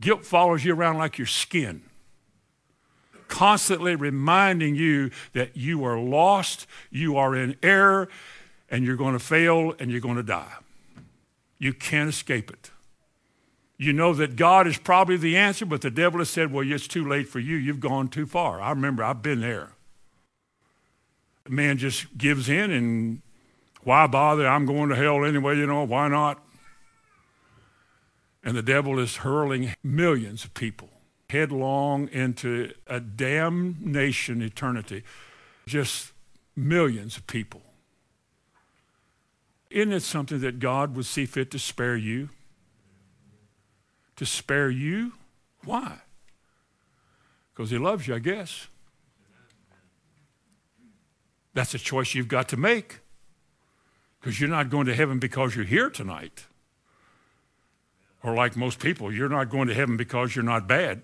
Guilt 0.00 0.24
follows 0.24 0.64
you 0.64 0.72
around 0.72 0.98
like 0.98 1.18
your 1.18 1.26
skin, 1.26 1.82
constantly 3.26 3.96
reminding 3.96 4.76
you 4.76 5.10
that 5.32 5.56
you 5.56 5.84
are 5.84 5.98
lost, 5.98 6.68
you 6.90 7.16
are 7.16 7.34
in 7.34 7.56
error, 7.62 8.08
and 8.70 8.84
you're 8.84 8.96
going 8.96 9.14
to 9.14 9.18
fail 9.18 9.74
and 9.80 9.90
you're 9.90 10.00
going 10.00 10.16
to 10.16 10.22
die. 10.22 10.52
You 11.58 11.72
can't 11.72 12.08
escape 12.08 12.50
it. 12.50 12.70
You 13.78 13.92
know 13.92 14.14
that 14.14 14.36
God 14.36 14.68
is 14.68 14.78
probably 14.78 15.16
the 15.16 15.36
answer, 15.36 15.66
but 15.66 15.80
the 15.80 15.90
devil 15.90 16.20
has 16.20 16.30
said, 16.30 16.52
Well, 16.52 16.70
it's 16.70 16.86
too 16.86 17.06
late 17.06 17.28
for 17.28 17.40
you. 17.40 17.56
You've 17.56 17.80
gone 17.80 18.08
too 18.08 18.26
far. 18.26 18.60
I 18.60 18.70
remember 18.70 19.02
I've 19.02 19.22
been 19.22 19.40
there 19.40 19.70
man 21.48 21.78
just 21.78 22.16
gives 22.16 22.48
in 22.48 22.70
and 22.70 23.22
why 23.82 24.06
bother? 24.06 24.46
I'm 24.46 24.66
going 24.66 24.88
to 24.88 24.96
hell 24.96 25.24
anyway, 25.24 25.56
you 25.56 25.66
know, 25.66 25.84
why 25.84 26.08
not? 26.08 26.42
And 28.46 28.56
the 28.56 28.62
devil 28.62 29.00
is 29.00 29.16
hurling 29.16 29.74
millions 29.82 30.44
of 30.44 30.54
people 30.54 30.88
headlong 31.28 32.08
into 32.12 32.72
a 32.86 33.00
damnation 33.00 34.40
eternity. 34.40 35.02
Just 35.66 36.12
millions 36.54 37.16
of 37.16 37.26
people. 37.26 37.60
Isn't 39.68 39.92
it 39.92 40.04
something 40.04 40.38
that 40.42 40.60
God 40.60 40.94
would 40.94 41.06
see 41.06 41.26
fit 41.26 41.50
to 41.50 41.58
spare 41.58 41.96
you? 41.96 42.28
To 44.14 44.24
spare 44.24 44.70
you? 44.70 45.14
Why? 45.64 45.98
Because 47.52 47.70
he 47.70 47.78
loves 47.78 48.06
you, 48.06 48.14
I 48.14 48.20
guess. 48.20 48.68
That's 51.52 51.74
a 51.74 51.78
choice 51.78 52.14
you've 52.14 52.28
got 52.28 52.48
to 52.50 52.56
make 52.56 53.00
because 54.20 54.40
you're 54.40 54.48
not 54.48 54.70
going 54.70 54.86
to 54.86 54.94
heaven 54.94 55.18
because 55.18 55.56
you're 55.56 55.64
here 55.64 55.90
tonight. 55.90 56.46
Or 58.26 58.34
like 58.34 58.56
most 58.56 58.80
people, 58.80 59.12
you're 59.12 59.28
not 59.28 59.50
going 59.50 59.68
to 59.68 59.74
heaven 59.74 59.96
because 59.96 60.34
you're 60.34 60.44
not 60.44 60.66
bad. 60.66 61.02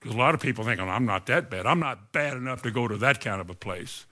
Because 0.00 0.16
a 0.16 0.18
lot 0.18 0.34
of 0.34 0.40
people 0.40 0.64
think, 0.64 0.80
I'm 0.80 1.06
not 1.06 1.26
that 1.26 1.48
bad. 1.48 1.66
I'm 1.66 1.78
not 1.78 2.10
bad 2.10 2.36
enough 2.36 2.62
to 2.62 2.72
go 2.72 2.88
to 2.88 2.96
that 2.96 3.20
kind 3.20 3.40
of 3.40 3.48
a 3.48 3.54
place. 3.54 4.06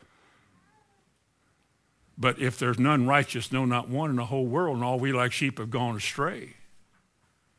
But 2.17 2.39
if 2.39 2.57
there's 2.57 2.79
none 2.79 3.09
righteous, 3.09 3.51
no, 3.51 3.65
not 3.65 3.89
one 3.89 4.11
in 4.11 4.17
the 4.17 4.27
whole 4.27 4.47
world, 4.47 4.77
and 4.77 4.85
all 4.85 5.01
we 5.01 5.13
like 5.13 5.33
sheep 5.33 5.59
have 5.59 5.71
gone 5.71 5.97
astray, 5.97 6.55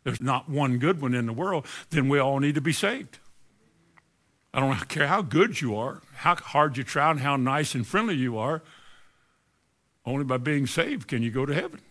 there's 0.06 0.22
not 0.22 0.48
one 0.48 0.78
good 0.78 1.02
one 1.02 1.14
in 1.14 1.26
the 1.26 1.34
world, 1.34 1.66
then 1.90 2.08
we 2.08 2.18
all 2.18 2.40
need 2.40 2.56
to 2.56 2.62
be 2.62 2.72
saved. 2.72 3.20
I 4.54 4.62
don't 4.62 4.74
care 4.88 5.08
how 5.08 5.22
good 5.22 5.60
you 5.60 5.76
are, 5.76 6.02
how 6.16 6.36
hard 6.36 6.78
you 6.78 6.86
try, 6.86 7.12
and 7.12 7.20
how 7.20 7.36
nice 7.36 7.76
and 7.76 7.86
friendly 7.86 8.16
you 8.16 8.38
are. 8.38 8.62
Only 10.06 10.24
by 10.24 10.38
being 10.38 10.66
saved 10.66 11.10
can 11.10 11.24
you 11.24 11.30
go 11.30 11.46
to 11.46 11.54
heaven. 11.54 11.82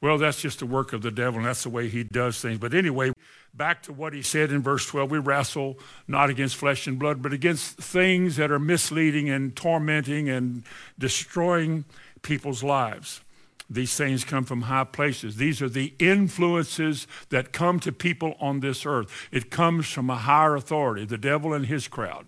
Well, 0.00 0.18
that's 0.18 0.40
just 0.40 0.60
the 0.60 0.66
work 0.66 0.92
of 0.92 1.02
the 1.02 1.10
devil, 1.10 1.38
and 1.38 1.46
that's 1.46 1.64
the 1.64 1.70
way 1.70 1.88
he 1.88 2.04
does 2.04 2.40
things. 2.40 2.58
But 2.58 2.72
anyway, 2.72 3.12
back 3.52 3.82
to 3.84 3.92
what 3.92 4.12
he 4.12 4.22
said 4.22 4.52
in 4.52 4.62
verse 4.62 4.86
12 4.86 5.10
we 5.10 5.18
wrestle 5.18 5.78
not 6.06 6.30
against 6.30 6.56
flesh 6.56 6.86
and 6.86 6.98
blood, 6.98 7.20
but 7.20 7.32
against 7.32 7.78
things 7.78 8.36
that 8.36 8.50
are 8.52 8.60
misleading 8.60 9.28
and 9.28 9.56
tormenting 9.56 10.28
and 10.28 10.62
destroying 10.98 11.84
people's 12.22 12.62
lives. 12.62 13.22
These 13.70 13.96
things 13.96 14.24
come 14.24 14.44
from 14.44 14.62
high 14.62 14.84
places. 14.84 15.36
These 15.36 15.60
are 15.60 15.68
the 15.68 15.92
influences 15.98 17.06
that 17.28 17.52
come 17.52 17.80
to 17.80 17.92
people 17.92 18.34
on 18.40 18.60
this 18.60 18.86
earth. 18.86 19.28
It 19.30 19.50
comes 19.50 19.88
from 19.88 20.08
a 20.08 20.16
higher 20.16 20.54
authority, 20.54 21.04
the 21.04 21.18
devil 21.18 21.52
and 21.52 21.66
his 21.66 21.86
crowd. 21.86 22.24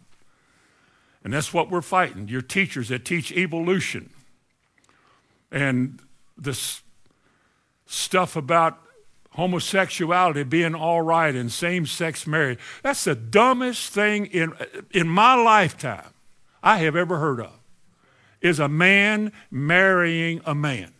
And 1.24 1.32
that's 1.32 1.54
what 1.54 1.70
we're 1.70 1.80
fighting. 1.82 2.28
Your 2.28 2.42
teachers 2.42 2.88
that 2.88 3.04
teach 3.04 3.32
evolution 3.32 4.10
and 5.50 6.00
this 6.36 6.82
stuff 7.90 8.36
about 8.36 8.78
homosexuality 9.30 10.44
being 10.44 10.74
all 10.74 11.02
right 11.02 11.34
and 11.34 11.50
same-sex 11.50 12.26
marriage. 12.26 12.58
That's 12.82 13.04
the 13.04 13.14
dumbest 13.14 13.92
thing 13.92 14.26
in, 14.26 14.52
in 14.92 15.08
my 15.08 15.34
lifetime 15.34 16.14
I 16.62 16.78
have 16.78 16.94
ever 16.94 17.18
heard 17.18 17.40
of, 17.40 17.52
is 18.40 18.60
a 18.60 18.68
man 18.68 19.32
marrying 19.50 20.40
a 20.44 20.54
man. 20.54 20.92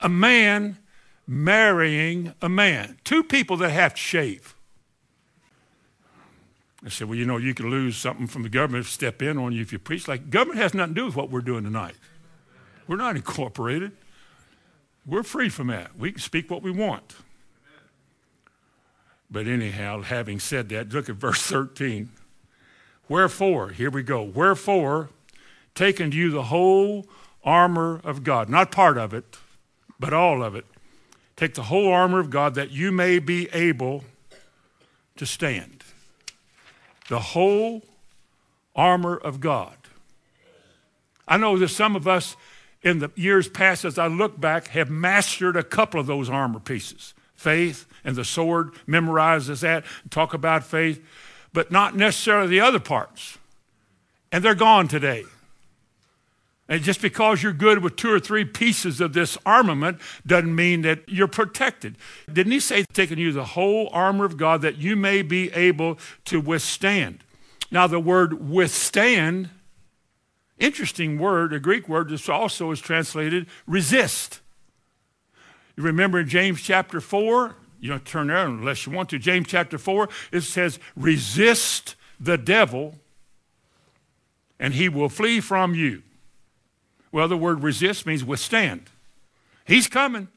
A 0.00 0.08
man 0.08 0.78
marrying 1.26 2.32
a 2.40 2.48
man. 2.48 2.98
Two 3.04 3.22
people 3.22 3.58
that 3.58 3.70
have 3.70 3.94
to 3.94 4.00
shave. 4.00 4.54
I 6.84 6.88
said, 6.88 7.08
well, 7.08 7.18
you 7.18 7.26
know, 7.26 7.36
you 7.36 7.54
can 7.54 7.68
lose 7.70 7.96
something 7.96 8.26
from 8.26 8.44
the 8.44 8.48
government 8.48 8.86
if 8.86 8.90
step 8.90 9.20
in 9.20 9.36
on 9.36 9.52
you 9.52 9.60
if 9.60 9.72
you 9.72 9.78
preach. 9.78 10.06
Like, 10.06 10.30
government 10.30 10.60
has 10.60 10.74
nothing 10.74 10.94
to 10.94 11.00
do 11.00 11.06
with 11.06 11.16
what 11.16 11.30
we're 11.30 11.40
doing 11.40 11.64
tonight. 11.64 11.96
We're 12.88 12.96
not 12.96 13.14
incorporated. 13.14 13.92
We're 15.06 15.22
free 15.22 15.50
from 15.50 15.68
that. 15.68 15.96
We 15.96 16.10
can 16.12 16.20
speak 16.20 16.50
what 16.50 16.62
we 16.62 16.70
want. 16.70 17.14
But 19.30 19.46
anyhow, 19.46 20.00
having 20.00 20.40
said 20.40 20.70
that, 20.70 20.88
look 20.92 21.08
at 21.08 21.16
verse 21.16 21.42
13. 21.42 22.08
Wherefore, 23.08 23.68
here 23.68 23.90
we 23.90 24.02
go. 24.02 24.22
Wherefore, 24.22 25.10
taking 25.74 26.12
you 26.12 26.30
the 26.30 26.44
whole 26.44 27.06
armor 27.44 28.00
of 28.04 28.24
God, 28.24 28.48
not 28.48 28.72
part 28.72 28.96
of 28.96 29.12
it, 29.12 29.36
but 30.00 30.12
all 30.12 30.42
of 30.42 30.54
it. 30.54 30.64
Take 31.36 31.54
the 31.54 31.64
whole 31.64 31.92
armor 31.92 32.18
of 32.18 32.30
God 32.30 32.54
that 32.54 32.70
you 32.70 32.90
may 32.90 33.18
be 33.18 33.48
able 33.52 34.04
to 35.16 35.26
stand. 35.26 35.84
The 37.08 37.20
whole 37.20 37.82
armor 38.74 39.16
of 39.16 39.40
God. 39.40 39.76
I 41.26 41.36
know 41.36 41.58
that 41.58 41.68
some 41.68 41.94
of 41.96 42.08
us 42.08 42.36
in 42.82 43.00
the 43.00 43.10
years 43.16 43.48
past, 43.48 43.84
as 43.84 43.98
I 43.98 44.06
look 44.06 44.40
back, 44.40 44.68
have 44.68 44.90
mastered 44.90 45.56
a 45.56 45.62
couple 45.62 46.00
of 46.00 46.06
those 46.06 46.30
armor 46.30 46.60
pieces 46.60 47.14
faith 47.34 47.86
and 48.04 48.16
the 48.16 48.24
sword, 48.24 48.72
memorizes 48.88 49.60
that, 49.60 49.84
talk 50.10 50.34
about 50.34 50.64
faith, 50.64 51.00
but 51.52 51.70
not 51.70 51.94
necessarily 51.94 52.48
the 52.48 52.60
other 52.60 52.80
parts. 52.80 53.38
And 54.32 54.44
they're 54.44 54.56
gone 54.56 54.88
today. 54.88 55.24
And 56.68 56.82
just 56.82 57.00
because 57.00 57.42
you're 57.42 57.52
good 57.52 57.82
with 57.82 57.96
two 57.96 58.12
or 58.12 58.20
three 58.20 58.44
pieces 58.44 59.00
of 59.00 59.14
this 59.14 59.38
armament 59.46 60.00
doesn't 60.26 60.54
mean 60.54 60.82
that 60.82 61.08
you're 61.08 61.28
protected. 61.28 61.96
Didn't 62.30 62.52
he 62.52 62.60
say, 62.60 62.84
taking 62.92 63.18
you 63.18 63.32
the 63.32 63.44
whole 63.44 63.88
armor 63.92 64.24
of 64.24 64.36
God 64.36 64.60
that 64.62 64.76
you 64.76 64.94
may 64.94 65.22
be 65.22 65.50
able 65.52 65.98
to 66.26 66.40
withstand? 66.40 67.24
Now, 67.70 67.86
the 67.86 68.00
word 68.00 68.50
withstand 68.50 69.48
Interesting 70.58 71.18
word, 71.18 71.52
a 71.52 71.60
Greek 71.60 71.88
word, 71.88 72.08
this 72.08 72.28
also 72.28 72.70
is 72.70 72.80
translated 72.80 73.46
resist. 73.66 74.40
You 75.76 75.84
remember 75.84 76.20
in 76.20 76.28
James 76.28 76.60
chapter 76.60 77.00
4, 77.00 77.54
you 77.80 77.90
don't 77.90 78.04
turn 78.04 78.26
there 78.26 78.46
unless 78.46 78.84
you 78.84 78.92
want 78.92 79.08
to. 79.10 79.18
James 79.18 79.46
chapter 79.46 79.78
4, 79.78 80.08
it 80.32 80.40
says, 80.40 80.80
resist 80.96 81.94
the 82.18 82.36
devil 82.36 82.96
and 84.58 84.74
he 84.74 84.88
will 84.88 85.08
flee 85.08 85.40
from 85.40 85.74
you. 85.74 86.02
Well, 87.12 87.28
the 87.28 87.36
word 87.36 87.62
resist 87.62 88.06
means 88.06 88.24
withstand. 88.24 88.90
He's 89.64 89.86
coming. 89.86 90.28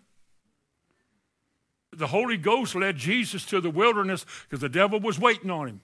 The 1.92 2.08
Holy 2.08 2.38
Ghost 2.38 2.76
led 2.76 2.98
Jesus 2.98 3.46
to 3.48 3.60
the 3.60 3.70
wilderness 3.70 4.26
because 4.44 4.62
the 4.62 4.70
devil 4.70 5.00
was 5.00 5.20
waiting 5.20 5.50
on 5.50 5.68
him. 5.68 5.82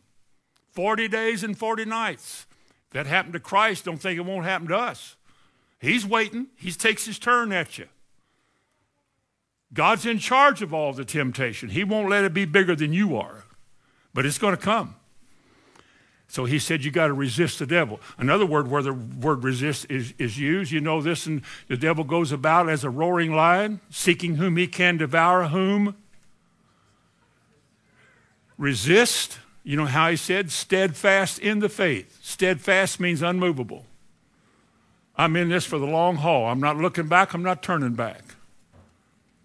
40 0.72 1.08
days 1.08 1.44
and 1.44 1.58
40 1.58 1.86
nights 1.86 2.46
that 2.92 3.06
happened 3.06 3.34
to 3.34 3.40
Christ, 3.40 3.86
don't 3.86 3.98
think 3.98 4.18
it 4.18 4.26
won't 4.26 4.46
happen 4.46 4.68
to 4.70 4.78
us. 4.78 5.16
He's 5.80 6.06
waiting. 6.06 6.48
He 6.56 6.72
takes 6.72 7.06
his 7.06 7.20
turn 7.20 7.52
at 7.52 7.78
you. 7.78 7.88
God's 9.74 10.06
in 10.06 10.20
charge 10.20 10.62
of 10.62 10.74
all 10.74 10.94
the 10.94 11.06
temptation. 11.06 11.70
He 11.70 11.84
won't 11.84 12.10
let 12.10 12.24
it 12.24 12.34
be 12.34 12.46
bigger 12.46 12.76
than 12.76 12.94
you 12.94 13.18
are, 13.18 13.44
but 14.14 14.26
it's 14.26 14.38
going 14.38 14.56
to 14.56 14.62
come. 14.62 14.96
So 16.30 16.46
he 16.46 16.60
said 16.60 16.84
you 16.84 16.92
got 16.92 17.08
to 17.08 17.14
resist 17.14 17.60
the 17.60 17.66
devil. 17.66 18.02
Another 18.18 18.46
word 18.46 18.70
where 18.70 18.82
the 18.82 18.94
word 18.94 19.44
resist 19.44 19.86
is, 19.90 20.14
is 20.18 20.38
used, 20.38 20.72
you 20.72 20.82
know 20.82 21.02
this, 21.02 21.26
and 21.26 21.42
the 21.68 21.78
devil 21.78 22.04
goes 22.04 22.32
about 22.32 22.70
as 22.70 22.84
a 22.84 22.90
roaring 22.90 23.34
lion, 23.34 23.80
seeking 23.90 24.36
whom 24.36 24.58
he 24.58 24.68
can 24.68 24.98
devour, 24.98 25.48
whom 25.48 25.96
resist 28.58 29.40
you 29.68 29.76
know 29.76 29.86
how 29.86 30.10
he 30.10 30.16
said? 30.16 30.50
Steadfast 30.50 31.40
in 31.40 31.60
the 31.60 31.68
faith. 31.68 32.20
Steadfast 32.24 33.02
means 33.02 33.22
unmovable. 33.22 33.84
I'm 35.18 35.36
in 35.36 35.50
this 35.50 35.66
for 35.66 35.78
the 35.78 35.86
long 35.86 36.16
haul. 36.16 36.46
I'm 36.46 36.62
not 36.62 36.78
looking 36.78 37.10
back, 37.10 37.34
I'm 37.34 37.44
not 37.44 37.62
turning 37.62 37.94
back. 37.94 38.24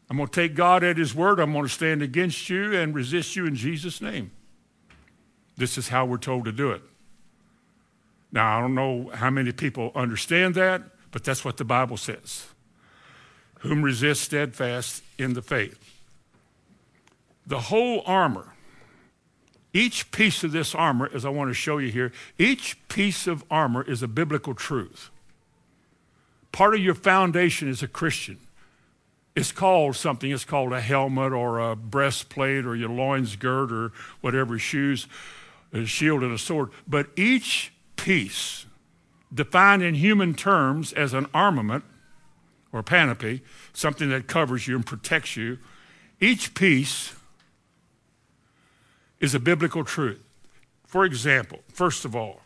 I'm 0.09 0.19
going 0.19 0.29
to 0.29 0.33
take 0.33 0.55
God 0.55 0.85
at 0.85 0.97
his 0.97 1.13
word. 1.13 1.41
I'm 1.41 1.53
going 1.53 1.65
to 1.65 1.69
stand 1.69 2.03
against 2.03 2.49
you 2.49 2.73
and 2.73 2.95
resist 2.95 3.35
you 3.35 3.47
in 3.47 3.57
Jesus' 3.57 4.01
name. 4.01 4.31
This 5.57 5.77
is 5.77 5.89
how 5.89 6.05
we're 6.05 6.19
told 6.19 6.45
to 6.45 6.53
do 6.53 6.71
it. 6.71 6.83
Now, 8.31 8.59
I 8.59 8.61
don't 8.61 8.77
know 8.77 9.11
how 9.13 9.31
many 9.31 9.51
people 9.51 9.91
understand 9.97 10.55
that, 10.55 10.83
but 11.11 11.25
that's 11.25 11.45
what 11.45 11.57
the 11.57 11.65
Bible 11.65 11.97
says. 11.97 12.47
Whom 13.61 13.83
resist 13.83 14.23
steadfast 14.23 15.03
in 15.19 15.35
the 15.35 15.43
faith. 15.43 15.81
The 17.45 17.59
whole 17.59 18.05
armor 18.07 18.53
each 19.75 20.11
piece 20.11 20.45
of 20.45 20.53
this 20.53 20.75
armor, 20.75 21.11
as 21.15 21.25
I 21.25 21.31
want 21.31 21.51
to 21.51 21.55
show 21.55 21.79
you 21.79 21.91
here, 21.91 22.13
each 22.39 22.77
piece 22.89 23.27
of 23.27 23.45
armor 23.51 23.83
is 23.83 24.03
a 24.03 24.09
biblical 24.09 24.55
truth. 24.55 25.11
Part 26.53 26.75
of 26.75 26.81
your 26.81 26.95
foundation 26.95 27.71
as 27.71 27.83
a 27.83 27.89
Christian 27.89 28.39
it's 29.35 29.53
called 29.53 29.97
something. 29.97 30.31
It's 30.31 30.45
called 30.45 30.73
a 30.73 30.81
helmet 30.81 31.33
or 31.33 31.59
a 31.59 31.75
breastplate 31.75 32.67
or 32.67 32.77
your 32.77 32.91
loins 32.91 33.37
girt 33.37 33.73
or 33.73 33.93
whatever, 34.21 34.59
shoes, 34.59 35.07
a 35.73 35.87
shield 35.87 36.23
and 36.23 36.33
a 36.33 36.39
sword. 36.39 36.71
But 36.87 37.09
each 37.17 37.73
piece, 37.97 38.67
defined 39.33 39.83
in 39.83 39.95
human 39.95 40.35
terms 40.35 40.93
as 40.93 41.15
an 41.15 41.27
armament 41.33 41.85
or 42.73 42.83
panoply, 42.83 43.43
something 43.73 44.11
that 44.11 44.27
covers 44.27 44.69
you 44.69 44.77
and 44.77 44.85
protects 44.85 45.37
you, 45.37 45.59
each 46.21 46.55
piece 46.55 47.15
is 49.23 49.35
a 49.37 49.41
biblical 49.41 49.85
truth. 49.85 50.21
For 50.85 51.05
example, 51.07 51.61
first 51.73 52.05
of 52.05 52.15
all, 52.15 52.41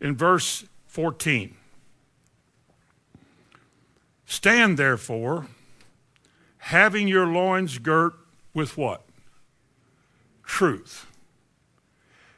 in 0.00 0.16
verse 0.16 0.64
14, 0.86 1.54
stand 4.24 4.78
therefore, 4.78 5.46
having 6.56 7.06
your 7.06 7.26
loins 7.26 7.76
girt 7.78 8.14
with 8.54 8.76
what? 8.78 9.04
Truth. 10.44 11.06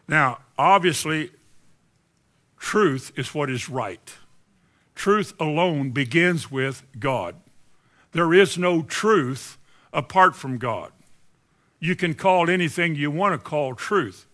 Now, 0.08 0.40
obviously, 0.58 1.30
truth 2.58 3.12
is 3.16 3.32
what 3.32 3.48
is 3.48 3.68
right. 3.68 4.16
Truth 4.96 5.32
alone 5.38 5.90
begins 5.92 6.50
with 6.50 6.82
God. 6.98 7.36
There 8.10 8.34
is 8.34 8.58
no 8.58 8.82
truth 8.82 9.58
apart 9.92 10.34
from 10.34 10.58
God. 10.58 10.90
You 11.80 11.96
can 11.96 12.14
call 12.14 12.48
anything 12.48 12.94
you 12.94 13.10
want 13.10 13.32
to 13.32 13.38
call 13.38 13.74
truth. 13.74 14.26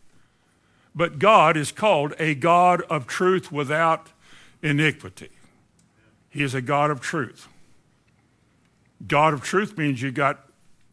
But 0.95 1.19
God 1.19 1.57
is 1.57 1.73
called 1.73 2.15
a 2.19 2.35
God 2.35 2.83
of 2.83 3.07
truth 3.07 3.53
without 3.53 4.09
iniquity. 4.63 5.31
He 6.29 6.43
is 6.43 6.55
a 6.55 6.61
God 6.61 6.91
of 6.91 7.01
truth. 7.01 7.49
God 9.07 9.33
of 9.33 9.43
truth 9.43 9.79
means 9.79 10.03
you 10.03 10.11
got 10.11 10.49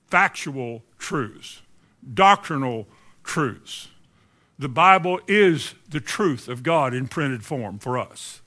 factual 0.07 0.83
truths, 0.99 1.61
doctrinal 2.13 2.87
truths. 3.23 3.87
The 4.59 4.69
Bible 4.69 5.19
is 5.27 5.73
the 5.89 5.99
truth 5.99 6.47
of 6.47 6.61
God 6.61 6.93
in 6.93 7.07
printed 7.07 7.43
form 7.43 7.79
for 7.79 7.97
us. 7.97 8.41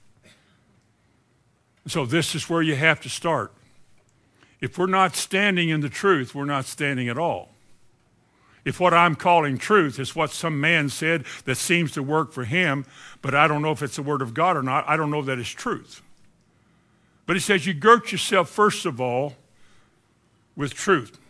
So, 1.89 2.05
this 2.05 2.35
is 2.35 2.49
where 2.49 2.63
you 2.63 2.77
have 2.77 3.01
to 3.03 3.09
start. 3.09 3.53
If 4.61 4.79
we're 4.79 4.87
not 4.87 5.15
standing 5.15 5.69
in 5.69 5.81
the 5.81 5.89
truth, 5.89 6.35
we're 6.35 6.45
not 6.45 6.65
standing 6.65 7.09
at 7.09 7.19
all. 7.19 7.56
If 8.67 8.81
what 8.81 8.93
I'm 8.93 9.15
calling 9.15 9.59
truth 9.59 10.01
is 10.01 10.17
what 10.17 10.33
some 10.33 10.61
man 10.61 10.89
said 10.89 11.25
that 11.45 11.55
seems 11.55 11.93
to 11.93 12.03
work 12.03 12.33
for 12.33 12.45
him, 12.45 12.85
but 13.23 13.33
I 13.33 13.47
don't 13.47 13.63
know 13.63 13.71
if 13.71 13.81
it's 13.81 13.95
the 13.95 14.03
word 14.03 14.21
of 14.21 14.35
God 14.35 14.57
or 14.57 14.63
not, 14.63 14.85
I 14.89 14.97
don't 14.97 15.13
know 15.13 15.23
that 15.23 15.39
it's 15.39 15.49
truth. 15.49 16.03
But 17.27 17.37
he 17.37 17.41
says 17.41 17.65
you 17.65 17.75
girt 17.75 18.11
yourself, 18.11 18.51
first 18.51 18.85
of 18.85 19.01
all, 19.01 19.37
with 20.57 20.75
truth. 20.75 21.21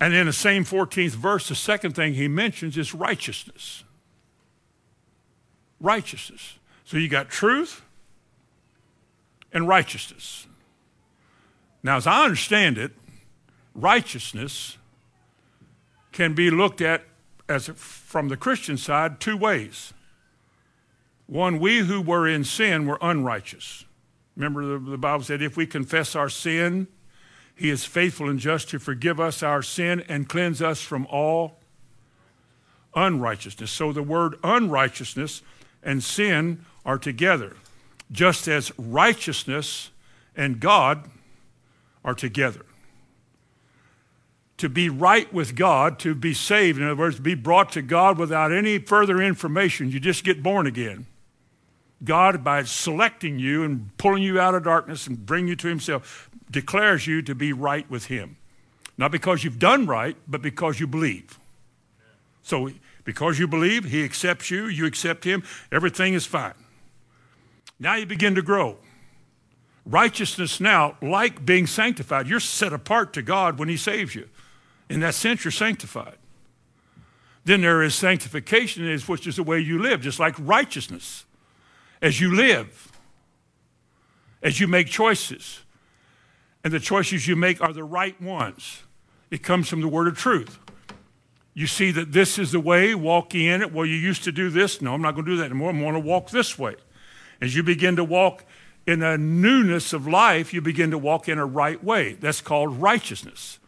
And 0.00 0.14
in 0.14 0.24
the 0.24 0.32
same 0.32 0.64
14th 0.64 1.10
verse, 1.10 1.50
the 1.50 1.54
second 1.54 1.94
thing 1.94 2.14
he 2.14 2.26
mentions 2.26 2.78
is 2.78 2.94
righteousness. 2.94 3.84
Righteousness. 5.78 6.58
So 6.86 6.96
you 6.96 7.08
got 7.08 7.28
truth 7.28 7.82
and 9.52 9.68
righteousness. 9.68 10.46
Now, 11.82 11.98
as 11.98 12.06
I 12.06 12.24
understand 12.24 12.78
it, 12.78 12.92
righteousness 13.74 14.78
can 16.12 16.34
be 16.34 16.50
looked 16.50 16.80
at 16.80 17.04
as 17.48 17.68
from 17.74 18.28
the 18.28 18.36
Christian 18.36 18.76
side 18.76 19.20
two 19.20 19.36
ways. 19.36 19.92
One, 21.26 21.58
we 21.58 21.80
who 21.80 22.00
were 22.00 22.26
in 22.26 22.44
sin 22.44 22.86
were 22.86 22.98
unrighteous. 23.00 23.84
Remember, 24.36 24.64
the, 24.64 24.90
the 24.90 24.98
Bible 24.98 25.24
said, 25.24 25.42
if 25.42 25.56
we 25.56 25.66
confess 25.66 26.14
our 26.14 26.28
sin, 26.28 26.86
he 27.54 27.70
is 27.70 27.84
faithful 27.84 28.28
and 28.28 28.38
just 28.38 28.70
to 28.70 28.78
forgive 28.78 29.18
us 29.18 29.42
our 29.42 29.62
sin 29.62 30.04
and 30.08 30.28
cleanse 30.28 30.62
us 30.62 30.80
from 30.80 31.06
all 31.10 31.58
unrighteousness. 32.94 33.70
So 33.70 33.92
the 33.92 34.02
word 34.02 34.36
unrighteousness 34.44 35.42
and 35.82 36.02
sin 36.02 36.64
are 36.84 36.98
together, 36.98 37.56
just 38.10 38.48
as 38.48 38.72
righteousness 38.78 39.90
and 40.36 40.60
God 40.60 41.10
are 42.04 42.14
together. 42.14 42.64
To 44.58 44.68
be 44.68 44.88
right 44.88 45.32
with 45.32 45.54
God, 45.54 45.98
to 46.00 46.14
be 46.14 46.34
saved, 46.34 46.78
in 46.78 46.84
other 46.84 46.96
words, 46.96 47.20
be 47.20 47.34
brought 47.34 47.72
to 47.72 47.82
God 47.82 48.18
without 48.18 48.52
any 48.52 48.78
further 48.78 49.22
information, 49.22 49.90
you 49.90 50.00
just 50.00 50.24
get 50.24 50.42
born 50.42 50.66
again. 50.66 51.06
God, 52.04 52.44
by 52.44 52.62
selecting 52.64 53.38
you 53.38 53.64
and 53.64 53.96
pulling 53.98 54.22
you 54.22 54.40
out 54.40 54.54
of 54.54 54.64
darkness 54.64 55.06
and 55.06 55.24
bringing 55.24 55.48
you 55.48 55.56
to 55.56 55.68
Himself, 55.68 56.30
declares 56.50 57.06
you 57.06 57.22
to 57.22 57.34
be 57.34 57.52
right 57.52 57.88
with 57.90 58.06
Him. 58.06 58.36
Not 58.96 59.12
because 59.12 59.44
you've 59.44 59.58
done 59.58 59.86
right, 59.86 60.16
but 60.26 60.42
because 60.42 60.80
you 60.80 60.86
believe. 60.86 61.38
So, 62.42 62.70
because 63.04 63.38
you 63.38 63.46
believe, 63.46 63.84
He 63.84 64.04
accepts 64.04 64.50
you, 64.50 64.66
you 64.66 64.86
accept 64.86 65.24
Him, 65.24 65.42
everything 65.70 66.14
is 66.14 66.26
fine. 66.26 66.54
Now 67.78 67.94
you 67.94 68.06
begin 68.06 68.34
to 68.34 68.42
grow. 68.42 68.76
Righteousness 69.86 70.60
now, 70.60 70.96
like 71.00 71.46
being 71.46 71.66
sanctified, 71.66 72.26
you're 72.26 72.40
set 72.40 72.72
apart 72.72 73.12
to 73.14 73.22
God 73.22 73.58
when 73.58 73.68
He 73.68 73.76
saves 73.76 74.14
you. 74.14 74.28
In 74.88 75.00
that 75.00 75.14
sense, 75.14 75.44
you're 75.44 75.52
sanctified. 75.52 76.16
Then 77.44 77.60
there 77.62 77.82
is 77.82 77.94
sanctification, 77.94 78.98
which 79.06 79.26
is 79.26 79.36
the 79.36 79.42
way 79.42 79.58
you 79.58 79.78
live, 79.78 80.00
just 80.00 80.18
like 80.18 80.34
righteousness. 80.38 81.24
As 82.00 82.20
you 82.20 82.34
live, 82.34 82.92
as 84.42 84.60
you 84.60 84.66
make 84.66 84.86
choices, 84.86 85.60
and 86.62 86.72
the 86.72 86.80
choices 86.80 87.26
you 87.26 87.36
make 87.36 87.60
are 87.62 87.72
the 87.72 87.84
right 87.84 88.20
ones. 88.20 88.82
It 89.30 89.42
comes 89.42 89.68
from 89.68 89.80
the 89.80 89.88
word 89.88 90.08
of 90.08 90.16
truth. 90.16 90.58
You 91.54 91.66
see 91.66 91.90
that 91.92 92.12
this 92.12 92.38
is 92.38 92.52
the 92.52 92.60
way, 92.60 92.94
walk 92.94 93.34
in 93.34 93.62
it. 93.62 93.72
Well, 93.72 93.86
you 93.86 93.96
used 93.96 94.24
to 94.24 94.32
do 94.32 94.50
this. 94.50 94.80
No, 94.80 94.94
I'm 94.94 95.02
not 95.02 95.14
going 95.14 95.24
to 95.24 95.30
do 95.32 95.36
that 95.38 95.46
anymore. 95.46 95.70
I'm 95.70 95.80
going 95.80 95.94
to 95.94 96.00
walk 96.00 96.30
this 96.30 96.58
way. 96.58 96.76
As 97.40 97.56
you 97.56 97.62
begin 97.62 97.96
to 97.96 98.04
walk 98.04 98.44
in 98.86 99.02
a 99.02 99.18
newness 99.18 99.92
of 99.92 100.06
life, 100.06 100.54
you 100.54 100.60
begin 100.60 100.90
to 100.92 100.98
walk 100.98 101.28
in 101.28 101.38
a 101.38 101.46
right 101.46 101.82
way. 101.82 102.14
That's 102.14 102.40
called 102.40 102.80
righteousness. 102.80 103.58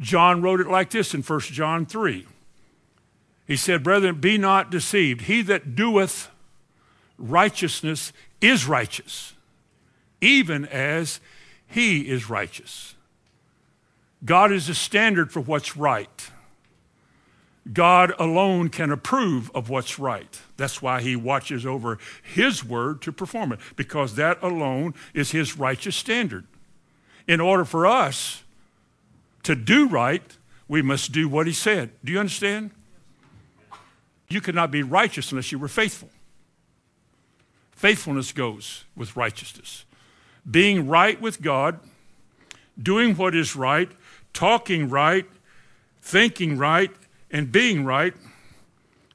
John 0.00 0.40
wrote 0.40 0.60
it 0.60 0.68
like 0.68 0.90
this 0.90 1.14
in 1.14 1.22
1 1.22 1.40
John 1.40 1.84
3. 1.84 2.26
He 3.46 3.56
said, 3.56 3.82
Brethren, 3.82 4.20
be 4.20 4.38
not 4.38 4.70
deceived. 4.70 5.22
He 5.22 5.42
that 5.42 5.74
doeth 5.74 6.30
righteousness 7.18 8.12
is 8.40 8.66
righteous, 8.66 9.34
even 10.20 10.64
as 10.66 11.20
he 11.66 12.08
is 12.08 12.30
righteous. 12.30 12.94
God 14.24 14.52
is 14.52 14.68
a 14.68 14.74
standard 14.74 15.32
for 15.32 15.40
what's 15.40 15.76
right. 15.76 16.30
God 17.72 18.12
alone 18.18 18.68
can 18.68 18.90
approve 18.90 19.50
of 19.54 19.68
what's 19.68 19.98
right. 19.98 20.40
That's 20.56 20.80
why 20.80 21.02
he 21.02 21.14
watches 21.14 21.66
over 21.66 21.98
his 22.22 22.64
word 22.64 23.02
to 23.02 23.12
perform 23.12 23.52
it, 23.52 23.60
because 23.76 24.14
that 24.14 24.42
alone 24.42 24.94
is 25.12 25.30
his 25.30 25.58
righteous 25.58 25.96
standard. 25.96 26.46
In 27.28 27.40
order 27.40 27.64
for 27.64 27.86
us 27.86 28.42
to 29.42 29.54
do 29.54 29.88
right, 29.88 30.22
we 30.68 30.82
must 30.82 31.12
do 31.12 31.28
what 31.28 31.46
he 31.46 31.52
said. 31.52 31.90
Do 32.04 32.12
you 32.12 32.20
understand? 32.20 32.70
You 34.28 34.40
cannot 34.40 34.70
be 34.70 34.82
righteous 34.82 35.32
unless 35.32 35.50
you 35.50 35.58
were 35.58 35.68
faithful. 35.68 36.10
Faithfulness 37.72 38.32
goes 38.32 38.84
with 38.94 39.16
righteousness 39.16 39.84
being 40.48 40.88
right 40.88 41.20
with 41.20 41.42
God, 41.42 41.80
doing 42.80 43.14
what 43.14 43.34
is 43.34 43.56
right, 43.56 43.90
talking 44.32 44.88
right, 44.88 45.26
thinking 46.00 46.56
right, 46.56 46.90
and 47.30 47.52
being 47.52 47.84
right, 47.84 48.14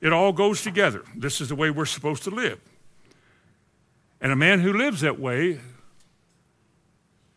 it 0.01 0.13
all 0.13 0.31
goes 0.31 0.61
together. 0.61 1.03
This 1.15 1.41
is 1.41 1.49
the 1.49 1.55
way 1.55 1.69
we're 1.69 1.85
supposed 1.85 2.23
to 2.23 2.29
live. 2.29 2.59
And 4.21 4.31
a 4.31 4.35
man 4.35 4.59
who 4.59 4.73
lives 4.73 5.01
that 5.01 5.19
way 5.19 5.59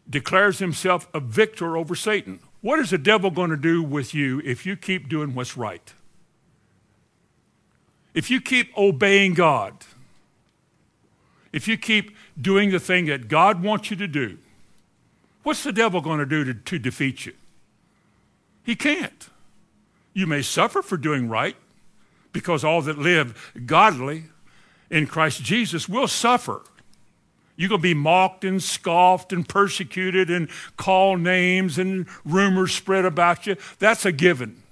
declares 0.08 0.58
himself 0.58 1.08
a 1.12 1.20
victor 1.20 1.76
over 1.76 1.94
Satan. 1.94 2.40
What 2.60 2.80
is 2.80 2.90
the 2.90 2.98
devil 2.98 3.30
going 3.30 3.50
to 3.50 3.56
do 3.56 3.82
with 3.82 4.14
you 4.14 4.40
if 4.44 4.66
you 4.66 4.76
keep 4.76 5.08
doing 5.08 5.34
what's 5.34 5.56
right? 5.56 5.92
If 8.14 8.30
you 8.30 8.40
keep 8.40 8.76
obeying 8.76 9.34
God, 9.34 9.84
if 11.52 11.68
you 11.68 11.76
keep 11.76 12.16
doing 12.40 12.70
the 12.70 12.80
thing 12.80 13.06
that 13.06 13.28
God 13.28 13.62
wants 13.62 13.90
you 13.90 13.96
to 13.96 14.08
do, 14.08 14.38
what's 15.44 15.62
the 15.62 15.72
devil 15.72 16.00
going 16.00 16.18
to 16.18 16.26
do 16.26 16.52
to, 16.52 16.78
defeat 16.78 17.26
you? 17.26 17.34
He 18.64 18.74
can't. 18.74 19.28
You 20.12 20.26
may 20.26 20.42
suffer 20.42 20.82
for 20.82 20.96
doing 20.96 21.28
right 21.28 21.56
because 22.32 22.64
all 22.64 22.82
that 22.82 22.98
live 22.98 23.52
godly 23.66 24.24
in 24.90 25.06
Christ 25.06 25.42
Jesus 25.42 25.88
will 25.88 26.08
suffer. 26.08 26.62
You're 27.58 27.68
going 27.68 27.80
to 27.80 27.82
be 27.82 27.92
mocked 27.92 28.44
and 28.44 28.62
scoffed 28.62 29.32
and 29.32 29.46
persecuted 29.46 30.30
and 30.30 30.48
called 30.76 31.20
names 31.20 31.76
and 31.76 32.06
rumors 32.24 32.72
spread 32.72 33.04
about 33.04 33.48
you. 33.48 33.56
That's 33.80 34.06
a 34.06 34.12
given. 34.12 34.62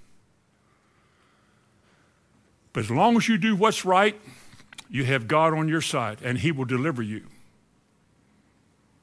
But 2.73 2.85
as 2.85 2.91
long 2.91 3.17
as 3.17 3.29
you 3.29 3.39
do 3.39 3.57
what's 3.57 3.85
right, 3.85 4.19
you 4.89 5.03
have 5.03 5.27
God 5.27 5.53
on 5.53 5.67
your 5.67 5.81
side, 5.81 6.19
and 6.23 6.39
He 6.39 6.53
will 6.53 6.65
deliver 6.65 7.03
you. 7.03 7.25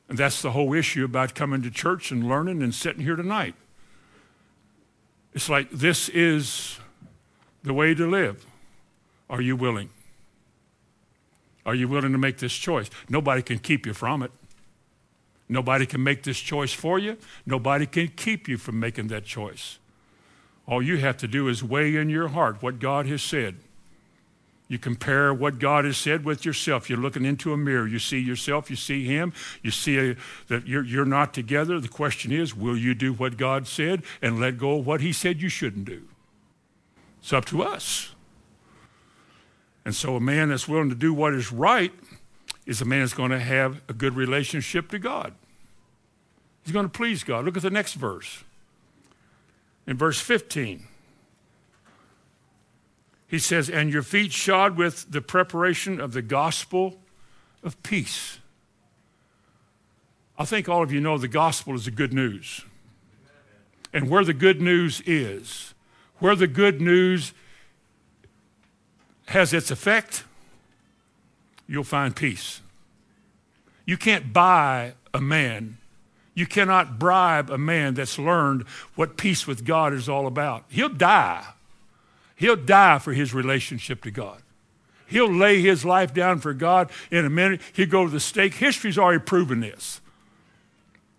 And 0.07 0.17
that's 0.17 0.41
the 0.41 0.51
whole 0.51 0.73
issue 0.73 1.03
about 1.03 1.35
coming 1.35 1.61
to 1.63 1.69
church 1.69 2.09
and 2.09 2.25
learning 2.25 2.63
and 2.63 2.73
sitting 2.73 3.03
here 3.03 3.17
tonight. 3.17 3.55
It's 5.33 5.49
like 5.49 5.69
this 5.71 6.07
is 6.07 6.79
the 7.63 7.73
way 7.73 7.93
to 7.95 8.09
live. 8.09 8.45
Are 9.29 9.41
you 9.41 9.57
willing? 9.57 9.89
Are 11.65 11.75
you 11.75 11.87
willing 11.87 12.11
to 12.11 12.17
make 12.17 12.37
this 12.39 12.53
choice? 12.53 12.89
Nobody 13.09 13.41
can 13.41 13.59
keep 13.59 13.85
you 13.85 13.93
from 13.93 14.21
it. 14.23 14.31
Nobody 15.49 15.85
can 15.85 16.03
make 16.03 16.23
this 16.23 16.39
choice 16.39 16.73
for 16.73 16.99
you. 16.99 17.17
Nobody 17.45 17.85
can 17.85 18.09
keep 18.09 18.47
you 18.47 18.57
from 18.57 18.79
making 18.79 19.07
that 19.07 19.25
choice. 19.25 19.77
All 20.67 20.81
you 20.81 20.97
have 20.97 21.17
to 21.17 21.27
do 21.27 21.47
is 21.47 21.63
weigh 21.63 21.95
in 21.95 22.09
your 22.09 22.29
heart 22.29 22.61
what 22.61 22.79
God 22.79 23.05
has 23.07 23.21
said 23.21 23.55
you 24.73 24.79
compare 24.79 25.31
what 25.31 25.59
God 25.59 25.85
has 25.85 25.97
said 25.97 26.25
with 26.25 26.45
yourself. 26.45 26.89
You're 26.89 26.97
looking 26.97 27.25
into 27.25 27.53
a 27.53 27.57
mirror. 27.57 27.87
You 27.87 27.99
see 27.99 28.17
yourself, 28.17 28.71
you 28.71 28.75
see 28.75 29.05
Him, 29.05 29.31
you 29.61 29.69
see 29.69 29.99
a, 29.99 30.15
that 30.47 30.67
you're, 30.67 30.83
you're 30.83 31.05
not 31.05 31.31
together. 31.31 31.79
The 31.79 31.87
question 31.87 32.31
is, 32.31 32.55
will 32.55 32.75
you 32.75 32.95
do 32.95 33.13
what 33.13 33.37
God 33.37 33.67
said 33.67 34.01
and 34.19 34.39
let 34.39 34.57
go 34.57 34.79
of 34.79 34.87
what 34.87 35.01
He 35.01 35.13
said 35.13 35.41
you 35.41 35.49
shouldn't 35.49 35.85
do? 35.85 36.03
It's 37.21 37.31
up 37.31 37.45
to 37.45 37.61
us. 37.61 38.12
And 39.85 39.93
so, 39.93 40.15
a 40.15 40.19
man 40.21 40.49
that's 40.49 40.67
willing 40.67 40.89
to 40.89 40.95
do 40.95 41.13
what 41.13 41.33
is 41.33 41.51
right 41.51 41.91
is 42.65 42.81
a 42.81 42.85
man 42.85 43.01
that's 43.01 43.13
going 43.13 43.31
to 43.31 43.39
have 43.39 43.81
a 43.89 43.93
good 43.93 44.15
relationship 44.15 44.89
to 44.89 44.99
God. 44.99 45.33
He's 46.63 46.73
going 46.73 46.85
to 46.85 46.91
please 46.91 47.23
God. 47.23 47.43
Look 47.43 47.57
at 47.57 47.63
the 47.63 47.69
next 47.69 47.93
verse. 47.93 48.43
In 49.85 49.97
verse 49.97 50.21
15, 50.21 50.87
He 53.27 53.39
says, 53.39 53.69
and 53.69 53.91
your 53.91 54.03
feet 54.03 54.31
shod 54.31 54.77
with 54.77 55.11
the 55.11 55.21
preparation 55.21 55.99
of 55.99 56.13
the 56.13 56.21
gospel 56.21 57.01
of 57.61 57.81
peace. 57.83 58.39
I 60.37 60.45
think 60.45 60.69
all 60.69 60.81
of 60.81 60.91
you 60.91 61.01
know 61.01 61.17
the 61.17 61.27
gospel 61.27 61.75
is 61.75 61.85
the 61.85 61.91
good 61.91 62.13
news. 62.13 62.65
And 63.91 64.09
where 64.09 64.23
the 64.23 64.33
good 64.33 64.61
news 64.61 65.01
is, 65.05 65.73
where 66.19 66.35
the 66.35 66.47
good 66.47 66.81
news 66.81 67.33
has 69.27 69.53
its 69.53 69.71
effect, 69.71 70.23
you'll 71.67 71.83
find 71.83 72.15
peace. 72.15 72.61
You 73.85 73.97
can't 73.97 74.33
buy 74.33 74.93
a 75.13 75.21
man. 75.21 75.77
You 76.35 76.45
cannot 76.47 76.97
bribe 76.99 77.49
a 77.49 77.57
man 77.57 77.93
that's 77.93 78.17
learned 78.17 78.63
what 78.95 79.17
peace 79.17 79.45
with 79.45 79.65
God 79.65 79.93
is 79.93 80.09
all 80.09 80.25
about. 80.25 80.65
He'll 80.69 80.89
die 80.89 81.45
He'll 82.43 82.55
die 82.57 82.99
for 82.99 83.13
his 83.13 83.33
relationship 83.33 84.03
to 84.03 84.11
God. 84.11 84.41
He'll 85.07 85.31
lay 85.31 85.61
his 85.61 85.85
life 85.85 86.13
down 86.13 86.39
for 86.39 86.53
God 86.53 86.89
in 87.11 87.23
a 87.25 87.29
minute. 87.29 87.61
He'll 87.73 87.87
go 87.87 88.05
to 88.05 88.11
the 88.11 88.19
stake. 88.19 88.55
History's 88.55 88.97
already 88.97 89.23
proven 89.23 89.59
this. 89.59 90.01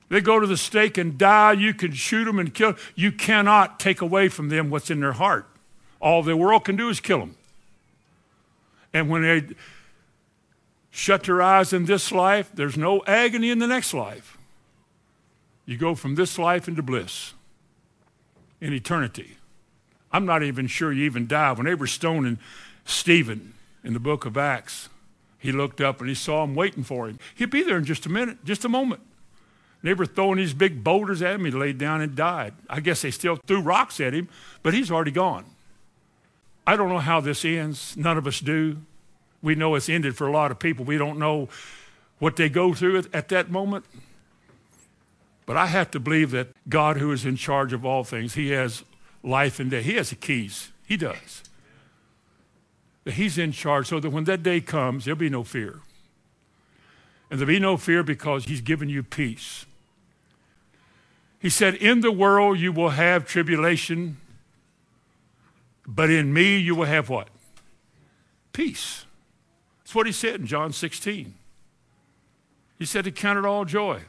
They 0.09 0.21
go 0.21 0.39
to 0.39 0.47
the 0.47 0.57
stake 0.59 0.99
and 0.99 1.17
die. 1.17 1.53
You 1.53 1.73
can 1.73 1.93
shoot 1.93 2.25
them 2.25 2.39
and 2.39 2.53
kill. 2.53 2.75
You 2.95 3.11
cannot 3.11 3.81
take 3.81 4.01
away 4.01 4.29
from 4.29 4.49
them 4.49 4.69
what's 4.69 4.91
in 4.91 5.01
their 5.01 5.13
heart. 5.13 5.47
All 6.01 6.23
the 6.23 6.37
world 6.37 6.65
can 6.65 6.77
do 6.77 6.89
is 6.89 7.01
kill 7.01 7.21
them. 7.21 7.37
And 8.95 9.11
when 9.11 9.23
they 9.23 9.43
shut 10.91 11.25
their 11.25 11.43
eyes 11.43 11.73
in 11.73 11.85
this 11.85 12.13
life, 12.13 12.51
there's 12.55 12.77
no 12.77 13.03
agony 13.07 13.51
in 13.51 13.59
the 13.59 13.67
next 13.67 13.93
life. 13.93 14.39
You 15.67 15.77
go 15.77 15.97
from 15.97 16.15
this 16.15 16.39
life 16.39 16.69
into 16.69 16.83
bliss 16.83 17.35
in 18.61 18.73
eternity. 18.73 19.37
I'm 20.13 20.25
not 20.25 20.45
even 20.45 20.69
sure 20.69 20.93
you 20.93 21.05
even 21.05 21.27
die. 21.27 21.53
When 21.53 21.67
they 21.67 21.75
were 21.75 21.89
stoning 21.89 22.39
Stephen 22.85 23.55
in 23.83 23.93
the 23.93 24.01
book 24.01 24.25
of 24.25 24.37
Acts, 24.37 24.89
he 25.39 25.51
looked 25.51 25.81
up 25.81 25.99
and 26.01 26.09
he 26.09 26.15
saw 26.15 26.45
him 26.45 26.55
waiting 26.55 26.85
for 26.85 27.09
him. 27.09 27.19
He'll 27.35 27.49
be 27.49 27.65
there 27.65 27.77
in 27.77 27.85
just 27.85 28.07
a 28.07 28.09
minute, 28.09 28.45
just 28.45 28.65
a 28.65 28.69
moment. 28.69 29.03
They 29.83 29.93
were 29.93 30.07
throwing 30.07 30.39
these 30.39 30.55
big 30.55 30.83
boulders 30.83 31.21
at 31.21 31.35
him. 31.35 31.45
He 31.45 31.51
laid 31.51 31.77
down 31.77 32.01
and 32.01 32.15
died. 32.15 32.55
I 32.71 32.81
guess 32.81 33.03
they 33.03 33.11
still 33.11 33.37
threw 33.37 33.61
rocks 33.61 34.01
at 34.01 34.15
him, 34.15 34.29
but 34.63 34.73
he's 34.73 34.91
already 34.91 35.11
gone. 35.11 35.45
I 36.67 36.77
don't 36.77 36.89
know 36.89 36.99
how 36.99 37.21
this 37.21 37.45
ends. 37.45 37.97
None 37.97 38.17
of 38.17 38.27
us 38.27 38.41
do. 38.41 38.79
We 39.43 39.55
know 39.55 39.75
it's 39.75 39.89
ended 39.89 40.17
for 40.17 40.27
a 40.27 40.33
lot 40.33 40.51
of 40.51 40.59
people. 40.59 40.85
We 40.85 40.97
don't 40.97 41.19
know 41.19 41.49
what 42.19 42.37
they 42.37 42.49
go 42.49 42.73
through 42.73 43.05
at, 43.13 43.29
that 43.29 43.51
moment. 43.51 43.85
But 45.45 45.59
I 45.59 45.67
have 45.67 45.91
to 45.91 46.01
believe 46.01 46.31
that 46.31 46.49
God, 46.69 46.97
who 46.97 47.13
is 47.13 47.27
in 47.27 47.37
charge 47.37 47.75
of 47.75 47.85
all 47.85 48.05
things, 48.05 48.35
He 48.35 48.51
has 48.51 48.83
life 49.23 49.61
and 49.61 49.71
death. 49.71 49.85
He 49.85 49.95
has 49.95 50.11
the 50.11 50.17
keys. 50.17 50.71
He 50.87 50.97
does. 50.97 51.43
That 53.05 53.15
he's 53.15 53.37
in 53.39 53.53
charge 53.53 53.89
so 53.89 54.01
that 54.01 54.11
when 54.11 54.25
that 54.25 54.43
day 54.43 54.61
comes, 54.61 55.05
there'll 55.05 55.19
be 55.19 55.29
no 55.29 55.45
fear. 55.45 55.81
And 57.31 57.39
there'll 57.39 57.53
be 57.53 57.59
no 57.59 57.77
fear 57.77 58.03
because 58.03 58.47
he's 58.47 58.61
given 58.61 58.89
you 58.89 59.03
peace. 59.03 59.67
He 61.39 61.51
said, 61.51 61.75
In 61.75 62.01
the 62.01 62.13
world 62.13 62.59
you 62.59 62.73
will 62.73 62.91
have 62.91 63.27
tribulation, 63.27 64.19
but 65.87 66.11
in 66.11 66.33
me 66.33 66.57
you 66.57 66.75
will 66.75 66.87
have 66.87 67.09
what? 67.09 67.29
Peace. 68.53 69.05
That's 69.83 69.95
what 69.95 70.07
he 70.07 70.13
said 70.13 70.41
in 70.41 70.47
John 70.47 70.73
16. 70.73 71.35
He 72.79 72.85
said 72.85 73.05
to 73.05 73.11
count 73.11 73.39
it 73.39 73.45
all 73.45 73.65
joy 73.65 74.03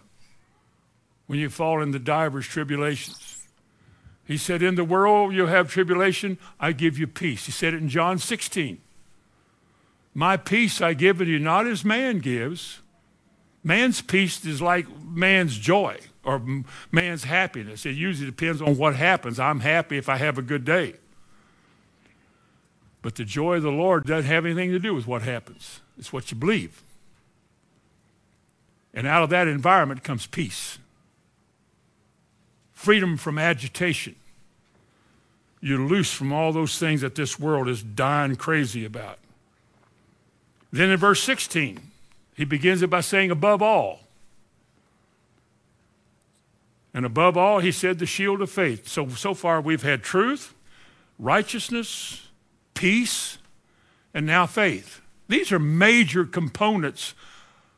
when 1.28 1.39
you 1.39 1.49
fall 1.49 1.82
into 1.82 1.99
divers 1.99 2.47
tribulations. 2.47 3.47
He 4.26 4.38
said, 4.38 4.63
In 4.63 4.76
the 4.76 4.84
world 4.84 5.34
you 5.34 5.45
have 5.45 5.69
tribulation, 5.69 6.38
I 6.59 6.71
give 6.71 6.97
you 6.97 7.07
peace. 7.07 7.45
He 7.45 7.51
said 7.51 7.73
it 7.73 7.82
in 7.82 7.89
John 7.89 8.17
16. 8.17 8.82
My 10.13 10.38
peace 10.38 10.82
I 10.82 10.93
give 10.93 11.19
to 11.19 11.26
you, 11.26 11.39
not 11.39 11.67
as 11.67 11.84
man 11.84 12.19
gives. 12.19 12.82
Man's 13.63 14.01
peace 14.01 14.45
is 14.45 14.61
like 14.61 14.86
man's 15.03 15.57
joy 15.57 15.99
or 16.23 16.41
man's 16.91 17.26
happiness. 17.26 17.86
It 17.86 17.95
usually 17.95 18.30
depends 18.30 18.61
on 18.61 18.78
what 18.78 18.95
happens. 18.95 19.39
I'm 19.39 19.59
happy 19.59 19.97
if 19.97 20.07
I 20.07 20.17
have 20.17 20.38
a 20.38 20.41
good 20.41 20.63
day. 20.63 20.95
But 23.06 23.14
the 23.14 23.24
joy 23.24 23.58
of 23.58 23.62
the 23.62 23.72
Lord 23.72 24.06
doesn't 24.06 24.32
have 24.32 24.47
anything 24.47 24.72
to 24.72 24.80
do 24.80 24.95
with 24.95 25.06
what 25.06 25.22
happens, 25.22 25.80
it's 25.95 26.12
what 26.12 26.32
you 26.32 26.38
believe. 26.38 26.82
And 28.95 29.06
out 29.06 29.22
of 29.22 29.30
that 29.30 29.47
environment 29.47 30.03
comes 30.03 30.26
peace 30.26 30.80
freedom 32.74 33.16
from 33.16 33.38
agitation. 33.38 34.16
You're 35.62 35.82
loose 35.82 36.12
from 36.12 36.34
all 36.34 36.51
those 36.51 36.80
things 36.80 37.01
that 37.01 37.14
this 37.14 37.39
world 37.39 37.70
is 37.70 37.84
dying 37.84 38.38
crazy 38.38 38.86
about. 38.86 39.20
Then 40.72 40.89
in 40.89 40.97
verse 40.97 41.22
16, 41.22 41.80
he 42.34 42.43
begins 42.43 42.82
it 42.82 42.89
by 42.89 43.01
saying, 43.01 43.30
above 43.30 43.62
all. 43.62 43.99
And 46.91 47.06
above 47.06 47.38
all, 47.38 47.60
he 47.60 47.72
said, 47.72 47.99
the 47.99 48.08
shield 48.08 48.41
of 48.41 48.49
faith. 48.49 48.88
So, 48.88 49.10
so 49.10 49.36
far, 49.36 49.62
we've 49.62 49.84
had 49.84 50.01
truth, 50.01 50.56
righteousness, 51.20 52.24
peace, 52.76 53.39
and 54.13 54.26
now 54.26 54.45
faith. 54.45 55.01
These 55.28 55.51
are 55.51 55.59
major 55.59 56.26
components 56.26 57.15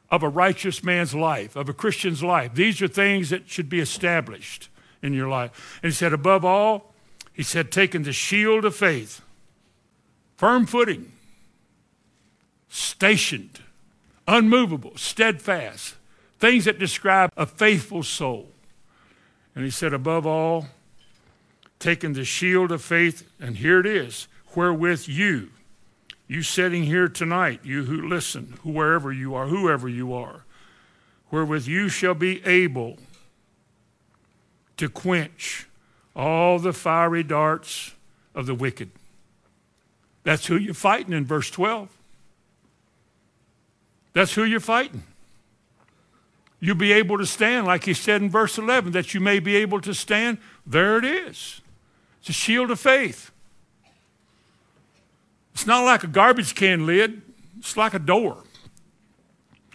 of 0.09 0.23
a 0.23 0.29
righteous 0.29 0.83
man's 0.83 1.15
life, 1.15 1.55
of 1.55 1.69
a 1.69 1.73
Christian's 1.73 2.21
life. 2.21 2.53
These 2.53 2.81
are 2.81 2.87
things 2.87 3.29
that 3.29 3.49
should 3.49 3.69
be 3.69 3.79
established 3.79 4.69
in 5.01 5.13
your 5.13 5.27
life. 5.29 5.79
And 5.81 5.91
he 5.91 5.95
said, 5.95 6.13
above 6.13 6.43
all, 6.43 6.93
he 7.33 7.43
said, 7.43 7.71
taking 7.71 8.03
the 8.03 8.13
shield 8.13 8.65
of 8.65 8.75
faith, 8.75 9.21
firm 10.35 10.65
footing, 10.65 11.11
stationed, 12.69 13.61
unmovable, 14.27 14.93
steadfast, 14.95 15.95
things 16.39 16.65
that 16.65 16.79
describe 16.79 17.31
a 17.37 17.45
faithful 17.45 18.03
soul. 18.03 18.49
And 19.55 19.63
he 19.63 19.71
said, 19.71 19.93
above 19.93 20.25
all, 20.25 20.67
taking 21.79 22.13
the 22.13 22.25
shield 22.25 22.71
of 22.71 22.81
faith, 22.81 23.29
and 23.39 23.57
here 23.57 23.79
it 23.79 23.85
is, 23.85 24.27
wherewith 24.57 25.07
you, 25.07 25.51
you 26.27 26.41
sitting 26.41 26.81
here 26.81 27.07
tonight, 27.07 27.59
you 27.63 27.83
who 27.83 28.07
listen, 28.07 28.57
wherever 28.63 29.13
you 29.13 29.35
are, 29.35 29.45
whoever 29.45 29.87
you 29.87 30.11
are, 30.11 30.45
wherewith 31.29 31.67
you 31.67 31.87
shall 31.87 32.15
be 32.15 32.43
able 32.43 32.97
to 34.75 34.89
quench 34.89 35.67
all 36.15 36.57
the 36.57 36.73
fiery 36.73 37.21
darts 37.21 37.93
of 38.33 38.47
the 38.47 38.55
wicked. 38.55 38.89
That's 40.23 40.47
who 40.47 40.57
you're 40.57 40.73
fighting 40.73 41.13
in 41.13 41.23
verse 41.23 41.51
12. 41.51 41.95
That's 44.13 44.33
who 44.33 44.43
you're 44.43 44.59
fighting. 44.59 45.03
You'll 46.59 46.77
be 46.77 46.93
able 46.93 47.19
to 47.19 47.27
stand, 47.27 47.67
like 47.67 47.83
he 47.83 47.93
said 47.93 48.23
in 48.23 48.31
verse 48.31 48.57
11, 48.57 48.91
that 48.93 49.13
you 49.13 49.19
may 49.19 49.37
be 49.37 49.55
able 49.57 49.81
to 49.81 49.93
stand. 49.93 50.39
There 50.65 50.97
it 50.97 51.05
is. 51.05 51.61
It's 52.21 52.29
a 52.29 52.33
shield 52.33 52.71
of 52.71 52.79
faith. 52.79 53.29
It's 55.57 55.65
not 55.65 55.85
like 55.85 56.03
a 56.03 56.07
garbage 56.07 56.53
can 56.53 56.85
lid, 56.85 57.19
it's 57.57 57.75
like 57.75 57.95
a 57.95 57.99
door. 57.99 58.43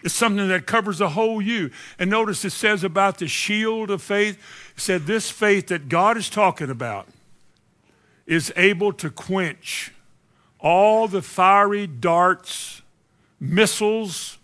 It's 0.04 0.14
something 0.14 0.46
that 0.46 0.64
covers 0.64 0.98
the 0.98 1.08
whole 1.08 1.42
you. 1.42 1.72
And 1.98 2.08
notice 2.08 2.44
it 2.44 2.50
says 2.50 2.84
about 2.84 3.18
the 3.18 3.26
shield 3.26 3.90
of 3.90 4.00
faith, 4.00 4.38
it 4.76 4.80
said 4.80 5.06
this 5.06 5.28
faith 5.28 5.66
that 5.66 5.88
God 5.88 6.16
is 6.16 6.30
talking 6.30 6.70
about 6.70 7.08
is 8.26 8.52
able 8.54 8.92
to 8.92 9.10
quench 9.10 9.90
all 10.60 11.08
the 11.08 11.20
fiery 11.20 11.88
darts, 11.88 12.82
missiles 13.40 14.38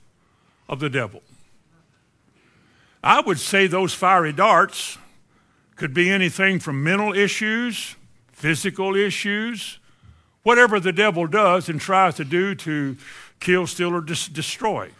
of 0.69 0.81
the 0.81 0.91
devil. 0.91 1.23
I 3.01 3.21
would 3.21 3.39
say 3.39 3.69
those 3.69 3.95
fiery 3.95 4.33
darts 4.33 4.99
could 5.77 5.95
be 5.95 6.11
anything 6.11 6.59
from 6.59 6.83
mental 6.83 7.15
issues, 7.15 7.95
physical 8.33 8.97
issues, 8.97 9.78
whatever 10.49 10.81
the 10.81 10.95
devil 10.95 11.27
does 11.27 11.69
and 11.69 11.79
tries 11.79 12.15
to 12.15 12.25
do 12.25 12.55
to 12.55 12.97
kill, 13.39 13.67
steal, 13.67 13.95
or 13.95 14.01
dis- 14.01 14.29
destroy. 14.29 14.91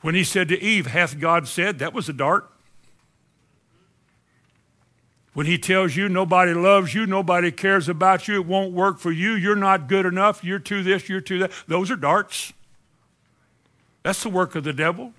When 0.00 0.14
he 0.14 0.22
said 0.22 0.46
to 0.50 0.62
Eve, 0.62 0.86
Hath 0.86 1.18
God 1.18 1.48
said? 1.48 1.80
That 1.80 1.92
was 1.92 2.08
a 2.08 2.12
dart. 2.12 2.48
When 5.32 5.46
he 5.46 5.58
tells 5.58 5.96
you 5.96 6.08
nobody 6.08 6.54
loves 6.54 6.94
you, 6.94 7.04
nobody 7.04 7.50
cares 7.50 7.88
about 7.88 8.28
you, 8.28 8.36
it 8.36 8.46
won't 8.46 8.72
work 8.72 9.00
for 9.00 9.10
you, 9.10 9.32
you're 9.32 9.56
not 9.56 9.88
good 9.88 10.06
enough, 10.06 10.44
you're 10.44 10.60
too 10.60 10.84
this, 10.84 11.08
you're 11.08 11.20
too 11.20 11.40
that, 11.40 11.52
those 11.66 11.90
are 11.90 11.96
darts. 11.96 12.52
That's 14.04 14.22
the 14.22 14.28
work 14.28 14.54
of 14.54 14.62
the 14.62 14.72
devil. 14.72 15.14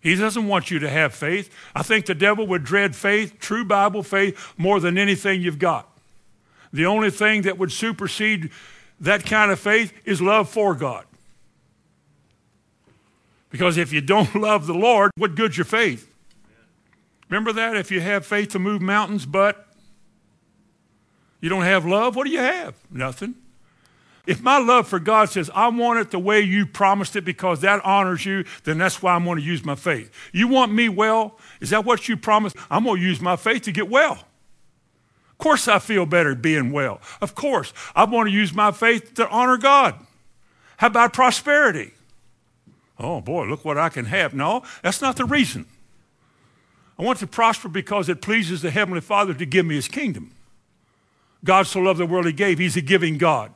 He 0.00 0.14
doesn't 0.14 0.46
want 0.48 0.70
you 0.70 0.78
to 0.78 0.88
have 0.88 1.14
faith. 1.14 1.54
I 1.74 1.82
think 1.82 2.06
the 2.06 2.14
devil 2.14 2.46
would 2.46 2.64
dread 2.64 2.96
faith, 2.96 3.38
true 3.40 3.66
Bible 3.66 4.02
faith, 4.02 4.54
more 4.56 4.80
than 4.80 4.96
anything 4.96 5.42
you've 5.42 5.58
got. 5.58 5.91
The 6.72 6.86
only 6.86 7.10
thing 7.10 7.42
that 7.42 7.58
would 7.58 7.72
supersede 7.72 8.50
that 9.00 9.26
kind 9.26 9.50
of 9.50 9.60
faith 9.60 9.92
is 10.04 10.22
love 10.22 10.48
for 10.48 10.74
God. 10.74 11.04
Because 13.50 13.76
if 13.76 13.92
you 13.92 14.00
don't 14.00 14.34
love 14.48 14.66
the 14.66 14.74
Lord, 14.74 15.10
what 15.16 15.34
good's 15.34 15.56
your 15.58 15.64
faith? 15.64 16.12
Remember 17.28 17.52
that? 17.52 17.76
If 17.76 17.90
you 17.90 18.00
have 18.00 18.26
faith 18.26 18.50
to 18.50 18.58
move 18.58 18.80
mountains, 18.82 19.26
but 19.26 19.66
You 21.42 21.48
don't 21.48 21.64
have 21.64 21.84
love? 21.84 22.14
What 22.14 22.24
do 22.24 22.30
you 22.30 22.38
have? 22.38 22.74
Nothing. 22.90 23.34
If 24.26 24.40
my 24.40 24.58
love 24.58 24.86
for 24.86 25.00
God 25.00 25.28
says, 25.28 25.50
I 25.52 25.66
want 25.68 25.98
it 25.98 26.12
the 26.12 26.18
way 26.20 26.40
you 26.40 26.64
promised 26.64 27.16
it 27.16 27.24
because 27.24 27.60
that 27.62 27.84
honors 27.84 28.24
you, 28.24 28.44
then 28.62 28.78
that's 28.78 29.02
why 29.02 29.14
I'm 29.14 29.24
going 29.24 29.38
to 29.38 29.44
use 29.44 29.64
my 29.64 29.74
faith. 29.74 30.12
You 30.32 30.46
want 30.46 30.72
me 30.72 30.88
well? 30.88 31.38
Is 31.60 31.70
that 31.70 31.84
what 31.84 32.08
you 32.08 32.16
promised? 32.16 32.54
I'm 32.70 32.84
going 32.84 33.00
to 33.00 33.06
use 33.06 33.20
my 33.20 33.34
faith 33.34 33.62
to 33.62 33.72
get 33.72 33.90
well. 33.90 34.24
Of 35.42 35.44
course, 35.44 35.66
I 35.66 35.80
feel 35.80 36.06
better 36.06 36.36
being 36.36 36.70
well. 36.70 37.00
Of 37.20 37.34
course, 37.34 37.72
I 37.96 38.04
want 38.04 38.28
to 38.28 38.32
use 38.32 38.54
my 38.54 38.70
faith 38.70 39.14
to 39.14 39.28
honor 39.28 39.56
God. 39.56 39.96
How 40.76 40.86
about 40.86 41.12
prosperity? 41.12 41.94
Oh 42.96 43.20
boy, 43.20 43.46
look 43.46 43.64
what 43.64 43.76
I 43.76 43.88
can 43.88 44.04
have. 44.04 44.34
No, 44.34 44.62
that's 44.84 45.02
not 45.02 45.16
the 45.16 45.24
reason. 45.24 45.66
I 46.96 47.02
want 47.02 47.18
to 47.18 47.26
prosper 47.26 47.68
because 47.68 48.08
it 48.08 48.22
pleases 48.22 48.62
the 48.62 48.70
Heavenly 48.70 49.00
Father 49.00 49.34
to 49.34 49.44
give 49.44 49.66
me 49.66 49.74
His 49.74 49.88
kingdom. 49.88 50.30
God 51.42 51.66
so 51.66 51.80
loved 51.80 51.98
the 51.98 52.06
world 52.06 52.26
He 52.26 52.32
gave. 52.32 52.60
He's 52.60 52.76
a 52.76 52.80
giving 52.80 53.18
God. 53.18 53.52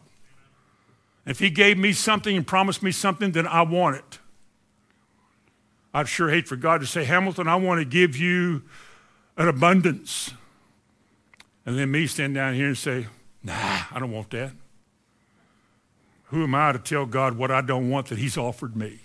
If 1.24 1.38
he 1.38 1.50
gave 1.50 1.78
me 1.78 1.92
something 1.92 2.36
and 2.36 2.44
promised 2.44 2.82
me 2.82 2.90
something, 2.90 3.30
then 3.30 3.46
I 3.46 3.62
want 3.62 3.94
it. 3.94 4.18
I'd 5.94 6.08
sure 6.08 6.30
hate 6.30 6.48
for 6.48 6.56
God 6.56 6.80
to 6.80 6.86
say, 6.88 7.04
Hamilton, 7.04 7.46
I 7.46 7.54
want 7.54 7.78
to 7.78 7.84
give 7.84 8.16
you 8.16 8.62
an 9.36 9.46
abundance. 9.46 10.32
And 11.66 11.76
then 11.76 11.90
me 11.90 12.06
stand 12.06 12.34
down 12.34 12.54
here 12.54 12.68
and 12.68 12.78
say, 12.78 13.08
nah, 13.42 13.82
I 13.90 13.98
don't 13.98 14.12
want 14.12 14.30
that. 14.30 14.52
Who 16.26 16.44
am 16.44 16.54
I 16.54 16.72
to 16.72 16.78
tell 16.78 17.06
God 17.06 17.36
what 17.36 17.50
I 17.50 17.60
don't 17.60 17.90
want 17.90 18.06
that 18.06 18.18
he's 18.18 18.38
offered 18.38 18.76
me? 18.76 19.00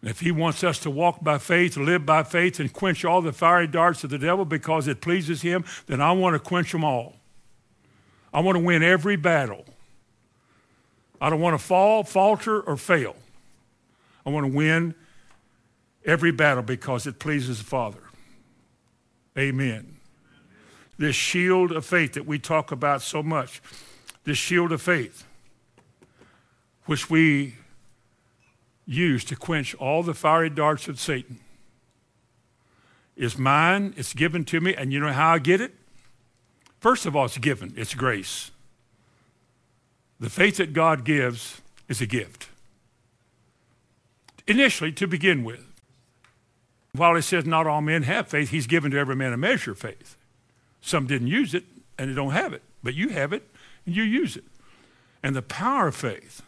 And 0.00 0.10
if 0.10 0.20
he 0.20 0.32
wants 0.32 0.64
us 0.64 0.78
to 0.80 0.90
walk 0.90 1.22
by 1.22 1.38
faith, 1.38 1.76
live 1.76 2.06
by 2.06 2.22
faith, 2.22 2.58
and 2.58 2.72
quench 2.72 3.04
all 3.04 3.22
the 3.22 3.32
fiery 3.32 3.66
darts 3.66 4.02
of 4.02 4.10
the 4.10 4.18
devil 4.18 4.44
because 4.44 4.88
it 4.88 5.00
pleases 5.00 5.42
him, 5.42 5.64
then 5.86 6.00
I 6.00 6.12
want 6.12 6.34
to 6.34 6.40
quench 6.40 6.72
them 6.72 6.84
all. 6.84 7.16
I 8.32 8.40
want 8.40 8.56
to 8.56 8.64
win 8.64 8.82
every 8.82 9.16
battle. 9.16 9.64
I 11.20 11.28
don't 11.28 11.40
want 11.40 11.58
to 11.58 11.64
fall, 11.64 12.02
falter, 12.02 12.60
or 12.60 12.76
fail. 12.76 13.14
I 14.24 14.30
want 14.30 14.46
to 14.46 14.52
win 14.52 14.94
every 16.04 16.32
battle 16.32 16.62
because 16.62 17.06
it 17.06 17.18
pleases 17.18 17.58
the 17.58 17.64
Father. 17.64 18.00
Amen. 19.36 19.99
This 21.00 21.16
shield 21.16 21.72
of 21.72 21.86
faith 21.86 22.12
that 22.12 22.26
we 22.26 22.38
talk 22.38 22.70
about 22.70 23.00
so 23.00 23.22
much, 23.22 23.62
this 24.24 24.36
shield 24.36 24.70
of 24.70 24.82
faith, 24.82 25.24
which 26.84 27.08
we 27.08 27.54
use 28.84 29.24
to 29.24 29.34
quench 29.34 29.74
all 29.76 30.02
the 30.02 30.12
fiery 30.12 30.50
darts 30.50 30.88
of 30.88 31.00
Satan, 31.00 31.40
is 33.16 33.38
mine, 33.38 33.94
it's 33.96 34.12
given 34.12 34.44
to 34.44 34.60
me, 34.60 34.74
and 34.74 34.92
you 34.92 35.00
know 35.00 35.10
how 35.10 35.32
I 35.32 35.38
get 35.38 35.62
it? 35.62 35.72
First 36.80 37.06
of 37.06 37.16
all, 37.16 37.24
it's 37.24 37.38
given, 37.38 37.72
it's 37.78 37.94
grace. 37.94 38.50
The 40.20 40.28
faith 40.28 40.58
that 40.58 40.74
God 40.74 41.06
gives 41.06 41.62
is 41.88 42.02
a 42.02 42.06
gift. 42.06 42.50
Initially, 44.46 44.92
to 44.92 45.06
begin 45.06 45.44
with. 45.44 45.64
While 46.92 47.14
he 47.14 47.22
says 47.22 47.46
not 47.46 47.66
all 47.66 47.80
men 47.80 48.02
have 48.02 48.28
faith, 48.28 48.50
he's 48.50 48.66
given 48.66 48.90
to 48.90 48.98
every 48.98 49.16
man 49.16 49.32
a 49.32 49.38
measure 49.38 49.70
of 49.70 49.78
faith. 49.78 50.18
Some 50.80 51.06
didn't 51.06 51.28
use 51.28 51.54
it 51.54 51.64
and 51.98 52.10
they 52.10 52.14
don't 52.14 52.32
have 52.32 52.52
it, 52.52 52.62
but 52.82 52.94
you 52.94 53.08
have 53.10 53.32
it 53.32 53.48
and 53.86 53.94
you 53.94 54.02
use 54.02 54.36
it. 54.36 54.44
And 55.22 55.36
the 55.36 55.42
power 55.42 55.88
of 55.88 55.96
faith, 55.96 56.42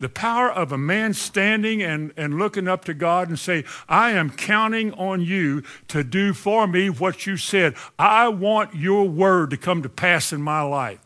the 0.00 0.08
power 0.08 0.50
of 0.50 0.72
a 0.72 0.78
man 0.78 1.12
standing 1.12 1.82
and, 1.82 2.12
and 2.16 2.38
looking 2.38 2.68
up 2.68 2.84
to 2.86 2.94
God 2.94 3.28
and 3.28 3.38
say, 3.38 3.64
I 3.88 4.12
am 4.12 4.30
counting 4.30 4.92
on 4.94 5.20
you 5.20 5.62
to 5.88 6.04
do 6.04 6.32
for 6.32 6.66
me 6.66 6.88
what 6.88 7.26
you 7.26 7.36
said. 7.36 7.74
I 7.98 8.28
want 8.28 8.74
your 8.74 9.08
word 9.08 9.50
to 9.50 9.56
come 9.56 9.82
to 9.82 9.88
pass 9.88 10.32
in 10.32 10.40
my 10.40 10.62
life. 10.62 11.00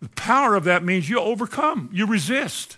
The 0.00 0.08
power 0.10 0.56
of 0.56 0.64
that 0.64 0.82
means 0.82 1.08
you 1.08 1.20
overcome, 1.20 1.88
you 1.92 2.06
resist. 2.06 2.76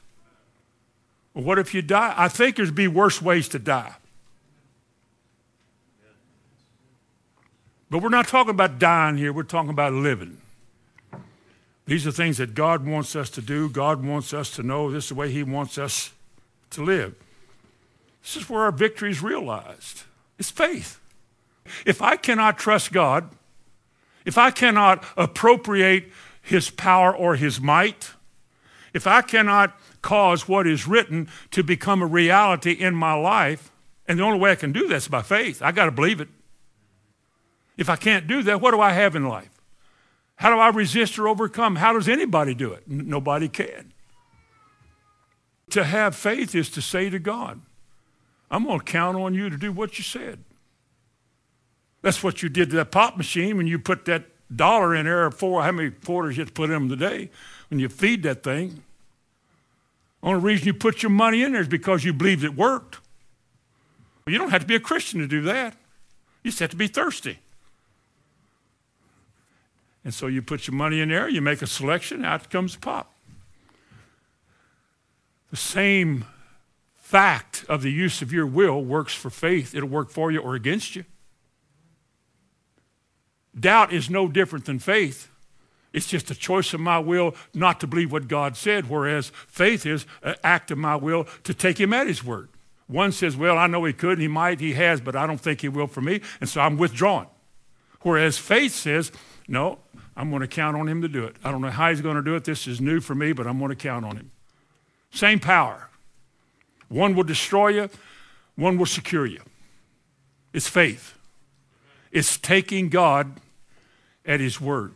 What 1.32 1.58
if 1.58 1.74
you 1.74 1.82
die? 1.82 2.14
I 2.16 2.28
think 2.28 2.56
there'd 2.56 2.74
be 2.74 2.86
worse 2.86 3.20
ways 3.20 3.48
to 3.48 3.58
die. 3.58 3.94
But 7.94 8.02
we're 8.02 8.08
not 8.08 8.26
talking 8.26 8.50
about 8.50 8.80
dying 8.80 9.18
here, 9.18 9.32
we're 9.32 9.44
talking 9.44 9.70
about 9.70 9.92
living. 9.92 10.38
These 11.86 12.08
are 12.08 12.10
things 12.10 12.38
that 12.38 12.52
God 12.52 12.84
wants 12.84 13.14
us 13.14 13.30
to 13.30 13.40
do. 13.40 13.70
God 13.70 14.04
wants 14.04 14.34
us 14.34 14.50
to 14.56 14.64
know 14.64 14.90
this 14.90 15.04
is 15.04 15.08
the 15.10 15.14
way 15.14 15.30
He 15.30 15.44
wants 15.44 15.78
us 15.78 16.12
to 16.70 16.82
live. 16.82 17.14
This 18.20 18.34
is 18.34 18.50
where 18.50 18.62
our 18.62 18.72
victory 18.72 19.12
is 19.12 19.22
realized. 19.22 20.02
It's 20.40 20.50
faith. 20.50 20.98
If 21.86 22.02
I 22.02 22.16
cannot 22.16 22.58
trust 22.58 22.92
God, 22.92 23.30
if 24.24 24.36
I 24.36 24.50
cannot 24.50 25.04
appropriate 25.16 26.10
his 26.42 26.70
power 26.70 27.16
or 27.16 27.36
his 27.36 27.60
might, 27.60 28.10
if 28.92 29.06
I 29.06 29.22
cannot 29.22 29.78
cause 30.02 30.48
what 30.48 30.66
is 30.66 30.88
written 30.88 31.28
to 31.52 31.62
become 31.62 32.02
a 32.02 32.06
reality 32.06 32.72
in 32.72 32.96
my 32.96 33.14
life, 33.14 33.70
and 34.08 34.18
the 34.18 34.24
only 34.24 34.40
way 34.40 34.50
I 34.50 34.56
can 34.56 34.72
do 34.72 34.88
that 34.88 34.96
is 34.96 35.06
by 35.06 35.22
faith, 35.22 35.62
I 35.62 35.70
got 35.70 35.84
to 35.84 35.92
believe 35.92 36.20
it. 36.20 36.26
If 37.76 37.90
I 37.90 37.96
can't 37.96 38.26
do 38.26 38.42
that, 38.44 38.60
what 38.60 38.70
do 38.70 38.80
I 38.80 38.92
have 38.92 39.16
in 39.16 39.28
life? 39.28 39.50
How 40.36 40.50
do 40.50 40.58
I 40.58 40.68
resist 40.68 41.18
or 41.18 41.28
overcome? 41.28 41.76
How 41.76 41.92
does 41.92 42.08
anybody 42.08 42.54
do 42.54 42.72
it? 42.72 42.84
N- 42.90 43.08
nobody 43.08 43.48
can. 43.48 43.92
To 45.70 45.84
have 45.84 46.14
faith 46.14 46.54
is 46.54 46.70
to 46.70 46.82
say 46.82 47.10
to 47.10 47.18
God, 47.18 47.60
I'm 48.50 48.64
going 48.64 48.80
to 48.80 48.84
count 48.84 49.16
on 49.16 49.34
you 49.34 49.50
to 49.50 49.56
do 49.56 49.72
what 49.72 49.98
you 49.98 50.04
said. 50.04 50.38
That's 52.02 52.22
what 52.22 52.42
you 52.42 52.48
did 52.48 52.70
to 52.70 52.76
that 52.76 52.90
pop 52.90 53.16
machine 53.16 53.56
when 53.56 53.66
you 53.66 53.78
put 53.78 54.04
that 54.04 54.24
dollar 54.54 54.94
in 54.94 55.06
there, 55.06 55.24
or 55.26 55.30
four, 55.30 55.62
how 55.62 55.72
many 55.72 55.90
quarters 55.90 56.36
you 56.36 56.42
have 56.42 56.48
to 56.48 56.54
put 56.54 56.64
in 56.64 56.74
them 56.74 56.88
today 56.88 57.30
when 57.70 57.80
you 57.80 57.88
feed 57.88 58.22
that 58.24 58.42
thing. 58.42 58.82
Only 60.22 60.40
reason 60.40 60.66
you 60.66 60.74
put 60.74 61.02
your 61.02 61.10
money 61.10 61.42
in 61.42 61.52
there 61.52 61.62
is 61.62 61.68
because 61.68 62.04
you 62.04 62.12
believed 62.12 62.44
it 62.44 62.54
worked. 62.54 62.98
You 64.26 64.38
don't 64.38 64.50
have 64.50 64.62
to 64.62 64.66
be 64.66 64.74
a 64.74 64.80
Christian 64.80 65.20
to 65.20 65.26
do 65.26 65.42
that. 65.42 65.74
You 66.42 66.50
just 66.50 66.60
have 66.60 66.70
to 66.70 66.76
be 66.76 66.86
thirsty. 66.86 67.38
And 70.04 70.12
so 70.12 70.26
you 70.26 70.42
put 70.42 70.66
your 70.66 70.76
money 70.76 71.00
in 71.00 71.08
there, 71.08 71.28
you 71.28 71.40
make 71.40 71.62
a 71.62 71.66
selection, 71.66 72.24
out 72.24 72.50
comes 72.50 72.76
pop. 72.76 73.12
The 75.50 75.56
same 75.56 76.26
fact 76.94 77.64
of 77.68 77.82
the 77.82 77.92
use 77.92 78.22
of 78.22 78.32
your 78.32 78.46
will 78.46 78.84
works 78.84 79.14
for 79.14 79.30
faith. 79.30 79.74
It'll 79.74 79.88
work 79.88 80.10
for 80.10 80.30
you 80.30 80.40
or 80.40 80.54
against 80.54 80.96
you. 80.96 81.04
Doubt 83.58 83.92
is 83.92 84.10
no 84.10 84.26
different 84.26 84.64
than 84.64 84.78
faith. 84.78 85.30
It's 85.92 86.08
just 86.08 86.30
a 86.30 86.34
choice 86.34 86.74
of 86.74 86.80
my 86.80 86.98
will 86.98 87.36
not 87.54 87.78
to 87.80 87.86
believe 87.86 88.10
what 88.10 88.26
God 88.26 88.56
said, 88.56 88.90
whereas 88.90 89.28
faith 89.46 89.86
is 89.86 90.06
an 90.22 90.34
act 90.42 90.72
of 90.72 90.78
my 90.78 90.96
will 90.96 91.28
to 91.44 91.54
take 91.54 91.78
him 91.78 91.92
at 91.92 92.08
his 92.08 92.24
word. 92.24 92.48
One 92.88 93.12
says, 93.12 93.36
Well, 93.36 93.56
I 93.56 93.68
know 93.68 93.84
he 93.84 93.92
could, 93.92 94.18
he 94.18 94.26
might, 94.26 94.58
he 94.58 94.72
has, 94.72 95.00
but 95.00 95.14
I 95.14 95.26
don't 95.26 95.40
think 95.40 95.60
he 95.60 95.68
will 95.68 95.86
for 95.86 96.00
me, 96.00 96.20
and 96.40 96.50
so 96.50 96.60
I'm 96.60 96.76
withdrawing. 96.76 97.28
Whereas 98.02 98.38
faith 98.38 98.72
says, 98.74 99.12
No, 99.46 99.78
I'm 100.16 100.30
going 100.30 100.42
to 100.42 100.48
count 100.48 100.76
on 100.76 100.88
him 100.88 101.02
to 101.02 101.08
do 101.08 101.24
it. 101.24 101.36
I 101.42 101.50
don't 101.50 101.60
know 101.60 101.70
how 101.70 101.90
he's 101.90 102.00
going 102.00 102.16
to 102.16 102.22
do 102.22 102.34
it. 102.36 102.44
This 102.44 102.66
is 102.66 102.80
new 102.80 103.00
for 103.00 103.14
me, 103.14 103.32
but 103.32 103.46
I'm 103.46 103.58
going 103.58 103.70
to 103.70 103.76
count 103.76 104.04
on 104.04 104.16
him. 104.16 104.30
Same 105.10 105.40
power. 105.40 105.88
One 106.88 107.14
will 107.14 107.24
destroy 107.24 107.68
you, 107.68 107.90
one 108.56 108.78
will 108.78 108.86
secure 108.86 109.26
you. 109.26 109.40
It's 110.52 110.68
faith. 110.68 111.18
It's 112.12 112.38
taking 112.38 112.88
God 112.88 113.40
at 114.24 114.38
his 114.38 114.60
word 114.60 114.94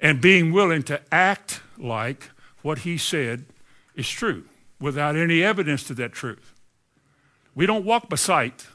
and 0.00 0.20
being 0.20 0.52
willing 0.52 0.82
to 0.84 1.00
act 1.12 1.60
like 1.78 2.30
what 2.62 2.78
he 2.80 2.96
said 2.96 3.44
is 3.94 4.08
true 4.08 4.44
without 4.80 5.16
any 5.16 5.42
evidence 5.42 5.84
to 5.84 5.94
that 5.94 6.12
truth. 6.12 6.52
We 7.54 7.66
don't 7.66 7.84
walk 7.84 8.08
by 8.08 8.16
sight, 8.16 8.66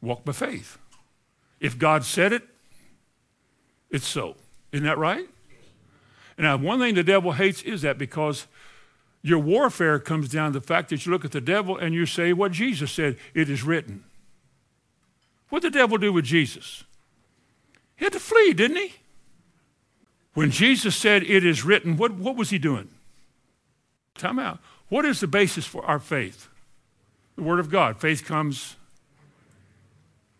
walk 0.00 0.24
by 0.24 0.32
faith. 0.32 0.78
If 1.60 1.78
God 1.78 2.04
said 2.04 2.32
it, 2.32 2.42
it's 3.90 4.06
so. 4.06 4.36
Isn't 4.72 4.86
that 4.86 4.98
right? 4.98 5.28
Now, 6.38 6.56
one 6.56 6.80
thing 6.80 6.94
the 6.94 7.02
devil 7.02 7.32
hates 7.32 7.62
is 7.62 7.82
that 7.82 7.98
because 7.98 8.46
your 9.22 9.38
warfare 9.38 9.98
comes 9.98 10.28
down 10.28 10.52
to 10.52 10.60
the 10.60 10.66
fact 10.66 10.90
that 10.90 11.04
you 11.04 11.12
look 11.12 11.24
at 11.24 11.32
the 11.32 11.40
devil 11.40 11.76
and 11.76 11.94
you 11.94 12.06
say 12.06 12.32
what 12.32 12.52
Jesus 12.52 12.92
said, 12.92 13.16
it 13.34 13.48
is 13.48 13.62
written. 13.62 14.04
What 15.48 15.62
did 15.62 15.72
the 15.72 15.78
devil 15.78 15.98
do 15.98 16.12
with 16.12 16.24
Jesus? 16.24 16.84
He 17.96 18.04
had 18.04 18.12
to 18.12 18.20
flee, 18.20 18.52
didn't 18.52 18.76
he? 18.76 18.94
When 20.34 20.50
Jesus 20.50 20.94
said, 20.94 21.22
It 21.22 21.44
is 21.44 21.64
written, 21.64 21.96
what, 21.96 22.12
what 22.12 22.36
was 22.36 22.50
he 22.50 22.58
doing? 22.58 22.88
Time 24.14 24.38
out. 24.38 24.60
What 24.88 25.04
is 25.04 25.20
the 25.20 25.26
basis 25.26 25.66
for 25.66 25.84
our 25.84 25.98
faith? 25.98 26.48
The 27.36 27.42
Word 27.42 27.58
of 27.58 27.70
God. 27.70 27.98
Faith 27.98 28.24
comes. 28.24 28.76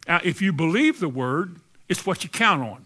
Now, 0.07 0.21
if 0.23 0.41
you 0.41 0.53
believe 0.53 1.01
the 1.01 1.09
Word, 1.09 1.57
it's 1.89 2.07
what 2.07 2.25
you 2.25 2.31
count 2.31 2.63
on. 2.63 2.86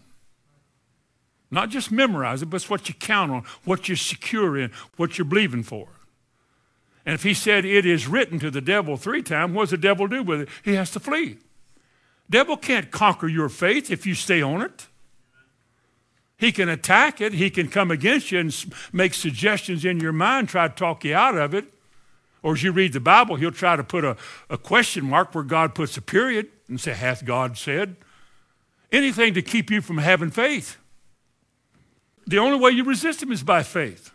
Not 1.51 1.69
just 1.69 1.91
memorize 1.91 2.41
it, 2.41 2.45
but 2.45 2.55
it's 2.57 2.69
what 2.69 2.87
you 2.87 2.95
count 2.95 3.31
on, 3.31 3.43
what 3.65 3.89
you're 3.89 3.97
secure 3.97 4.57
in, 4.57 4.71
what 4.95 5.17
you're 5.17 5.25
believing 5.25 5.63
for. 5.63 5.89
And 7.05 7.13
if 7.13 7.23
he 7.23 7.33
said 7.33 7.65
it 7.65 7.85
is 7.85 8.07
written 8.07 8.39
to 8.39 8.49
the 8.49 8.61
devil 8.61 8.95
three 8.95 9.21
times, 9.21 9.53
what 9.53 9.63
does 9.63 9.71
the 9.71 9.77
devil 9.77 10.07
do 10.07 10.23
with 10.23 10.41
it? 10.41 10.49
He 10.63 10.75
has 10.75 10.91
to 10.91 10.99
flee. 10.99 11.37
Devil 12.29 12.55
can't 12.55 12.89
conquer 12.89 13.27
your 13.27 13.49
faith 13.49 13.91
if 13.91 14.05
you 14.05 14.15
stay 14.15 14.41
on 14.41 14.61
it. 14.61 14.87
He 16.37 16.51
can 16.51 16.69
attack 16.69 17.19
it. 17.19 17.33
He 17.33 17.49
can 17.49 17.67
come 17.67 17.91
against 17.91 18.31
you 18.31 18.39
and 18.39 18.65
make 18.93 19.13
suggestions 19.13 19.83
in 19.83 19.99
your 19.99 20.13
mind, 20.13 20.47
try 20.47 20.67
to 20.67 20.73
talk 20.73 21.03
you 21.03 21.13
out 21.13 21.37
of 21.37 21.53
it. 21.53 21.65
Or 22.41 22.53
as 22.53 22.63
you 22.63 22.71
read 22.71 22.93
the 22.93 22.99
Bible, 22.99 23.35
he'll 23.35 23.51
try 23.51 23.75
to 23.75 23.83
put 23.83 24.03
a, 24.03 24.15
a 24.49 24.57
question 24.57 25.05
mark 25.05 25.35
where 25.35 25.43
God 25.43 25.75
puts 25.75 25.97
a 25.97 26.01
period 26.01 26.47
and 26.67 26.79
say, 26.79 26.93
Hath 26.93 27.25
God 27.25 27.57
said? 27.57 27.95
Anything 28.91 29.33
to 29.35 29.41
keep 29.41 29.69
you 29.69 29.81
from 29.81 29.99
having 29.99 30.31
faith. 30.31 30.77
The 32.27 32.37
only 32.37 32.59
way 32.59 32.71
you 32.71 32.83
resist 32.83 33.21
him 33.21 33.31
is 33.31 33.43
by 33.43 33.63
faith. 33.63 34.11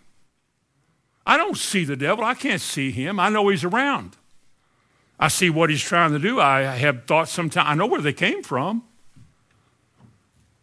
I 1.26 1.36
don't 1.36 1.56
see 1.56 1.84
the 1.84 1.96
devil. 1.96 2.24
I 2.24 2.34
can't 2.34 2.60
see 2.60 2.90
him. 2.90 3.18
I 3.18 3.28
know 3.28 3.48
he's 3.48 3.64
around. 3.64 4.16
I 5.18 5.28
see 5.28 5.50
what 5.50 5.70
he's 5.70 5.82
trying 5.82 6.12
to 6.12 6.18
do. 6.18 6.40
I 6.40 6.62
have 6.62 7.04
thoughts 7.06 7.32
sometimes. 7.32 7.68
I 7.68 7.74
know 7.74 7.86
where 7.86 8.00
they 8.00 8.12
came 8.12 8.42
from. 8.42 8.84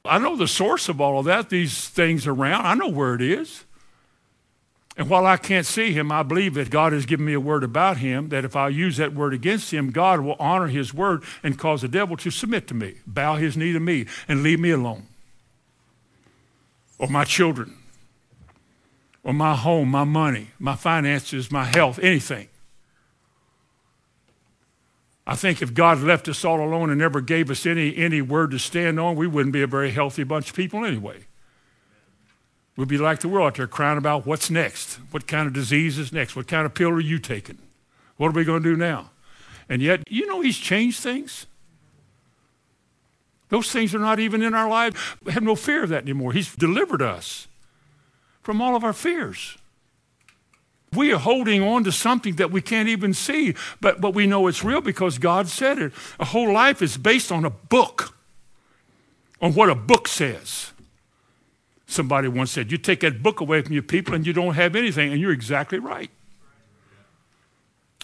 I 0.05 0.19
know 0.19 0.35
the 0.35 0.47
source 0.47 0.89
of 0.89 0.99
all 1.01 1.19
of 1.19 1.25
that, 1.25 1.49
these 1.49 1.87
things 1.89 2.27
around. 2.27 2.65
I 2.65 2.73
know 2.75 2.89
where 2.89 3.15
it 3.15 3.21
is. 3.21 3.65
And 4.95 5.09
while 5.09 5.25
I 5.25 5.37
can't 5.37 5.65
see 5.65 5.91
him, 5.91 6.11
I 6.11 6.21
believe 6.21 6.53
that 6.53 6.69
God 6.69 6.93
has 6.93 7.05
given 7.05 7.25
me 7.25 7.33
a 7.33 7.39
word 7.39 7.63
about 7.63 7.97
him, 7.97 8.29
that 8.29 8.45
if 8.45 8.55
I 8.55 8.67
use 8.67 8.97
that 8.97 9.15
word 9.15 9.33
against 9.33 9.73
him, 9.73 9.89
God 9.89 10.19
will 10.19 10.35
honor 10.39 10.67
his 10.67 10.93
word 10.93 11.23
and 11.41 11.57
cause 11.57 11.81
the 11.81 11.87
devil 11.87 12.15
to 12.17 12.29
submit 12.29 12.67
to 12.67 12.75
me, 12.75 12.95
bow 13.07 13.35
his 13.35 13.57
knee 13.57 13.73
to 13.73 13.79
me, 13.79 14.05
and 14.27 14.43
leave 14.43 14.59
me 14.59 14.69
alone. 14.69 15.07
Or 17.03 17.09
my 17.09 17.25
children, 17.25 17.75
or 19.25 19.33
my 19.33 19.57
home, 19.57 19.89
my 19.89 20.05
money, 20.05 20.51
my 20.57 20.77
finances, 20.77 21.51
my 21.51 21.65
health, 21.65 21.99
anything. 21.99 22.47
I 25.27 25.35
think 25.35 25.61
if 25.61 25.73
God 25.73 25.99
left 25.99 26.29
us 26.29 26.45
all 26.45 26.61
alone 26.61 26.89
and 26.89 26.97
never 26.97 27.19
gave 27.19 27.51
us 27.51 27.65
any, 27.65 27.97
any 27.97 28.21
word 28.21 28.51
to 28.51 28.57
stand 28.57 29.01
on, 29.01 29.17
we 29.17 29.27
wouldn't 29.27 29.51
be 29.51 29.61
a 29.61 29.67
very 29.67 29.91
healthy 29.91 30.23
bunch 30.23 30.51
of 30.51 30.55
people 30.55 30.85
anyway. 30.85 31.25
We'd 32.77 32.87
be 32.87 32.97
like 32.97 33.19
the 33.19 33.27
world 33.27 33.47
out 33.47 33.55
there 33.55 33.67
crying 33.67 33.97
about 33.97 34.25
what's 34.25 34.49
next, 34.49 34.93
what 35.11 35.27
kind 35.27 35.45
of 35.45 35.51
disease 35.51 35.97
is 35.97 36.13
next, 36.13 36.37
what 36.37 36.47
kind 36.47 36.65
of 36.65 36.73
pill 36.73 36.91
are 36.91 37.01
you 37.01 37.19
taking, 37.19 37.57
what 38.15 38.29
are 38.29 38.31
we 38.31 38.45
going 38.45 38.63
to 38.63 38.69
do 38.69 38.77
now? 38.77 39.09
And 39.67 39.81
yet, 39.81 40.09
you 40.09 40.25
know, 40.25 40.39
He's 40.39 40.57
changed 40.57 41.01
things. 41.01 41.47
Those 43.53 43.71
things 43.71 43.93
are 43.93 43.99
not 43.99 44.19
even 44.19 44.41
in 44.41 44.55
our 44.55 44.67
lives. 44.67 44.99
We 45.23 45.31
have 45.31 45.43
no 45.43 45.55
fear 45.55 45.83
of 45.83 45.89
that 45.89 46.01
anymore. 46.01 46.33
He's 46.33 46.55
delivered 46.55 47.03
us 47.03 47.47
from 48.41 48.63
all 48.63 48.75
of 48.75 48.83
our 48.83 48.93
fears. 48.93 49.59
We 50.91 51.13
are 51.13 51.19
holding 51.19 51.61
on 51.61 51.83
to 51.83 51.91
something 51.91 52.37
that 52.37 52.49
we 52.49 52.63
can't 52.63 52.89
even 52.89 53.13
see, 53.13 53.53
but, 53.79 54.01
but 54.01 54.15
we 54.15 54.25
know 54.25 54.47
it's 54.47 54.63
real 54.63 54.81
because 54.81 55.19
God 55.19 55.49
said 55.49 55.77
it. 55.77 55.93
A 56.19 56.25
whole 56.25 56.51
life 56.51 56.81
is 56.81 56.97
based 56.97 57.31
on 57.31 57.45
a 57.45 57.51
book, 57.51 58.17
on 59.39 59.53
what 59.53 59.69
a 59.69 59.75
book 59.75 60.07
says. 60.07 60.71
Somebody 61.85 62.29
once 62.29 62.49
said, 62.49 62.71
You 62.71 62.79
take 62.79 63.01
that 63.01 63.21
book 63.21 63.39
away 63.39 63.61
from 63.61 63.73
your 63.73 63.83
people 63.83 64.15
and 64.15 64.25
you 64.25 64.33
don't 64.33 64.55
have 64.55 64.75
anything, 64.75 65.11
and 65.11 65.21
you're 65.21 65.31
exactly 65.31 65.77
right. 65.77 66.09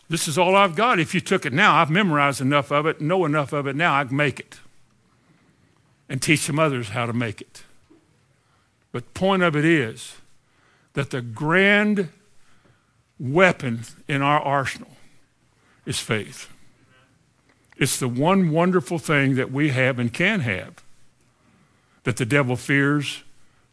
This 0.09 0.27
is 0.27 0.37
all 0.37 0.55
I've 0.55 0.75
got. 0.75 0.99
If 0.99 1.15
you 1.15 1.21
took 1.21 1.43
it 1.43 1.53
now, 1.53 1.77
I've 1.77 1.89
memorized 1.89 2.39
enough 2.39 2.71
of 2.71 2.85
it, 2.85 3.01
know 3.01 3.25
enough 3.25 3.51
of 3.51 3.65
it 3.65 3.75
now, 3.75 3.95
I 3.95 4.03
can 4.03 4.15
make 4.15 4.39
it 4.39 4.59
and 6.09 6.21
teach 6.21 6.41
some 6.41 6.59
others 6.59 6.89
how 6.89 7.05
to 7.05 7.13
make 7.13 7.39
it. 7.39 7.63
But 8.91 9.05
the 9.05 9.19
point 9.19 9.43
of 9.43 9.55
it 9.55 9.63
is 9.63 10.17
that 10.93 11.11
the 11.11 11.21
grand 11.21 12.09
weapon 13.19 13.81
in 14.07 14.21
our 14.21 14.39
arsenal 14.39 14.91
is 15.85 15.99
faith. 15.99 16.49
It's 17.77 17.99
the 17.99 18.07
one 18.07 18.51
wonderful 18.51 18.99
thing 18.99 19.35
that 19.35 19.51
we 19.51 19.69
have 19.69 19.99
and 19.99 20.11
can 20.11 20.41
have 20.41 20.83
that 22.03 22.17
the 22.17 22.25
devil 22.25 22.55
fears 22.55 23.23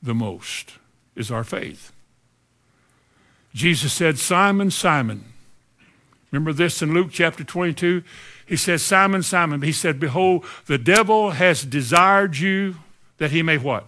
the 0.03 0.15
most 0.15 0.75
is 1.15 1.31
our 1.31 1.43
faith. 1.43 1.93
Jesus 3.55 3.93
said, 3.93 4.19
Simon, 4.19 4.71
Simon. 4.71 5.25
Remember 6.31 6.53
this 6.53 6.83
in 6.83 6.93
Luke 6.93 7.09
chapter 7.11 7.43
22? 7.43 8.03
He 8.47 8.57
says, 8.57 8.83
Simon, 8.83 9.23
Simon. 9.23 9.63
He 9.63 9.73
said, 9.73 9.99
Behold, 9.99 10.45
the 10.67 10.79
devil 10.79 11.33
has 11.33 11.65
desired 11.65 12.39
you 12.39 12.77
that 13.19 13.33
he 13.33 13.43
may 13.43 13.59
what? 13.59 13.87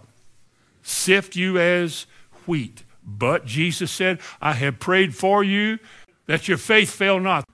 Sift 0.83 1.35
you 1.35 1.57
as 1.57 2.05
wheat. 2.45 2.83
But 3.03 3.45
Jesus 3.45 3.89
said, 3.89 4.19
I 4.41 4.53
have 4.53 4.79
prayed 4.79 5.15
for 5.15 5.43
you 5.43 5.79
that 6.25 6.47
your 6.47 6.57
faith 6.57 6.91
fail 6.91 7.19
not. 7.19 7.45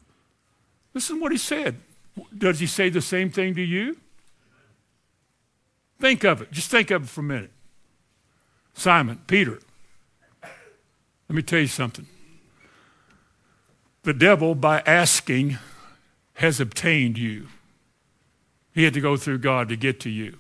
Listen 0.93 1.17
to 1.17 1.21
what 1.21 1.31
he 1.31 1.37
said. 1.37 1.77
Does 2.35 2.59
he 2.59 2.67
say 2.67 2.89
the 2.89 3.01
same 3.01 3.29
thing 3.29 3.55
to 3.55 3.61
you? 3.61 3.97
Think 5.99 6.23
of 6.23 6.41
it. 6.41 6.51
Just 6.51 6.71
think 6.71 6.91
of 6.91 7.03
it 7.03 7.09
for 7.09 7.21
a 7.21 7.23
minute. 7.23 7.51
Simon, 8.73 9.19
Peter, 9.27 9.59
let 10.41 11.35
me 11.35 11.41
tell 11.41 11.59
you 11.59 11.67
something. 11.67 12.07
The 14.03 14.13
devil, 14.13 14.55
by 14.55 14.81
asking, 14.85 15.57
has 16.35 16.59
obtained 16.59 17.17
you. 17.17 17.47
He 18.73 18.83
had 18.83 18.93
to 18.93 19.01
go 19.01 19.17
through 19.17 19.39
God 19.39 19.69
to 19.69 19.75
get 19.75 19.99
to 20.01 20.09
you 20.09 20.37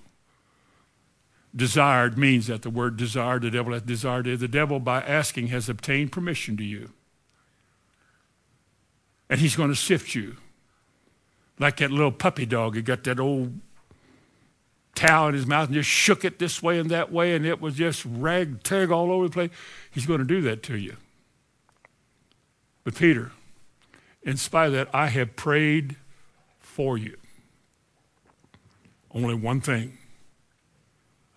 desired 1.55 2.17
means 2.17 2.47
that 2.47 2.63
the 2.63 2.69
word 2.69 2.97
desired, 2.97 3.43
the 3.43 3.51
devil 3.51 3.73
has 3.73 3.83
desired 3.83 4.27
it. 4.27 4.39
The 4.39 4.47
devil, 4.47 4.79
by 4.79 5.01
asking, 5.01 5.47
has 5.47 5.69
obtained 5.69 6.11
permission 6.11 6.57
to 6.57 6.63
you. 6.63 6.91
And 9.29 9.39
he's 9.39 9.55
going 9.55 9.69
to 9.69 9.75
sift 9.75 10.13
you. 10.13 10.35
Like 11.57 11.77
that 11.77 11.89
little 11.89 12.11
puppy 12.11 12.45
dog. 12.45 12.75
He 12.75 12.81
got 12.81 13.05
that 13.05 13.19
old 13.19 13.59
towel 14.93 15.29
in 15.29 15.35
his 15.35 15.47
mouth 15.47 15.67
and 15.67 15.75
just 15.75 15.89
shook 15.89 16.25
it 16.25 16.39
this 16.39 16.61
way 16.61 16.79
and 16.79 16.91
that 16.91 17.11
way, 17.11 17.35
and 17.35 17.45
it 17.45 17.61
was 17.61 17.75
just 17.75 18.05
rag 18.05 18.61
tag 18.63 18.91
all 18.91 19.11
over 19.11 19.27
the 19.27 19.33
place. 19.33 19.51
He's 19.91 20.05
going 20.05 20.19
to 20.19 20.25
do 20.25 20.41
that 20.41 20.63
to 20.63 20.77
you. 20.77 20.97
But 22.83 22.95
Peter, 22.95 23.31
in 24.25 24.37
spite 24.37 24.67
of 24.67 24.73
that, 24.73 24.89
I 24.93 25.07
have 25.07 25.35
prayed 25.35 25.95
for 26.59 26.97
you. 26.97 27.15
Only 29.11 29.35
one 29.35 29.61
thing 29.61 29.97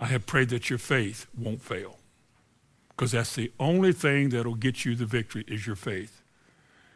I 0.01 0.07
have 0.07 0.26
prayed 0.26 0.49
that 0.49 0.70
your 0.70 0.78
faith 0.78 1.26
won't 1.36 1.62
fail. 1.62 1.99
Because 2.89 3.12
that's 3.12 3.34
the 3.34 3.53
only 3.61 3.93
thing 3.93 4.30
that'll 4.30 4.55
get 4.55 4.84
you 4.84 4.97
the 4.97 5.07
victory 5.07 5.45
is 5.47 5.66
your 5.66 5.76
faith. 5.76 6.22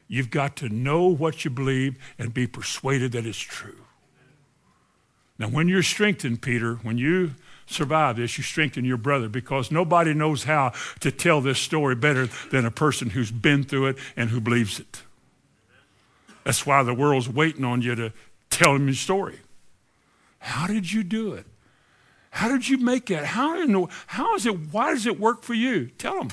You've 0.09 0.30
got 0.30 0.57
to 0.57 0.68
know 0.68 1.07
what 1.07 1.45
you 1.45 1.51
believe 1.51 1.97
and 2.18 2.34
be 2.34 2.47
persuaded 2.47 3.12
that 3.12 3.26
it's 3.26 3.38
true. 3.38 3.84
Now, 5.38 5.49
when 5.49 5.68
you're 5.68 5.82
strengthened, 5.82 6.43
Peter, 6.43 6.76
when 6.76 6.99
you 6.99 7.32
survive 7.66 8.16
this, 8.16 8.36
you 8.36 8.45
strengthen 8.45 8.84
your 8.84 8.97
brother 8.97 9.28
because 9.28 9.70
nobody 9.70 10.14
knows 10.14 10.45
how 10.45 10.72
to 11.01 11.11
tell 11.11 11.40
this 11.40 11.59
story 11.59 11.95
better 11.95 12.28
than 12.51 12.64
a 12.64 12.70
person 12.70 13.11
who's 13.11 13.30
been 13.30 13.62
through 13.62 13.86
it 13.86 13.99
and 14.16 14.30
who 14.30 14.40
believes 14.40 14.80
it. 14.80 15.03
That's 16.45 16.66
why 16.66 16.82
the 16.82 16.95
world's 16.95 17.28
waiting 17.28 17.64
on 17.64 17.82
you 17.82 17.95
to 17.95 18.12
tell 18.51 18.74
them 18.74 18.86
your 18.86 18.95
story. 18.95 19.38
How 20.38 20.66
did 20.66 20.93
you 20.93 21.03
do 21.03 21.34
it? 21.34 21.47
How 22.30 22.49
did 22.49 22.68
you 22.68 22.78
make 22.78 23.07
that? 23.07 23.24
How, 23.24 23.61
in 23.61 23.72
the, 23.72 23.86
how 24.07 24.34
is 24.34 24.47
it, 24.47 24.72
why 24.72 24.90
does 24.90 25.07
it 25.07 25.20
work 25.20 25.43
for 25.43 25.55
you? 25.55 25.88
Tell 25.99 26.18
them. 26.18 26.28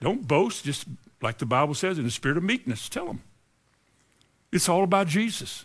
Don't 0.00 0.26
boast, 0.26 0.64
just 0.64 0.86
like 1.20 1.38
the 1.38 1.46
Bible 1.46 1.74
says, 1.74 1.98
in 1.98 2.04
the 2.04 2.10
spirit 2.10 2.36
of 2.36 2.42
meekness. 2.42 2.88
Tell 2.88 3.06
them. 3.06 3.22
It's 4.50 4.68
all 4.68 4.82
about 4.82 5.06
Jesus. 5.06 5.64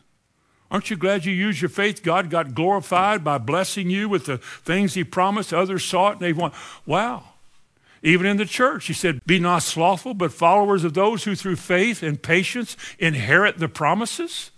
Aren't 0.71 0.89
you 0.89 0.97
glad 0.97 1.25
you 1.25 1.33
used 1.33 1.61
your 1.61 1.69
faith? 1.69 2.03
God 2.03 2.29
got 2.29 2.53
glorified 2.53 3.23
by 3.23 3.37
blessing 3.37 3.89
you 3.89 4.07
with 4.07 4.25
the 4.25 4.37
things 4.37 4.93
He 4.93 5.03
promised. 5.03 5.53
Others 5.53 5.83
saw 5.83 6.09
it 6.09 6.13
and 6.13 6.21
they 6.21 6.33
went, 6.33 6.53
wow. 6.85 7.23
Even 8.01 8.25
in 8.25 8.37
the 8.37 8.45
church, 8.45 8.87
He 8.87 8.93
said, 8.93 9.21
Be 9.25 9.39
not 9.39 9.63
slothful, 9.63 10.13
but 10.13 10.31
followers 10.31 10.83
of 10.83 10.93
those 10.93 11.23
who 11.23 11.35
through 11.35 11.57
faith 11.57 12.01
and 12.01 12.21
patience 12.21 12.77
inherit 12.97 13.57
the 13.57 13.67
promises. 13.67 14.51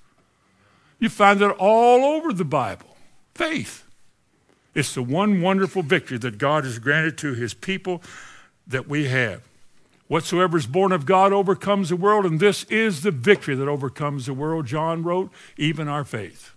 You 1.00 1.10
find 1.10 1.40
that 1.40 1.56
all 1.58 2.06
over 2.06 2.32
the 2.32 2.46
Bible. 2.46 2.96
Faith. 3.34 3.86
It's 4.74 4.94
the 4.94 5.02
one 5.02 5.42
wonderful 5.42 5.82
victory 5.82 6.18
that 6.20 6.38
God 6.38 6.64
has 6.64 6.80
granted 6.80 7.18
to 7.20 7.34
his 7.34 7.54
people 7.54 8.02
that 8.68 8.88
we 8.88 9.08
have. 9.08 9.42
Whatsoever 10.08 10.58
is 10.58 10.68
born 10.68 10.92
of 10.92 11.06
God 11.06 11.34
overcomes 11.34 11.90
the 11.90 11.96
world, 11.96 12.26
and 12.26 12.40
this 12.40 12.66
is 12.66 13.02
the 13.02 13.12
victory 13.12 13.56
that 13.56 13.68
overcomes 13.68 14.26
the 14.26 14.34
world, 14.34 14.66
John 14.66 15.04
wrote, 15.04 15.32
even 15.58 15.88
our 15.88 16.04
faith. 16.04 16.52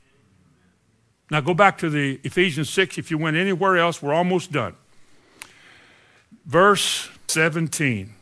Now 1.30 1.41
go 1.41 1.55
back 1.55 1.78
to 1.78 1.89
the 1.89 2.20
Ephesians 2.24 2.68
6. 2.70 2.99
If 2.99 3.11
you 3.11 3.18
went 3.18 3.37
anywhere 3.37 3.76
else, 3.78 4.03
we're 4.03 4.12
almost 4.12 4.53
done. 4.53 4.74
Verse 6.45 7.09
17 7.29 8.13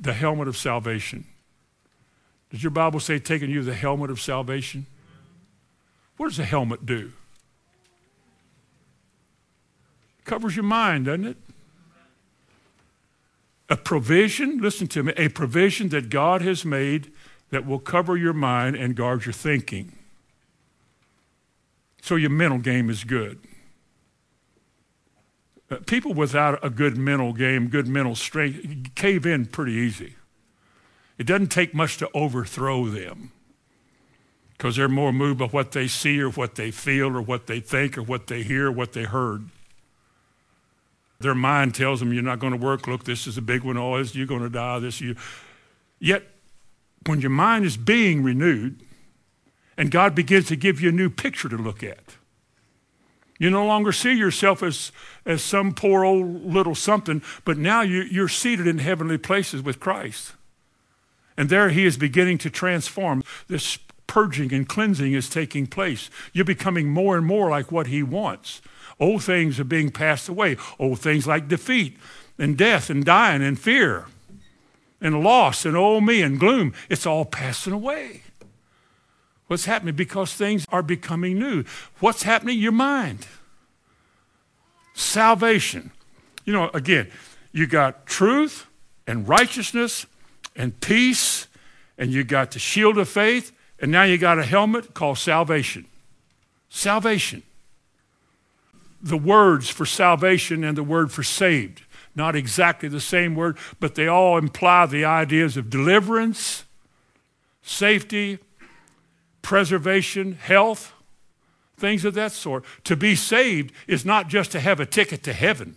the 0.00 0.12
helmet 0.12 0.46
of 0.48 0.56
salvation. 0.56 1.24
Does 2.50 2.62
your 2.62 2.70
Bible 2.70 3.00
say 3.00 3.18
taking 3.18 3.50
you 3.50 3.62
the 3.62 3.74
helmet 3.74 4.10
of 4.10 4.20
salvation? 4.20 4.86
What 6.18 6.28
does 6.28 6.38
a 6.38 6.44
helmet 6.44 6.84
do? 6.84 7.12
It 10.18 10.24
Covers 10.24 10.54
your 10.54 10.64
mind, 10.64 11.06
doesn't 11.06 11.24
it? 11.24 11.36
A 13.70 13.76
provision, 13.76 14.58
listen 14.58 14.86
to 14.88 15.02
me, 15.02 15.14
a 15.16 15.28
provision 15.28 15.88
that 15.88 16.10
God 16.10 16.42
has 16.42 16.66
made 16.66 17.10
that 17.50 17.66
will 17.66 17.78
cover 17.78 18.16
your 18.16 18.34
mind 18.34 18.76
and 18.76 18.94
guard 18.94 19.24
your 19.24 19.32
thinking. 19.32 19.92
So 22.02 22.16
your 22.16 22.30
mental 22.30 22.58
game 22.58 22.90
is 22.90 23.04
good. 23.04 23.38
Uh, 25.70 25.76
people 25.86 26.12
without 26.12 26.62
a 26.64 26.70
good 26.70 26.96
mental 26.96 27.32
game, 27.32 27.68
good 27.68 27.88
mental 27.88 28.14
strength, 28.14 28.94
cave 28.94 29.24
in 29.24 29.46
pretty 29.46 29.72
easy. 29.72 30.14
It 31.16 31.26
doesn't 31.26 31.48
take 31.48 31.74
much 31.74 31.96
to 31.98 32.10
overthrow 32.12 32.86
them 32.86 33.30
because 34.52 34.76
they're 34.76 34.88
more 34.88 35.12
moved 35.12 35.38
by 35.38 35.46
what 35.46 35.72
they 35.72 35.88
see 35.88 36.20
or 36.20 36.30
what 36.30 36.56
they 36.56 36.70
feel 36.70 37.16
or 37.16 37.22
what 37.22 37.46
they 37.46 37.60
think 37.60 37.96
or 37.96 38.02
what 38.02 38.26
they 38.26 38.42
hear 38.42 38.68
or 38.68 38.72
what 38.72 38.92
they 38.92 39.04
heard. 39.04 39.48
Their 41.20 41.34
mind 41.34 41.74
tells 41.74 42.00
them 42.00 42.12
you're 42.12 42.22
not 42.22 42.40
going 42.40 42.52
to 42.52 42.58
work. 42.58 42.86
Look, 42.86 43.04
this 43.04 43.26
is 43.26 43.38
a 43.38 43.42
big 43.42 43.62
one. 43.62 43.76
Oh, 43.76 43.96
you're 43.96 44.26
going 44.26 44.42
to 44.42 44.50
die. 44.50 44.78
This 44.80 45.00
you. 45.00 45.16
Yet, 45.98 46.24
when 47.06 47.20
your 47.20 47.30
mind 47.30 47.64
is 47.64 47.76
being 47.76 48.22
renewed, 48.22 48.80
and 49.76 49.90
God 49.90 50.14
begins 50.14 50.46
to 50.48 50.56
give 50.56 50.80
you 50.80 50.90
a 50.90 50.92
new 50.92 51.10
picture 51.10 51.48
to 51.48 51.56
look 51.56 51.82
at, 51.82 52.16
you 53.38 53.50
no 53.50 53.66
longer 53.66 53.92
see 53.92 54.12
yourself 54.12 54.62
as, 54.62 54.92
as 55.26 55.42
some 55.42 55.72
poor 55.72 56.04
old 56.04 56.44
little 56.44 56.74
something, 56.74 57.22
but 57.44 57.58
now 57.58 57.82
you, 57.82 58.02
you're 58.02 58.28
seated 58.28 58.66
in 58.66 58.78
heavenly 58.78 59.18
places 59.18 59.62
with 59.62 59.80
Christ. 59.80 60.32
And 61.36 61.48
there 61.48 61.70
he 61.70 61.84
is 61.84 61.96
beginning 61.96 62.38
to 62.38 62.50
transform. 62.50 63.24
This 63.48 63.78
purging 64.06 64.52
and 64.52 64.68
cleansing 64.68 65.12
is 65.12 65.28
taking 65.28 65.66
place. 65.66 66.10
You're 66.32 66.44
becoming 66.44 66.88
more 66.88 67.16
and 67.16 67.26
more 67.26 67.50
like 67.50 67.72
what 67.72 67.88
he 67.88 68.02
wants. 68.02 68.62
Old 69.00 69.24
things 69.24 69.58
are 69.58 69.64
being 69.64 69.90
passed 69.90 70.28
away. 70.28 70.56
Old 70.78 71.00
things 71.00 71.26
like 71.26 71.48
defeat 71.48 71.96
and 72.38 72.56
death 72.56 72.90
and 72.90 73.04
dying 73.04 73.42
and 73.42 73.58
fear 73.58 74.06
and 75.00 75.22
loss 75.22 75.64
and 75.66 75.76
oh 75.76 76.00
me 76.00 76.22
and 76.22 76.40
gloom, 76.40 76.72
it's 76.88 77.06
all 77.06 77.24
passing 77.24 77.72
away. 77.72 78.22
What's 79.46 79.66
happening? 79.66 79.94
Because 79.94 80.32
things 80.32 80.66
are 80.70 80.82
becoming 80.82 81.38
new. 81.38 81.64
What's 82.00 82.22
happening? 82.22 82.58
Your 82.58 82.72
mind. 82.72 83.26
Salvation. 84.94 85.90
You 86.44 86.52
know, 86.52 86.70
again, 86.72 87.10
you 87.52 87.66
got 87.66 88.06
truth 88.06 88.66
and 89.06 89.28
righteousness 89.28 90.06
and 90.56 90.78
peace, 90.80 91.46
and 91.98 92.10
you 92.10 92.24
got 92.24 92.52
the 92.52 92.58
shield 92.58 92.96
of 92.98 93.08
faith, 93.08 93.52
and 93.80 93.90
now 93.90 94.04
you 94.04 94.18
got 94.18 94.38
a 94.38 94.44
helmet 94.44 94.94
called 94.94 95.18
salvation. 95.18 95.86
Salvation. 96.68 97.42
The 99.02 99.16
words 99.16 99.68
for 99.68 99.84
salvation 99.84 100.64
and 100.64 100.76
the 100.78 100.82
word 100.82 101.12
for 101.12 101.22
saved, 101.22 101.82
not 102.14 102.34
exactly 102.34 102.88
the 102.88 103.00
same 103.00 103.34
word, 103.34 103.58
but 103.78 103.94
they 103.94 104.06
all 104.06 104.38
imply 104.38 104.86
the 104.86 105.04
ideas 105.04 105.56
of 105.56 105.68
deliverance, 105.68 106.64
safety, 107.62 108.38
preservation, 109.44 110.32
health, 110.32 110.92
things 111.76 112.04
of 112.04 112.14
that 112.14 112.32
sort. 112.32 112.64
To 112.84 112.96
be 112.96 113.14
saved 113.14 113.72
is 113.86 114.04
not 114.04 114.28
just 114.28 114.50
to 114.52 114.60
have 114.60 114.80
a 114.80 114.86
ticket 114.86 115.22
to 115.24 115.32
heaven. 115.32 115.76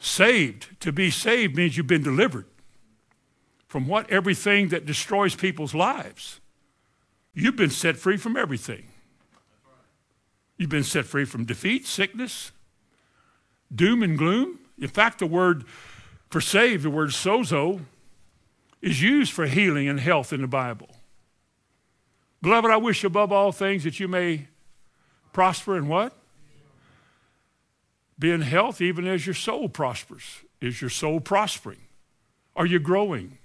Saved, 0.00 0.78
to 0.80 0.92
be 0.92 1.10
saved 1.10 1.56
means 1.56 1.76
you've 1.78 1.86
been 1.86 2.02
delivered 2.02 2.46
from 3.68 3.86
what? 3.86 4.10
Everything 4.10 4.68
that 4.68 4.84
destroys 4.84 5.34
people's 5.34 5.74
lives. 5.74 6.40
You've 7.32 7.56
been 7.56 7.70
set 7.70 7.96
free 7.96 8.16
from 8.16 8.36
everything. 8.36 8.86
You've 10.58 10.70
been 10.70 10.84
set 10.84 11.06
free 11.06 11.24
from 11.24 11.44
defeat, 11.44 11.86
sickness, 11.86 12.52
doom 13.74 14.02
and 14.02 14.18
gloom. 14.18 14.58
In 14.78 14.88
fact, 14.88 15.20
the 15.20 15.26
word 15.26 15.64
for 16.28 16.40
saved, 16.40 16.82
the 16.82 16.90
word 16.90 17.10
sozo, 17.10 17.80
is 18.82 19.00
used 19.00 19.32
for 19.32 19.46
healing 19.46 19.88
and 19.88 19.98
health 19.98 20.32
in 20.32 20.40
the 20.40 20.48
Bible. 20.48 20.93
Beloved, 22.44 22.70
I 22.70 22.76
wish 22.76 23.04
above 23.04 23.32
all 23.32 23.52
things 23.52 23.84
that 23.84 23.98
you 23.98 24.06
may 24.06 24.48
prosper 25.32 25.78
in 25.78 25.88
what? 25.88 26.12
Be 28.18 28.30
in 28.30 28.42
health 28.42 28.82
even 28.82 29.06
as 29.06 29.24
your 29.24 29.34
soul 29.34 29.70
prospers. 29.70 30.42
Is 30.60 30.82
your 30.82 30.90
soul 30.90 31.20
prospering? 31.20 31.78
Are 32.54 32.66
you 32.66 32.80
growing? 32.80 33.38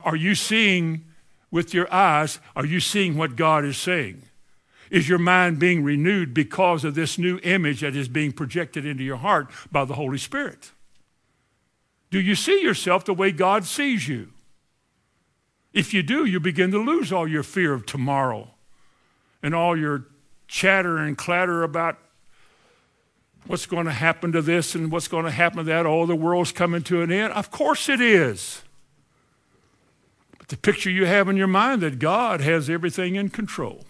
Are 0.00 0.16
you 0.16 0.34
seeing 0.34 1.04
with 1.52 1.72
your 1.72 1.90
eyes? 1.94 2.40
Are 2.56 2.66
you 2.66 2.80
seeing 2.80 3.16
what 3.16 3.36
God 3.36 3.64
is 3.64 3.78
saying? 3.78 4.22
Is 4.90 5.08
your 5.08 5.20
mind 5.20 5.60
being 5.60 5.84
renewed 5.84 6.34
because 6.34 6.84
of 6.84 6.96
this 6.96 7.18
new 7.18 7.38
image 7.44 7.82
that 7.82 7.94
is 7.94 8.08
being 8.08 8.32
projected 8.32 8.84
into 8.84 9.04
your 9.04 9.18
heart 9.18 9.48
by 9.70 9.84
the 9.84 9.94
Holy 9.94 10.18
Spirit? 10.18 10.72
Do 12.10 12.18
you 12.20 12.34
see 12.34 12.62
yourself 12.62 13.04
the 13.04 13.14
way 13.14 13.30
God 13.30 13.64
sees 13.64 14.08
you? 14.08 14.32
If 15.78 15.94
you 15.94 16.02
do, 16.02 16.24
you 16.24 16.40
begin 16.40 16.72
to 16.72 16.78
lose 16.82 17.12
all 17.12 17.28
your 17.28 17.44
fear 17.44 17.72
of 17.72 17.86
tomorrow 17.86 18.50
and 19.44 19.54
all 19.54 19.78
your 19.78 20.06
chatter 20.48 20.98
and 20.98 21.16
clatter 21.16 21.62
about 21.62 21.96
what's 23.46 23.64
going 23.64 23.86
to 23.86 23.92
happen 23.92 24.32
to 24.32 24.42
this 24.42 24.74
and 24.74 24.90
what's 24.90 25.06
going 25.06 25.24
to 25.24 25.30
happen 25.30 25.58
to 25.58 25.62
that. 25.62 25.86
Oh, 25.86 26.04
the 26.04 26.16
world's 26.16 26.50
coming 26.50 26.82
to 26.82 27.02
an 27.02 27.12
end. 27.12 27.32
Of 27.32 27.52
course 27.52 27.88
it 27.88 28.00
is. 28.00 28.62
But 30.36 30.48
the 30.48 30.56
picture 30.56 30.90
you 30.90 31.06
have 31.06 31.28
in 31.28 31.36
your 31.36 31.46
mind 31.46 31.80
that 31.82 32.00
God 32.00 32.40
has 32.40 32.68
everything 32.68 33.14
in 33.14 33.28
control. 33.28 33.84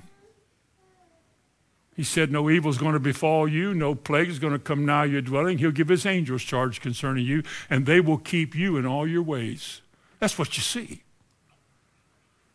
He 1.96 2.04
said, 2.04 2.30
No 2.30 2.50
evil 2.50 2.70
is 2.70 2.76
going 2.76 2.92
to 2.92 3.00
befall 3.00 3.48
you, 3.48 3.72
no 3.72 3.94
plague 3.94 4.28
is 4.28 4.38
going 4.38 4.52
to 4.52 4.58
come 4.58 4.84
nigh 4.84 5.06
your 5.06 5.22
dwelling. 5.22 5.56
He'll 5.56 5.70
give 5.70 5.88
his 5.88 6.04
angels 6.04 6.42
charge 6.42 6.82
concerning 6.82 7.24
you, 7.24 7.44
and 7.70 7.86
they 7.86 8.02
will 8.02 8.18
keep 8.18 8.54
you 8.54 8.76
in 8.76 8.84
all 8.84 9.08
your 9.08 9.22
ways. 9.22 9.80
That's 10.18 10.38
what 10.38 10.54
you 10.58 10.62
see. 10.62 11.00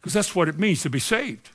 Because 0.03 0.13
that's 0.13 0.35
what 0.35 0.49
it 0.49 0.59
means 0.59 0.81
to 0.81 0.89
be 0.89 0.99
saved. 0.99 1.49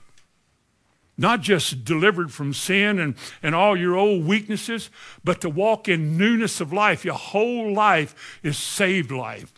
Not 1.18 1.42
just 1.42 1.84
delivered 1.84 2.32
from 2.32 2.54
sin 2.54 2.98
and, 2.98 3.14
and 3.42 3.54
all 3.54 3.76
your 3.76 3.94
old 3.94 4.24
weaknesses, 4.24 4.88
but 5.22 5.42
to 5.42 5.50
walk 5.50 5.86
in 5.86 6.16
newness 6.16 6.58
of 6.58 6.72
life. 6.72 7.04
Your 7.04 7.12
whole 7.12 7.74
life 7.74 8.38
is 8.42 8.56
saved 8.56 9.10
life. 9.10 9.52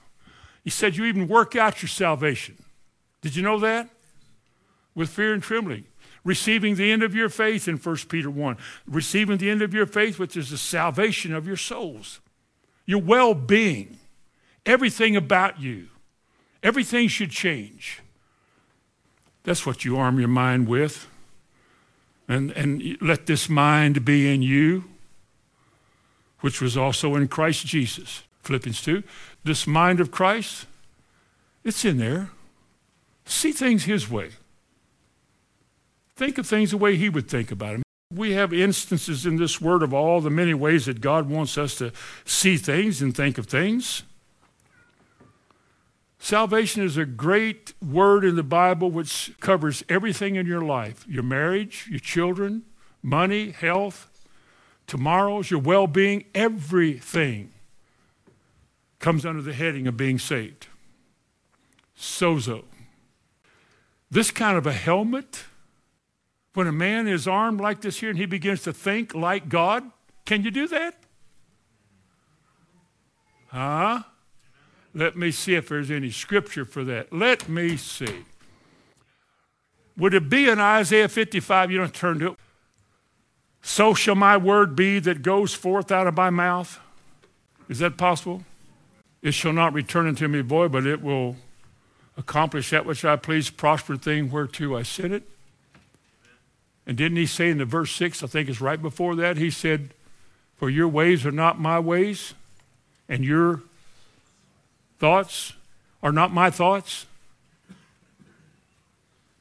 He 0.65 0.71
said 0.71 0.97
you 0.97 1.05
even 1.05 1.29
work 1.29 1.55
out 1.55 1.83
your 1.83 1.89
salvation. 1.89 2.57
Did 3.21 3.37
you 3.37 3.45
know 3.45 3.61
that? 3.61 3.89
With 4.97 5.09
fear 5.09 5.33
and 5.33 5.43
trembling. 5.43 5.85
Receiving 6.25 6.75
the 6.75 6.91
end 6.91 7.05
of 7.05 7.15
your 7.15 7.29
faith 7.29 7.69
in 7.69 7.77
1 7.77 7.97
Peter 8.09 8.29
1. 8.29 8.57
Receiving 8.89 9.39
the 9.39 9.51
end 9.51 9.63
of 9.63 9.73
your 9.73 9.87
faith, 9.87 10.19
which 10.19 10.37
is 10.37 10.51
the 10.51 10.59
salvation 10.59 11.33
of 11.33 11.47
your 11.47 11.57
souls. 11.57 12.21
Your 12.87 13.01
well 13.01 13.35
being. 13.35 13.99
Everything 14.67 15.15
about 15.15 15.61
you. 15.61 15.91
Everything 16.61 17.07
should 17.07 17.31
change. 17.31 18.01
That's 19.45 19.65
what 19.65 19.85
you 19.85 19.97
arm 19.97 20.19
your 20.19 20.29
mind 20.29 20.69
with. 20.69 21.07
And, 22.29 22.51
and 22.53 22.97
let 23.01 23.27
this 23.27 23.49
mind 23.49 24.05
be 24.05 24.33
in 24.33 24.43
you, 24.43 24.85
which 26.41 26.61
was 26.61 26.77
also 26.77 27.17
in 27.17 27.27
Christ 27.29 27.67
Jesus. 27.67 28.23
Philippians 28.43 28.83
2. 28.83 29.03
This 29.45 29.67
mind 29.67 30.01
of 30.01 30.11
Christ, 30.11 30.67
it's 31.65 31.85
in 31.85 31.99
there. 31.99 32.31
See 33.25 33.53
things 33.53 33.85
his 33.85 34.11
way. 34.11 34.31
Think 36.17 36.39
of 36.39 36.47
things 36.47 36.71
the 36.71 36.77
way 36.77 36.97
he 36.97 37.09
would 37.09 37.29
think 37.29 37.51
about 37.51 37.73
them. 37.73 37.83
We 38.13 38.33
have 38.33 38.53
instances 38.53 39.25
in 39.25 39.37
this 39.37 39.61
word 39.61 39.83
of 39.83 39.95
all 39.95 40.21
the 40.21 40.31
many 40.31 40.53
ways 40.53 40.87
that 40.87 41.01
God 41.01 41.29
wants 41.29 41.57
us 41.57 41.77
to 41.77 41.93
see 42.25 42.57
things 42.57 43.01
and 43.01 43.17
think 43.17 43.39
of 43.39 43.47
things. 43.47 44.03
Salvation 46.23 46.83
is 46.83 46.99
a 46.99 47.07
great 47.07 47.73
word 47.83 48.27
in 48.27 48.37
the 48.37 48.43
Bible 48.43 48.91
which 48.91 49.33
covers 49.41 49.83
everything 49.89 50.37
in 50.37 50.47
your 50.47 50.61
life 50.61 51.07
your 51.09 51.23
marriage, 51.23 51.89
your 51.91 51.99
children, 51.99 52.63
money, 53.03 53.51
health, 53.53 54.11
tomorrow's, 54.87 55.51
your 55.51 55.61
well 55.61 55.87
being, 55.87 56.27
everything 56.35 57.51
comes 58.99 59.25
under 59.25 59.41
the 59.41 59.55
heading 59.55 59.87
of 59.87 59.97
being 59.97 60.19
saved. 60.19 60.67
Sozo. 61.99 62.65
This 64.11 64.31
kind 64.31 64.59
of 64.59 64.67
a 64.67 64.73
helmet, 64.75 65.45
when 66.53 66.67
a 66.67 66.73
man 66.73 67.09
is 67.09 67.27
armed 67.27 67.63
like 67.63 67.81
this 67.81 68.01
here 68.01 68.11
and 68.11 68.19
he 68.19 68.27
begins 68.27 68.63
to 68.65 68.75
think 68.75 69.15
like 69.15 69.49
God, 69.49 69.91
can 70.27 70.45
you 70.45 70.51
do 70.51 70.69
that? 70.69 70.97
Huh? 73.47 74.03
Let 74.95 75.17
me 75.17 75.31
see 75.31 75.55
if 75.55 75.69
there's 75.69 75.91
any 75.91 76.11
scripture 76.11 76.65
for 76.65 76.83
that. 76.85 77.13
Let 77.13 77.49
me 77.49 77.77
see. 77.77 78.25
Would 79.97 80.15
it 80.15 80.29
be 80.29 80.49
in 80.49 80.59
Isaiah 80.59 81.09
55? 81.09 81.71
You 81.71 81.79
don't 81.79 81.95
turn 81.95 82.19
to 82.21 82.33
it. 82.33 82.39
So 83.63 83.95
shall 83.95 84.15
my 84.15 84.37
word 84.37 84.75
be 84.75 84.99
that 85.01 85.23
goes 85.23 85.55
forth 85.55 85.93
out 85.93 86.07
of 86.07 86.17
my 86.17 86.31
mouth. 86.31 86.81
Is 87.69 87.79
that 87.81 87.97
possible? 87.97 88.43
It 89.23 89.33
shall 89.33 89.53
not 89.53 89.75
return 89.75 90.07
unto 90.09 90.27
me 90.27 90.41
void, 90.41 90.73
but 90.73 90.87
it 90.87 91.03
will 91.03 91.37
accomplish 92.17 92.71
that 92.71 92.87
which 92.87 93.05
I 93.05 93.17
please, 93.17 93.51
prosper 93.51 93.97
thing 93.97 94.31
whereto 94.31 94.77
I 94.77 94.83
sent 94.83 95.13
it. 95.13 95.29
And 96.87 96.97
didn't 96.97 97.19
he 97.19 97.27
say 97.27 97.51
in 97.51 97.59
the 97.59 97.65
verse 97.65 97.93
6, 97.93 98.23
I 98.23 98.27
think 98.27 98.49
it's 98.49 98.61
right 98.61 98.81
before 98.81 99.15
that, 99.17 99.37
he 99.37 99.51
said, 99.51 99.95
For 100.57 100.71
your 100.71 100.89
ways 100.89 101.27
are 101.27 101.31
not 101.31 101.61
my 101.61 101.79
ways, 101.79 102.35
and 103.09 103.25
your 103.25 103.63
thoughts 105.01 105.55
are 106.03 106.13
not 106.13 106.33
my 106.33 106.51
thoughts? 106.51 107.07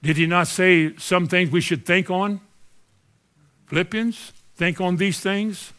Did 0.02 0.18
he 0.18 0.26
not 0.26 0.48
say 0.48 0.96
some 0.98 1.28
things 1.28 1.52
we 1.52 1.62
should 1.62 1.86
think 1.86 2.10
on? 2.10 2.42
Philippians, 3.68 4.32
think 4.56 4.82
on 4.82 4.96
these 4.96 5.20
things. 5.20 5.74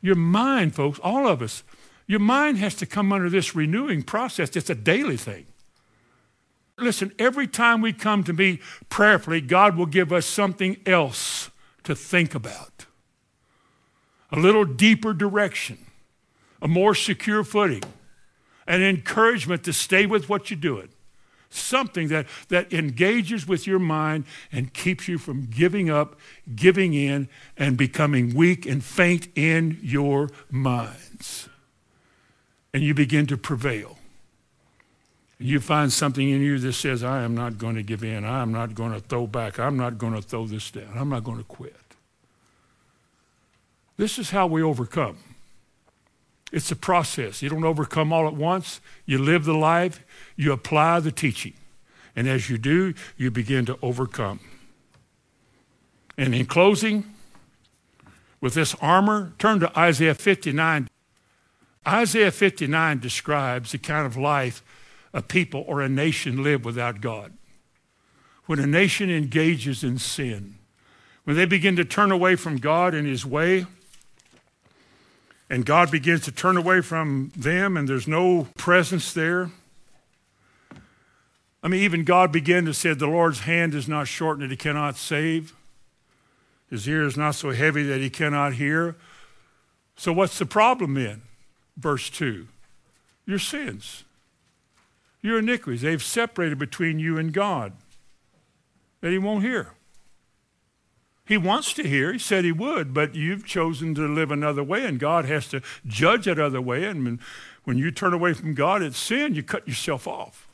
Your 0.00 0.14
mind, 0.14 0.74
folks, 0.74 0.98
all 1.00 1.26
of 1.26 1.42
us, 1.42 1.62
your 2.06 2.20
mind 2.20 2.58
has 2.58 2.74
to 2.76 2.86
come 2.86 3.12
under 3.12 3.28
this 3.28 3.54
renewing 3.54 4.02
process. 4.02 4.56
It's 4.56 4.70
a 4.70 4.74
daily 4.74 5.16
thing. 5.16 5.46
Listen, 6.78 7.12
every 7.18 7.46
time 7.46 7.82
we 7.82 7.92
come 7.92 8.24
to 8.24 8.32
meet 8.32 8.62
prayerfully, 8.88 9.40
God 9.42 9.76
will 9.76 9.86
give 9.86 10.12
us 10.12 10.24
something 10.24 10.78
else 10.86 11.50
to 11.84 11.94
think 11.94 12.34
about. 12.34 12.86
A 14.32 14.38
little 14.38 14.64
deeper 14.64 15.12
direction, 15.12 15.78
a 16.62 16.68
more 16.68 16.94
secure 16.94 17.44
footing, 17.44 17.82
an 18.70 18.82
encouragement 18.82 19.64
to 19.64 19.72
stay 19.72 20.06
with 20.06 20.28
what 20.28 20.50
you're 20.50 20.60
doing. 20.60 20.88
Something 21.50 22.08
that, 22.08 22.26
that 22.48 22.72
engages 22.72 23.46
with 23.46 23.66
your 23.66 23.80
mind 23.80 24.24
and 24.52 24.72
keeps 24.72 25.08
you 25.08 25.18
from 25.18 25.46
giving 25.46 25.90
up, 25.90 26.18
giving 26.54 26.94
in, 26.94 27.28
and 27.56 27.76
becoming 27.76 28.34
weak 28.34 28.66
and 28.66 28.84
faint 28.84 29.28
in 29.34 29.78
your 29.82 30.30
minds. 30.50 31.48
And 32.72 32.84
you 32.84 32.94
begin 32.94 33.26
to 33.26 33.36
prevail 33.36 33.96
you 35.40 35.58
find 35.58 35.90
something 35.90 36.28
in 36.28 36.42
you 36.42 36.58
that 36.58 36.74
says, 36.74 37.02
I 37.02 37.22
am 37.22 37.34
not 37.34 37.56
going 37.56 37.74
to 37.76 37.82
give 37.82 38.04
in. 38.04 38.26
I 38.26 38.42
am 38.42 38.52
not 38.52 38.74
going 38.74 38.92
to 38.92 39.00
throw 39.00 39.26
back. 39.26 39.58
I'm 39.58 39.76
not 39.76 39.96
going 39.96 40.12
to 40.12 40.20
throw 40.20 40.46
this 40.46 40.70
down. 40.70 40.92
I'm 40.94 41.08
not 41.08 41.24
going 41.24 41.38
to 41.38 41.44
quit. 41.44 41.74
This 43.96 44.18
is 44.18 44.30
how 44.30 44.46
we 44.46 44.62
overcome. 44.62 45.16
It's 46.52 46.70
a 46.70 46.76
process. 46.76 47.42
You 47.42 47.48
don't 47.48 47.64
overcome 47.64 48.12
all 48.12 48.26
at 48.26 48.34
once. 48.34 48.80
You 49.06 49.18
live 49.18 49.44
the 49.44 49.54
life, 49.54 50.04
you 50.36 50.52
apply 50.52 51.00
the 51.00 51.12
teaching. 51.12 51.54
And 52.16 52.28
as 52.28 52.50
you 52.50 52.58
do, 52.58 52.94
you 53.16 53.30
begin 53.30 53.66
to 53.66 53.78
overcome. 53.82 54.40
And 56.18 56.34
in 56.34 56.46
closing, 56.46 57.04
with 58.40 58.54
this 58.54 58.74
armor, 58.80 59.32
turn 59.38 59.60
to 59.60 59.78
Isaiah 59.78 60.14
59. 60.14 60.88
Isaiah 61.86 62.30
59 62.30 62.98
describes 62.98 63.72
the 63.72 63.78
kind 63.78 64.06
of 64.06 64.16
life 64.16 64.62
a 65.12 65.22
people 65.22 65.64
or 65.66 65.80
a 65.80 65.88
nation 65.88 66.42
live 66.42 66.64
without 66.64 67.00
God. 67.00 67.32
When 68.46 68.58
a 68.58 68.66
nation 68.66 69.10
engages 69.10 69.84
in 69.84 69.98
sin, 69.98 70.56
when 71.24 71.36
they 71.36 71.44
begin 71.44 71.76
to 71.76 71.84
turn 71.84 72.10
away 72.10 72.36
from 72.36 72.56
God 72.56 72.94
and 72.94 73.06
His 73.06 73.26
way, 73.26 73.66
and 75.50 75.66
God 75.66 75.90
begins 75.90 76.22
to 76.22 76.32
turn 76.32 76.56
away 76.56 76.80
from 76.80 77.32
them 77.36 77.76
and 77.76 77.86
there's 77.86 78.08
no 78.08 78.48
presence 78.56 79.12
there. 79.12 79.50
I 81.62 81.68
mean, 81.68 81.82
even 81.82 82.04
God 82.04 82.32
began 82.32 82.64
to 82.64 82.72
say, 82.72 82.94
The 82.94 83.06
Lord's 83.06 83.40
hand 83.40 83.74
is 83.74 83.86
not 83.86 84.08
shortened 84.08 84.44
that 84.44 84.50
He 84.50 84.56
cannot 84.56 84.96
save, 84.96 85.54
His 86.70 86.88
ear 86.88 87.04
is 87.04 87.18
not 87.18 87.34
so 87.34 87.50
heavy 87.50 87.82
that 87.82 88.00
He 88.00 88.08
cannot 88.08 88.54
hear. 88.54 88.96
So, 89.96 90.14
what's 90.14 90.38
the 90.38 90.46
problem 90.46 90.94
then? 90.94 91.20
Verse 91.76 92.08
2 92.08 92.46
Your 93.26 93.38
sins 93.38 94.04
your 95.22 95.38
iniquities. 95.38 95.82
They've 95.82 96.02
separated 96.02 96.58
between 96.58 96.98
you 96.98 97.18
and 97.18 97.32
God 97.32 97.72
that 99.00 99.10
he 99.10 99.18
won't 99.18 99.44
hear. 99.44 99.72
He 101.30 101.38
wants 101.38 101.72
to 101.74 101.86
hear. 101.86 102.12
He 102.12 102.18
said 102.18 102.44
he 102.44 102.50
would, 102.50 102.92
but 102.92 103.14
you've 103.14 103.46
chosen 103.46 103.94
to 103.94 104.00
live 104.00 104.32
another 104.32 104.64
way, 104.64 104.84
and 104.84 104.98
God 104.98 105.26
has 105.26 105.46
to 105.50 105.62
judge 105.86 106.24
that 106.24 106.40
other 106.40 106.60
way. 106.60 106.82
And 106.82 107.20
when 107.62 107.78
you 107.78 107.92
turn 107.92 108.12
away 108.12 108.32
from 108.32 108.52
God, 108.52 108.82
it's 108.82 108.98
sin. 108.98 109.36
You 109.36 109.44
cut 109.44 109.68
yourself 109.68 110.08
off. 110.08 110.48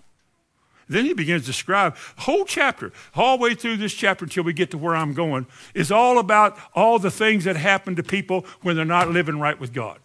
Then 0.87 1.07
he 1.07 1.15
begins 1.15 1.45
to 1.45 1.47
describe 1.47 1.97
whole 2.19 2.45
chapter, 2.45 2.93
all 3.15 3.39
the 3.39 3.43
way 3.43 3.55
through 3.55 3.79
this 3.79 3.95
chapter 3.95 4.27
until 4.27 4.45
we 4.45 4.53
get 4.53 4.71
to 4.73 4.77
where 4.77 4.95
I'm 4.95 5.15
going, 5.15 5.47
is 5.73 5.91
all 5.91 6.19
about 6.19 6.59
all 6.75 6.99
the 6.99 7.11
things 7.11 7.45
that 7.45 7.57
happen 7.57 7.97
to 7.97 8.03
people 8.03 8.45
when 8.61 8.77
they're 8.77 8.85
not 8.85 9.09
living 9.09 9.41
right 9.41 9.59
with 9.59 9.73
God. 9.73 9.99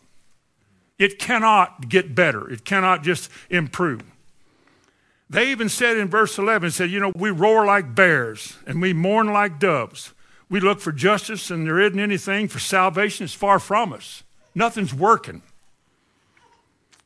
It 0.98 1.20
cannot 1.20 1.90
get 1.90 2.16
better. 2.16 2.50
It 2.50 2.64
cannot 2.64 3.04
just 3.04 3.30
improve. 3.50 4.04
They 5.30 5.52
even 5.52 5.68
said 5.68 5.98
in 5.98 6.08
verse 6.08 6.38
11, 6.38 6.72
said, 6.72 6.90
you 6.90 7.02
know, 7.02 7.12
we 7.14 7.30
roar 7.30 7.66
like 7.66 7.94
bears 7.94 8.56
and 8.66 8.82
we 8.82 8.94
mourn 8.94 9.34
like 9.34 9.60
doves. 9.60 10.14
We 10.52 10.60
look 10.60 10.82
for 10.82 10.92
justice 10.92 11.50
and 11.50 11.66
there 11.66 11.80
isn't 11.80 11.98
anything 11.98 12.50
for 12.50 12.60
salvation. 12.60 13.24
is 13.24 13.34
far 13.34 13.58
from 13.58 13.94
us. 13.94 14.22
Nothing's 14.54 14.94
working. 14.94 15.44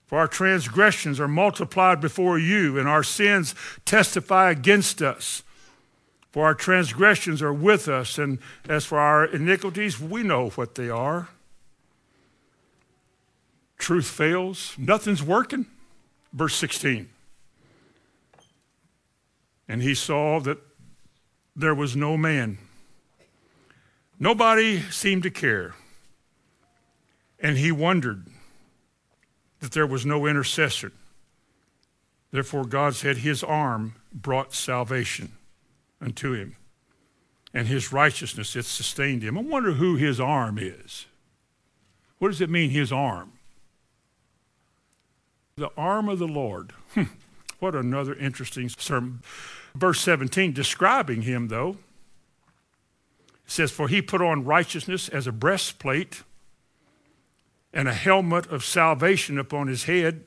For 0.08 0.18
our 0.18 0.28
transgressions 0.28 1.20
are 1.20 1.28
multiplied 1.28 2.02
before 2.02 2.40
you 2.40 2.80
and 2.80 2.90
our 2.90 3.04
sins 3.04 3.54
testify 3.86 4.50
against 4.50 5.00
us. 5.00 5.44
For 6.32 6.46
our 6.46 6.56
transgressions 6.56 7.44
are 7.44 7.54
with 7.54 7.88
us, 7.88 8.18
and 8.18 8.40
as 8.68 8.84
for 8.84 8.98
our 8.98 9.26
iniquities, 9.26 10.00
we 10.02 10.24
know 10.24 10.50
what 10.50 10.74
they 10.74 10.90
are. 10.90 11.30
Truth 13.78 14.08
fails, 14.08 14.74
nothing's 14.78 15.22
working. 15.22 15.68
Verse 16.34 16.56
16. 16.56 17.10
And 19.68 19.84
he 19.84 19.94
saw 19.94 20.40
that 20.40 20.58
there 21.56 21.76
was 21.76 21.96
no 21.96 22.18
man. 22.18 22.58
Nobody 24.20 24.82
seemed 24.92 25.24
to 25.24 25.30
care. 25.30 25.76
And 27.40 27.58
he 27.58 27.72
wondered 27.72 28.26
that 29.60 29.72
there 29.72 29.88
was 29.88 30.06
no 30.06 30.26
intercessor. 30.26 30.92
Therefore, 32.32 32.66
God 32.66 32.96
said 32.96 33.18
his 33.18 33.44
arm 33.44 33.96
brought 34.14 34.54
salvation 34.54 35.34
unto 36.02 36.34
him, 36.34 36.56
and 37.54 37.68
his 37.68 37.92
righteousness 37.92 38.56
it 38.56 38.66
sustained 38.66 39.24
him. 39.24 39.38
I 39.38 39.42
wonder 39.42 39.74
who 39.74 39.96
his 39.96 40.20
arm 40.20 40.58
is. 40.58 41.06
What 42.18 42.30
does 42.30 42.42
it 42.42 42.50
mean, 42.50 42.70
his 42.70 42.92
arm? 42.92 43.34
The 45.58 45.72
arm 45.78 46.10
of 46.10 46.20
the 46.20 46.28
Lord. 46.28 46.74
What 47.60 47.76
another 47.76 48.14
interesting 48.14 48.70
sermon. 48.70 49.22
Verse 49.76 50.00
17, 50.02 50.54
describing 50.54 51.22
him, 51.22 51.48
though, 51.48 51.78
says, 53.46 53.72
For 53.72 53.88
he 53.88 54.02
put 54.02 54.22
on 54.22 54.44
righteousness 54.44 55.10
as 55.10 55.28
a 55.28 55.32
breastplate 55.32 56.24
and 57.74 57.88
a 57.88 57.94
helmet 57.94 58.48
of 58.48 58.64
salvation 58.64 59.38
upon 59.38 59.68
his 59.68 59.84
head. 59.84 60.24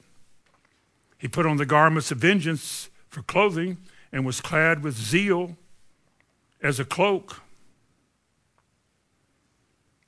He 1.18 1.28
put 1.28 1.46
on 1.46 1.56
the 1.56 1.66
garments 1.66 2.10
of 2.10 2.18
vengeance 2.18 2.90
for 3.08 3.22
clothing 3.22 3.78
and 4.12 4.24
was 4.24 4.40
clad 4.40 4.82
with 4.82 4.96
zeal 4.96 5.56
as 6.62 6.78
a 6.78 6.84
cloak. 6.84 7.40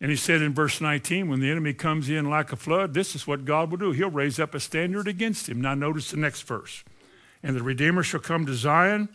And 0.00 0.11
he 0.11 0.16
said 0.16 0.40
in 0.40 0.54
verse 0.54 0.80
19, 0.80 1.28
when 1.28 1.40
the 1.40 1.50
enemy 1.50 1.74
comes 1.74 2.08
in 2.08 2.30
like 2.30 2.52
a 2.52 2.56
flood, 2.56 2.94
this 2.94 3.14
is 3.14 3.26
what 3.26 3.44
God 3.44 3.70
will 3.70 3.78
do. 3.78 3.92
He'll 3.92 4.11
raise 4.11 4.38
up 4.40 4.54
a 4.54 4.61
standard 4.61 5.06
against 5.06 5.48
him. 5.48 5.61
Now, 5.61 5.74
notice 5.74 6.11
the 6.11 6.16
next 6.16 6.42
verse. 6.42 6.84
And 7.42 7.54
the 7.54 7.62
Redeemer 7.62 8.02
shall 8.02 8.20
come 8.20 8.46
to 8.46 8.54
Zion, 8.54 9.11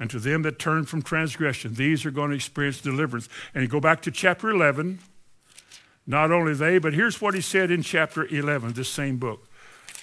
and 0.00 0.08
to 0.10 0.18
them 0.18 0.42
that 0.42 0.58
turn 0.58 0.86
from 0.86 1.02
transgression. 1.02 1.74
These 1.74 2.06
are 2.06 2.10
going 2.10 2.30
to 2.30 2.36
experience 2.36 2.80
deliverance. 2.80 3.28
And 3.54 3.62
you 3.62 3.68
go 3.68 3.80
back 3.80 4.00
to 4.02 4.10
chapter 4.10 4.48
11. 4.48 4.98
Not 6.06 6.32
only 6.32 6.54
they, 6.54 6.78
but 6.78 6.94
here's 6.94 7.20
what 7.20 7.34
he 7.34 7.42
said 7.42 7.70
in 7.70 7.82
chapter 7.82 8.26
11, 8.26 8.72
this 8.72 8.88
same 8.88 9.18
book. 9.18 9.46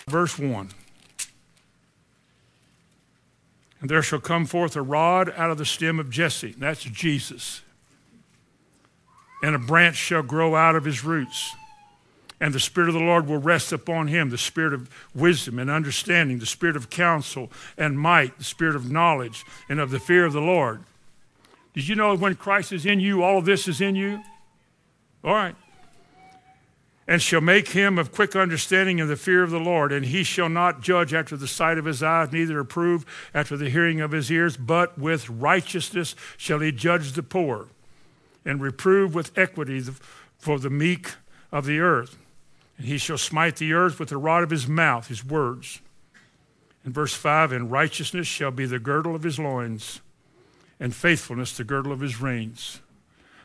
Verse 0.08 0.38
1. 0.38 0.70
And 3.82 3.90
there 3.90 4.04
shall 4.04 4.20
come 4.20 4.46
forth 4.46 4.76
a 4.76 4.82
rod 4.82 5.34
out 5.36 5.50
of 5.50 5.58
the 5.58 5.66
stem 5.66 6.00
of 6.00 6.12
Jesse. 6.12 6.54
and 6.54 6.62
That's 6.62 6.84
Jesus. 6.84 7.62
And 9.42 9.56
a 9.56 9.60
branch 9.60 9.96
shall 9.96 10.24
grow 10.24 10.56
out 10.56 10.76
of 10.76 10.86
his 10.86 11.04
roots 11.04 11.54
and 12.40 12.54
the 12.54 12.60
Spirit 12.60 12.90
of 12.90 12.94
the 12.94 13.00
Lord 13.00 13.28
will 13.28 13.40
rest 13.40 13.72
upon 13.72 14.08
him 14.08 14.30
the 14.30 14.38
Spirit 14.38 14.74
of 14.74 14.90
wisdom 15.16 15.58
and 15.58 15.70
understanding, 15.70 16.40
the 16.40 16.46
Spirit 16.46 16.76
of 16.76 16.90
counsel 16.90 17.52
and 17.78 18.00
might, 18.00 18.38
the 18.38 18.44
Spirit 18.44 18.76
of 18.76 18.92
knowledge 18.92 19.44
and 19.68 19.80
of 19.80 19.90
the 19.90 20.00
fear 20.00 20.26
of 20.26 20.34
the 20.34 20.42
Lord. 20.42 20.84
Did 21.74 21.88
you 21.88 21.96
know 21.96 22.16
when 22.16 22.36
Christ 22.36 22.72
is 22.72 22.86
in 22.86 23.00
you, 23.00 23.24
all 23.24 23.40
of 23.40 23.46
this 23.46 23.68
is 23.68 23.82
in 23.82 23.96
you? 23.96 24.22
All 25.24 25.34
right. 25.34 25.56
And 27.08 27.22
shall 27.22 27.42
make 27.42 27.70
him 27.70 27.98
of 27.98 28.12
quick 28.12 28.36
understanding 28.36 29.00
in 29.00 29.08
the 29.08 29.16
fear 29.16 29.42
of 29.42 29.50
the 29.50 29.60
Lord, 29.60 29.92
and 29.92 30.06
he 30.06 30.24
shall 30.24 30.50
not 30.50 30.82
judge 30.82 31.14
after 31.14 31.38
the 31.38 31.48
sight 31.48 31.78
of 31.78 31.86
his 31.86 32.04
eyes, 32.04 32.32
neither 32.32 32.60
approve 32.60 33.06
after 33.34 33.56
the 33.56 33.70
hearing 33.70 34.02
of 34.02 34.12
his 34.12 34.30
ears, 34.30 34.58
but 34.58 34.98
with 35.00 35.30
righteousness 35.30 36.16
shall 36.36 36.60
he 36.60 36.72
judge 36.72 37.14
the 37.14 37.24
poor, 37.24 37.68
and 38.44 38.62
reprove 38.62 39.16
with 39.16 39.38
equity 39.38 39.82
for 40.38 40.60
the 40.60 40.70
meek 40.70 41.12
of 41.52 41.66
the 41.66 41.80
earth. 41.80 42.18
And 42.78 42.88
he 42.88 42.98
shall 42.98 43.18
smite 43.18 43.56
the 43.56 43.74
earth 43.74 44.00
with 44.00 44.10
the 44.10 44.18
rod 44.18 44.44
of 44.44 44.50
his 44.50 44.68
mouth, 44.68 45.08
his 45.08 45.26
words. 45.26 45.82
In 46.86 46.94
verse 46.94 47.14
5, 47.14 47.52
and 47.52 47.72
righteousness 47.72 48.28
shall 48.28 48.52
be 48.52 48.66
the 48.66 48.80
girdle 48.80 49.16
of 49.16 49.24
his 49.24 49.40
loins, 49.40 50.00
and 50.80 50.96
faithfulness 50.96 51.58
the 51.58 51.64
girdle 51.64 51.92
of 51.92 52.00
his 52.00 52.22
reins. 52.22 52.80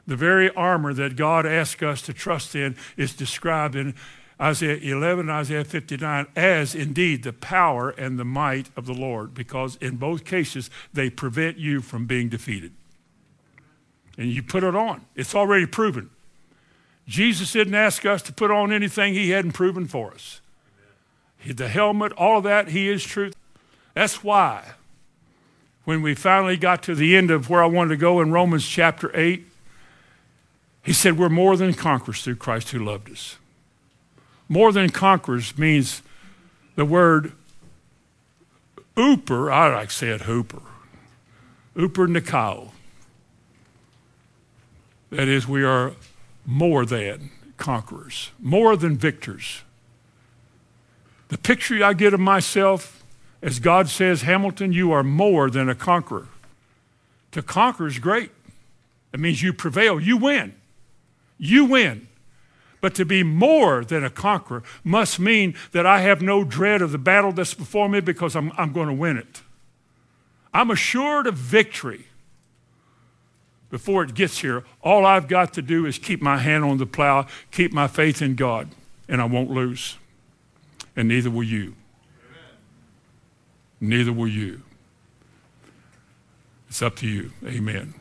The 0.07 0.16
very 0.16 0.51
armor 0.55 0.93
that 0.95 1.16
God 1.16 1.47
asks 1.47 1.83
us 1.83 2.03
to 2.03 2.12
trust 2.12 2.55
in 2.55 2.76
is 2.97 3.14
described 3.14 3.74
in 3.74 3.95
Isaiah 4.41 4.76
11 4.76 5.30
Isaiah 5.30 5.64
59 5.64 6.26
as 6.35 6.74
indeed 6.74 7.22
the 7.22 7.33
power 7.33 7.91
and 7.91 8.18
the 8.18 8.24
might 8.24 8.70
of 8.76 8.87
the 8.87 8.93
Lord, 8.93 9.35
because 9.35 9.76
in 9.76 9.97
both 9.97 10.24
cases 10.24 10.68
they 10.93 11.11
prevent 11.11 11.59
you 11.59 11.80
from 11.80 12.07
being 12.07 12.28
defeated. 12.28 12.72
and 14.18 14.28
you 14.28 14.43
put 14.43 14.62
it 14.62 14.74
on. 14.74 15.07
It's 15.14 15.35
already 15.35 15.66
proven. 15.66 16.11
Jesus 17.07 17.53
didn't 17.53 17.74
ask 17.74 18.07
us 18.07 18.22
to 18.22 18.32
put 18.32 18.50
on 18.50 18.72
anything 18.72 19.14
he 19.14 19.30
hadn't 19.30 19.53
proven 19.53 19.86
for 19.86 20.12
us. 20.12 20.40
The 21.44 21.68
helmet, 21.68 22.12
all 22.12 22.38
of 22.38 22.44
that, 22.44 22.68
he 22.68 22.88
is 22.88 23.03
truth. 23.03 23.34
That's 23.94 24.22
why 24.22 24.72
when 25.84 26.03
we 26.03 26.14
finally 26.14 26.57
got 26.57 26.82
to 26.84 26.94
the 26.94 27.16
end 27.16 27.30
of 27.30 27.50
where 27.50 27.62
I 27.62 27.66
wanted 27.66 27.90
to 27.90 27.96
go 27.96 28.20
in 28.20 28.30
Romans 28.30 28.66
chapter 28.66 29.11
8, 29.14 29.44
he 30.84 30.92
said, 30.92 31.18
We're 31.18 31.28
more 31.28 31.57
than 31.57 31.74
conquerors 31.74 32.22
through 32.22 32.36
Christ 32.36 32.70
who 32.70 32.78
loved 32.78 33.11
us. 33.11 33.36
More 34.48 34.72
than 34.72 34.90
conquerors 34.90 35.59
means 35.59 36.03
the 36.76 36.84
word 36.84 37.32
Ooper, 38.96 39.50
I 39.50 39.74
like 39.74 39.88
to 39.88 39.94
say 39.94 40.09
it 40.09 40.22
hooper. 40.22 40.61
Ooper 41.76 42.07
Nikao. 42.07 42.70
That 45.11 45.28
is, 45.28 45.48
we 45.48 45.64
are 45.64 45.92
more 46.45 46.84
than 46.84 47.30
conquerors, 47.57 48.30
more 48.40 48.76
than 48.76 48.97
victors. 48.97 49.62
The 51.28 51.38
picture 51.38 51.82
I 51.84 51.95
get 51.95 52.12
of 52.12 52.20
myself, 52.20 53.05
as 53.40 53.59
God 53.59 53.88
says, 53.88 54.22
Hamilton, 54.22 54.72
you 54.72 54.93
are 54.93 55.03
more 55.03 55.49
than 55.49 55.68
a 55.68 55.74
conqueror. 55.74 56.28
To 57.32 57.43
conquer 57.43 57.86
is 57.86 57.99
great. 57.99 58.30
It 59.12 59.20
means 59.20 59.43
you 59.43 59.53
prevail, 59.53 60.01
you 60.01 60.16
win. 60.16 60.55
You 61.38 61.64
win. 61.64 62.09
But 62.80 62.95
to 62.97 63.05
be 63.05 63.22
more 63.22 63.84
than 63.84 64.05
a 64.05 64.11
conqueror 64.11 64.62
must 64.82 65.20
mean 65.20 65.55
that 65.70 65.86
I 65.86 66.01
have 66.01 66.20
no 66.20 66.45
dread 66.45 66.82
of 66.82 66.93
the 66.93 66.99
battle 66.99 67.32
that's 67.32 67.55
before 67.55 67.88
me 67.88 68.01
because 68.01 68.34
I'm, 68.34 68.53
I'm 68.59 68.72
going 68.72 68.88
to 68.88 68.95
win 68.95 69.16
it. 69.16 69.43
I'm 70.53 70.70
assured 70.70 71.26
of 71.26 71.34
victory 71.34 72.07
before 73.73 74.05
it 74.05 74.14
gets 74.14 74.41
here. 74.41 74.64
All 74.83 75.07
I've 75.07 75.27
got 75.27 75.55
to 75.55 75.62
do 75.62 75.87
is 75.87 75.97
keep 75.97 76.20
my 76.20 76.37
hand 76.37 76.62
on 76.62 76.77
the 76.77 76.85
plow, 76.85 77.27
keep 77.51 77.73
my 77.73 77.89
faith 77.89 78.20
in 78.20 78.35
God, 78.35 78.68
and 79.09 79.20
I 79.20 79.25
won't 79.25 79.51
lose. 79.51 79.97
And 80.95 81.09
neither 81.09 81.31
will 81.31 81.43
you. 81.43 81.75
Amen. 82.20 82.45
Neither 83.81 84.12
will 84.12 84.29
you. 84.29 84.61
It's 86.68 86.83
up 86.83 86.97
to 86.97 87.09
you. 87.09 87.33
Amen. 87.47 87.95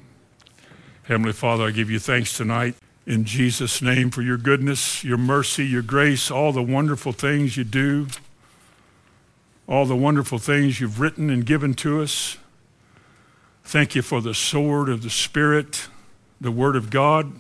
Heavenly 1.04 1.32
Father, 1.32 1.64
I 1.64 1.72
give 1.72 1.90
you 1.90 2.00
thanks 2.00 2.36
tonight 2.36 2.76
in 3.08 3.24
Jesus' 3.24 3.82
name 3.82 4.12
for 4.12 4.22
your 4.22 4.38
goodness, 4.38 5.06
your 5.06 5.18
mercy, 5.18 5.66
your 5.66 5.82
grace, 5.82 6.30
all 6.30 6.52
the 6.52 6.62
wonderful 6.62 7.14
things 7.14 7.56
you 7.56 7.64
do, 7.64 8.08
all 9.68 9.86
the 9.86 9.96
wonderful 9.96 10.38
things 10.38 10.82
you've 10.82 11.00
written 11.00 11.30
and 11.30 11.46
given 11.46 11.74
to 11.76 12.02
us. 12.02 12.38
Thank 13.64 13.96
you 13.96 14.02
for 14.02 14.22
the 14.22 14.34
sword 14.34 14.90
of 14.90 15.04
the 15.04 15.10
Spirit, 15.10 15.88
the 16.40 16.52
Word 16.52 16.76
of 16.76 16.90
God. 16.90 17.34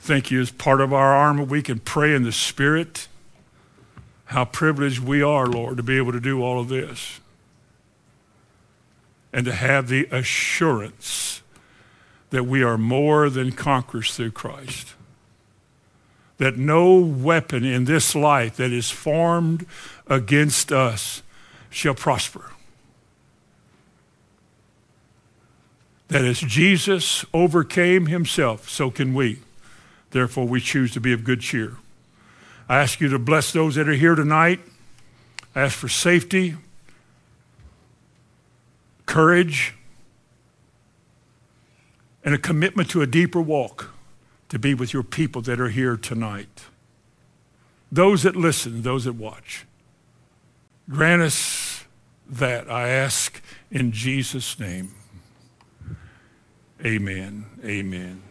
Thank 0.00 0.30
you 0.30 0.40
as 0.40 0.50
part 0.50 0.80
of 0.80 0.92
our 0.92 1.14
armor, 1.14 1.44
we 1.44 1.62
can 1.62 1.78
pray 1.80 2.14
in 2.14 2.22
the 2.22 2.32
Spirit. 2.32 3.08
How 4.26 4.44
privileged 4.44 5.00
we 5.00 5.22
are, 5.22 5.46
Lord, 5.46 5.78
to 5.78 5.82
be 5.82 5.96
able 5.96 6.12
to 6.12 6.20
do 6.20 6.42
all 6.42 6.60
of 6.60 6.68
this 6.68 7.20
and 9.32 9.44
to 9.46 9.52
have 9.52 9.88
the 9.88 10.06
assurance 10.10 11.42
that 12.30 12.44
we 12.44 12.62
are 12.62 12.78
more 12.78 13.30
than 13.30 13.52
conquerors 13.52 14.14
through 14.14 14.32
Christ. 14.32 14.94
That 16.38 16.56
no 16.56 16.94
weapon 16.94 17.64
in 17.64 17.84
this 17.84 18.14
life 18.14 18.56
that 18.56 18.70
is 18.70 18.90
formed 18.90 19.66
against 20.06 20.72
us 20.72 21.22
shall 21.70 21.94
prosper. 21.94 22.52
That 26.08 26.24
as 26.24 26.40
Jesus 26.40 27.24
overcame 27.34 28.06
himself, 28.06 28.68
so 28.68 28.90
can 28.90 29.14
we. 29.14 29.40
Therefore, 30.10 30.46
we 30.46 30.60
choose 30.60 30.92
to 30.92 31.00
be 31.00 31.12
of 31.12 31.22
good 31.22 31.40
cheer. 31.40 31.76
I 32.68 32.78
ask 32.78 33.00
you 33.00 33.08
to 33.08 33.18
bless 33.18 33.52
those 33.52 33.74
that 33.74 33.88
are 33.88 33.94
here 33.94 34.14
tonight. 34.14 34.60
I 35.54 35.62
ask 35.62 35.76
for 35.76 35.88
safety, 35.88 36.56
courage, 39.06 39.74
and 42.24 42.34
a 42.34 42.38
commitment 42.38 42.90
to 42.90 43.02
a 43.02 43.06
deeper 43.06 43.40
walk 43.40 43.90
to 44.48 44.58
be 44.58 44.74
with 44.74 44.92
your 44.92 45.02
people 45.02 45.42
that 45.42 45.60
are 45.60 45.68
here 45.68 45.96
tonight. 45.96 46.64
Those 47.90 48.22
that 48.22 48.36
listen, 48.36 48.82
those 48.82 49.04
that 49.04 49.14
watch. 49.14 49.66
Grant 50.88 51.22
us 51.22 51.84
that, 52.28 52.70
I 52.70 52.88
ask 52.88 53.42
in 53.70 53.92
Jesus' 53.92 54.58
name. 54.58 54.94
Amen. 56.84 57.44
Amen. 57.64 58.27